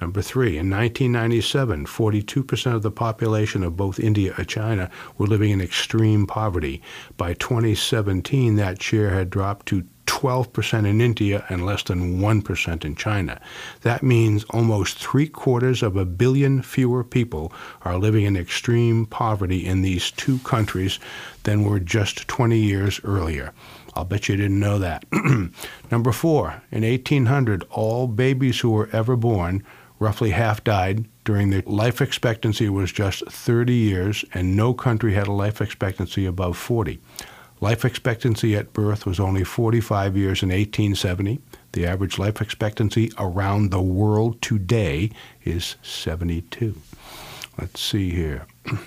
Number 0.00 0.22
three, 0.22 0.56
in 0.56 0.70
1997, 0.70 1.86
42% 1.86 2.74
of 2.74 2.82
the 2.82 2.90
population 2.90 3.62
of 3.62 3.76
both 3.76 4.00
India 4.00 4.34
and 4.36 4.48
China 4.48 4.90
were 5.18 5.26
living 5.26 5.50
in 5.50 5.60
extreme 5.60 6.26
poverty. 6.26 6.80
By 7.18 7.34
2017, 7.34 8.56
that 8.56 8.82
share 8.82 9.10
had 9.10 9.28
dropped 9.28 9.66
to 9.66 9.84
12% 10.10 10.88
in 10.88 11.00
India 11.00 11.44
and 11.48 11.64
less 11.64 11.84
than 11.84 12.18
1% 12.18 12.84
in 12.84 12.96
China. 12.96 13.40
That 13.82 14.02
means 14.02 14.42
almost 14.50 14.98
three 14.98 15.28
quarters 15.28 15.84
of 15.84 15.96
a 15.96 16.04
billion 16.04 16.62
fewer 16.62 17.04
people 17.04 17.52
are 17.82 17.96
living 17.96 18.24
in 18.24 18.36
extreme 18.36 19.06
poverty 19.06 19.64
in 19.64 19.82
these 19.82 20.10
two 20.10 20.38
countries 20.38 20.98
than 21.44 21.62
were 21.62 21.78
just 21.78 22.26
20 22.26 22.58
years 22.58 23.00
earlier. 23.04 23.52
I'll 23.94 24.04
bet 24.04 24.28
you 24.28 24.36
didn't 24.36 24.58
know 24.58 24.80
that. 24.80 25.04
Number 25.92 26.10
four, 26.10 26.60
in 26.72 26.82
1800, 26.82 27.64
all 27.70 28.08
babies 28.08 28.58
who 28.58 28.70
were 28.70 28.90
ever 28.92 29.14
born, 29.14 29.64
roughly 30.00 30.30
half 30.30 30.64
died 30.64 31.04
during 31.24 31.50
their 31.50 31.62
life 31.66 32.00
expectancy 32.00 32.68
was 32.68 32.90
just 32.90 33.24
30 33.30 33.72
years, 33.72 34.24
and 34.34 34.56
no 34.56 34.74
country 34.74 35.14
had 35.14 35.28
a 35.28 35.32
life 35.32 35.60
expectancy 35.60 36.26
above 36.26 36.56
40. 36.56 36.98
Life 37.62 37.84
expectancy 37.84 38.56
at 38.56 38.72
birth 38.72 39.04
was 39.04 39.20
only 39.20 39.44
45 39.44 40.16
years 40.16 40.42
in 40.42 40.48
1870. 40.48 41.40
The 41.72 41.86
average 41.86 42.18
life 42.18 42.40
expectancy 42.40 43.12
around 43.18 43.70
the 43.70 43.82
world 43.82 44.40
today 44.40 45.10
is 45.44 45.76
72. 45.82 46.74
Let's 47.58 47.80
see 47.80 48.10
here. 48.10 48.46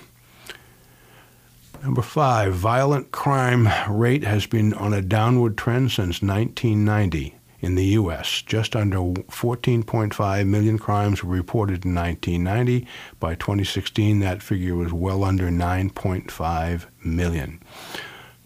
Number 1.84 2.02
five, 2.02 2.54
violent 2.54 3.12
crime 3.12 3.68
rate 3.88 4.24
has 4.24 4.46
been 4.46 4.74
on 4.74 4.92
a 4.92 5.02
downward 5.02 5.56
trend 5.56 5.92
since 5.92 6.20
1990 6.20 7.36
in 7.60 7.76
the 7.76 7.84
U.S. 7.86 8.42
Just 8.42 8.74
under 8.74 8.98
14.5 8.98 10.46
million 10.48 10.78
crimes 10.78 11.22
were 11.22 11.32
reported 11.32 11.84
in 11.84 11.94
1990. 11.94 12.88
By 13.20 13.36
2016, 13.36 14.18
that 14.18 14.42
figure 14.42 14.74
was 14.74 14.92
well 14.92 15.22
under 15.22 15.48
9.5 15.48 16.86
million. 17.04 17.60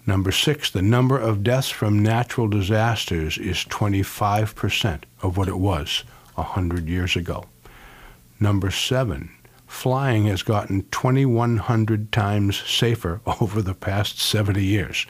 Number 0.08 0.32
six, 0.32 0.70
the 0.70 0.80
number 0.80 1.18
of 1.18 1.44
deaths 1.44 1.68
from 1.68 2.02
natural 2.02 2.48
disasters 2.48 3.36
is 3.36 3.58
25% 3.58 5.02
of 5.20 5.36
what 5.36 5.48
it 5.48 5.58
was 5.58 6.02
100 6.34 6.88
years 6.88 7.14
ago. 7.14 7.44
Number 8.40 8.70
seven, 8.70 9.28
flying 9.66 10.24
has 10.24 10.42
gotten 10.42 10.86
2,100 10.92 12.10
times 12.10 12.56
safer 12.56 13.20
over 13.42 13.60
the 13.60 13.74
past 13.74 14.18
70 14.18 14.64
years. 14.64 15.04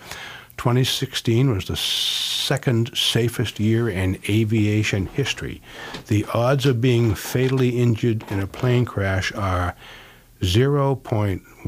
2016 0.56 1.54
was 1.54 1.66
the 1.66 1.76
second 1.76 2.90
safest 2.92 3.60
year 3.60 3.88
in 3.88 4.18
aviation 4.28 5.06
history. 5.06 5.62
The 6.08 6.26
odds 6.34 6.66
of 6.66 6.80
being 6.80 7.14
fatally 7.14 7.78
injured 7.78 8.24
in 8.32 8.40
a 8.40 8.48
plane 8.48 8.84
crash 8.84 9.30
are 9.34 9.76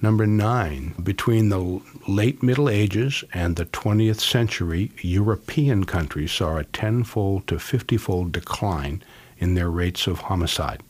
Number 0.02 0.28
nine, 0.28 0.94
between 1.02 1.50
the 1.50 1.82
late 2.08 2.44
Middle 2.44 2.70
Ages 2.70 3.24
and 3.34 3.56
the 3.56 3.66
20th 3.66 4.20
century, 4.20 4.92
European 5.02 5.86
countries 5.86 6.32
saw 6.32 6.58
a 6.58 6.66
tenfold 6.66 7.48
to 7.48 7.56
50fold 7.56 8.32
decline 8.32 9.02
in 9.38 9.56
their 9.56 9.70
rates 9.70 10.06
of 10.06 10.20
homicide. 10.20 10.84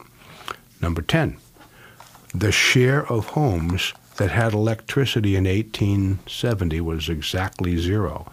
Number 0.81 1.01
10, 1.01 1.37
the 2.33 2.51
share 2.51 3.07
of 3.11 3.27
homes 3.27 3.93
that 4.17 4.31
had 4.31 4.53
electricity 4.53 5.35
in 5.35 5.45
1870 5.45 6.81
was 6.81 7.09
exactly 7.09 7.77
zero. 7.77 8.31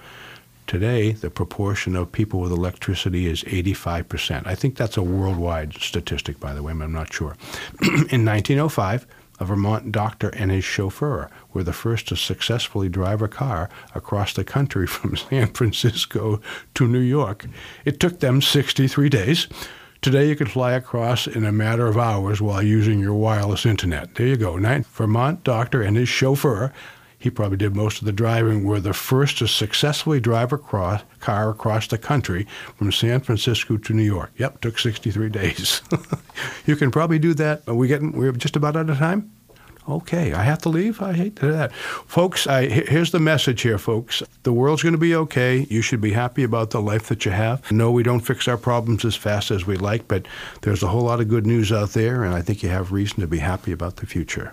Today, 0.67 1.13
the 1.13 1.29
proportion 1.31 1.97
of 1.97 2.13
people 2.13 2.41
with 2.41 2.53
electricity 2.53 3.27
is 3.27 3.43
85%. 3.45 4.47
I 4.47 4.55
think 4.55 4.77
that's 4.77 4.97
a 4.97 5.03
worldwide 5.03 5.75
statistic, 5.75 6.41
by 6.41 6.55
the 6.55 6.63
way, 6.63 6.73
I'm 6.73 6.93
not 6.93 7.13
sure. 7.13 7.37
in 7.83 8.25
1905, 8.25 9.07
a 9.43 9.45
Vermont 9.45 9.91
doctor 9.91 10.29
and 10.29 10.53
his 10.53 10.65
chauffeur 10.65 11.29
were 11.53 11.65
the 11.65 11.73
first 11.73 12.07
to 12.09 12.17
successfully 12.17 12.89
drive 12.89 13.21
a 13.21 13.29
car 13.29 13.69
across 13.93 14.33
the 14.33 14.45
country 14.45 14.87
from 14.87 15.17
San 15.31 15.49
Francisco 15.49 16.41
to 16.75 16.87
New 16.87 17.01
York. 17.01 17.47
It 17.85 17.99
took 17.99 18.21
them 18.21 18.41
63 18.41 19.09
days. 19.09 19.49
Today, 20.01 20.29
you 20.29 20.37
can 20.37 20.47
fly 20.47 20.73
across 20.73 21.27
in 21.27 21.45
a 21.45 21.53
matter 21.53 21.87
of 21.89 21.99
hours 21.99 22.41
while 22.41 22.63
using 22.63 23.01
your 23.01 23.15
wireless 23.15 23.67
internet. 23.67 24.15
There 24.15 24.27
you 24.27 24.37
go. 24.37 24.57
Vermont 24.59 25.45
doctor 25.45 25.83
and 25.83 25.97
his 25.97 26.09
chauffeur, 26.09 26.73
he 27.23 27.31
probably 27.31 27.57
did 27.57 27.77
most 27.77 28.01
of 28.01 28.05
the 28.05 28.13
driving, 28.13 28.65
were 28.65 28.81
the 28.81 28.93
first 28.93 29.39
to 29.39 29.47
successfully 29.47 30.19
drive 30.19 30.53
a 30.53 30.59
cross, 30.59 31.03
car 31.21 31.51
across 31.51 31.87
the 31.87 31.97
country 31.97 32.49
from 32.77 32.91
San 32.91 33.21
Francisco 33.21 33.77
to 33.77 33.93
New 33.93 34.03
York. 34.03 34.33
Yep, 34.39 34.61
took 34.61 34.79
63 34.79 35.29
days. 35.29 35.83
you 36.67 36.75
can 36.75 36.91
probably 36.91 37.21
do 37.21 37.33
that. 37.35 37.63
Are 37.69 37.75
we 37.75 37.87
getting? 37.87 38.11
We're 38.11 38.33
just 38.33 38.57
about 38.57 38.77
out 38.77 38.91
of 38.91 38.99
time. 38.99 39.31
Okay, 39.89 40.33
I 40.33 40.43
have 40.43 40.59
to 40.61 40.69
leave. 40.69 41.01
I 41.01 41.13
hate 41.13 41.37
that. 41.37 41.73
Folks, 41.73 42.47
I, 42.47 42.67
here's 42.67 43.11
the 43.11 43.19
message 43.19 43.63
here, 43.63 43.79
folks. 43.79 44.23
The 44.43 44.53
world's 44.53 44.83
going 44.83 44.95
to 44.95 44.99
be 44.99 45.15
okay. 45.15 45.67
You 45.71 45.83
should 45.83 46.01
be 46.01 46.13
happy 46.13 46.45
about 46.45 46.71
the 46.71 46.81
life 46.81 47.09
that 47.09 47.25
you 47.25 47.33
have. 47.33 47.71
No, 47.71 47.91
we 47.91 48.03
don't 48.03 48.21
fix 48.21 48.47
our 48.47 48.57
problems 48.57 49.05
as 49.05 49.17
fast 49.17 49.51
as 49.51 49.67
we 49.67 49.77
like, 49.77 50.07
but 50.07 50.27
there's 50.63 50.83
a 50.83 50.89
whole 50.89 51.03
lot 51.03 51.21
of 51.21 51.29
good 51.29 51.47
news 51.47 51.73
out 51.73 51.91
there, 51.91 52.23
and 52.25 52.35
I 52.35 52.43
think 52.43 52.63
you 52.63 52.69
have 52.69 52.91
reason 52.93 53.21
to 53.21 53.27
be 53.27 53.39
happy 53.39 53.73
about 53.73 53.97
the 53.97 54.07
future. 54.07 54.53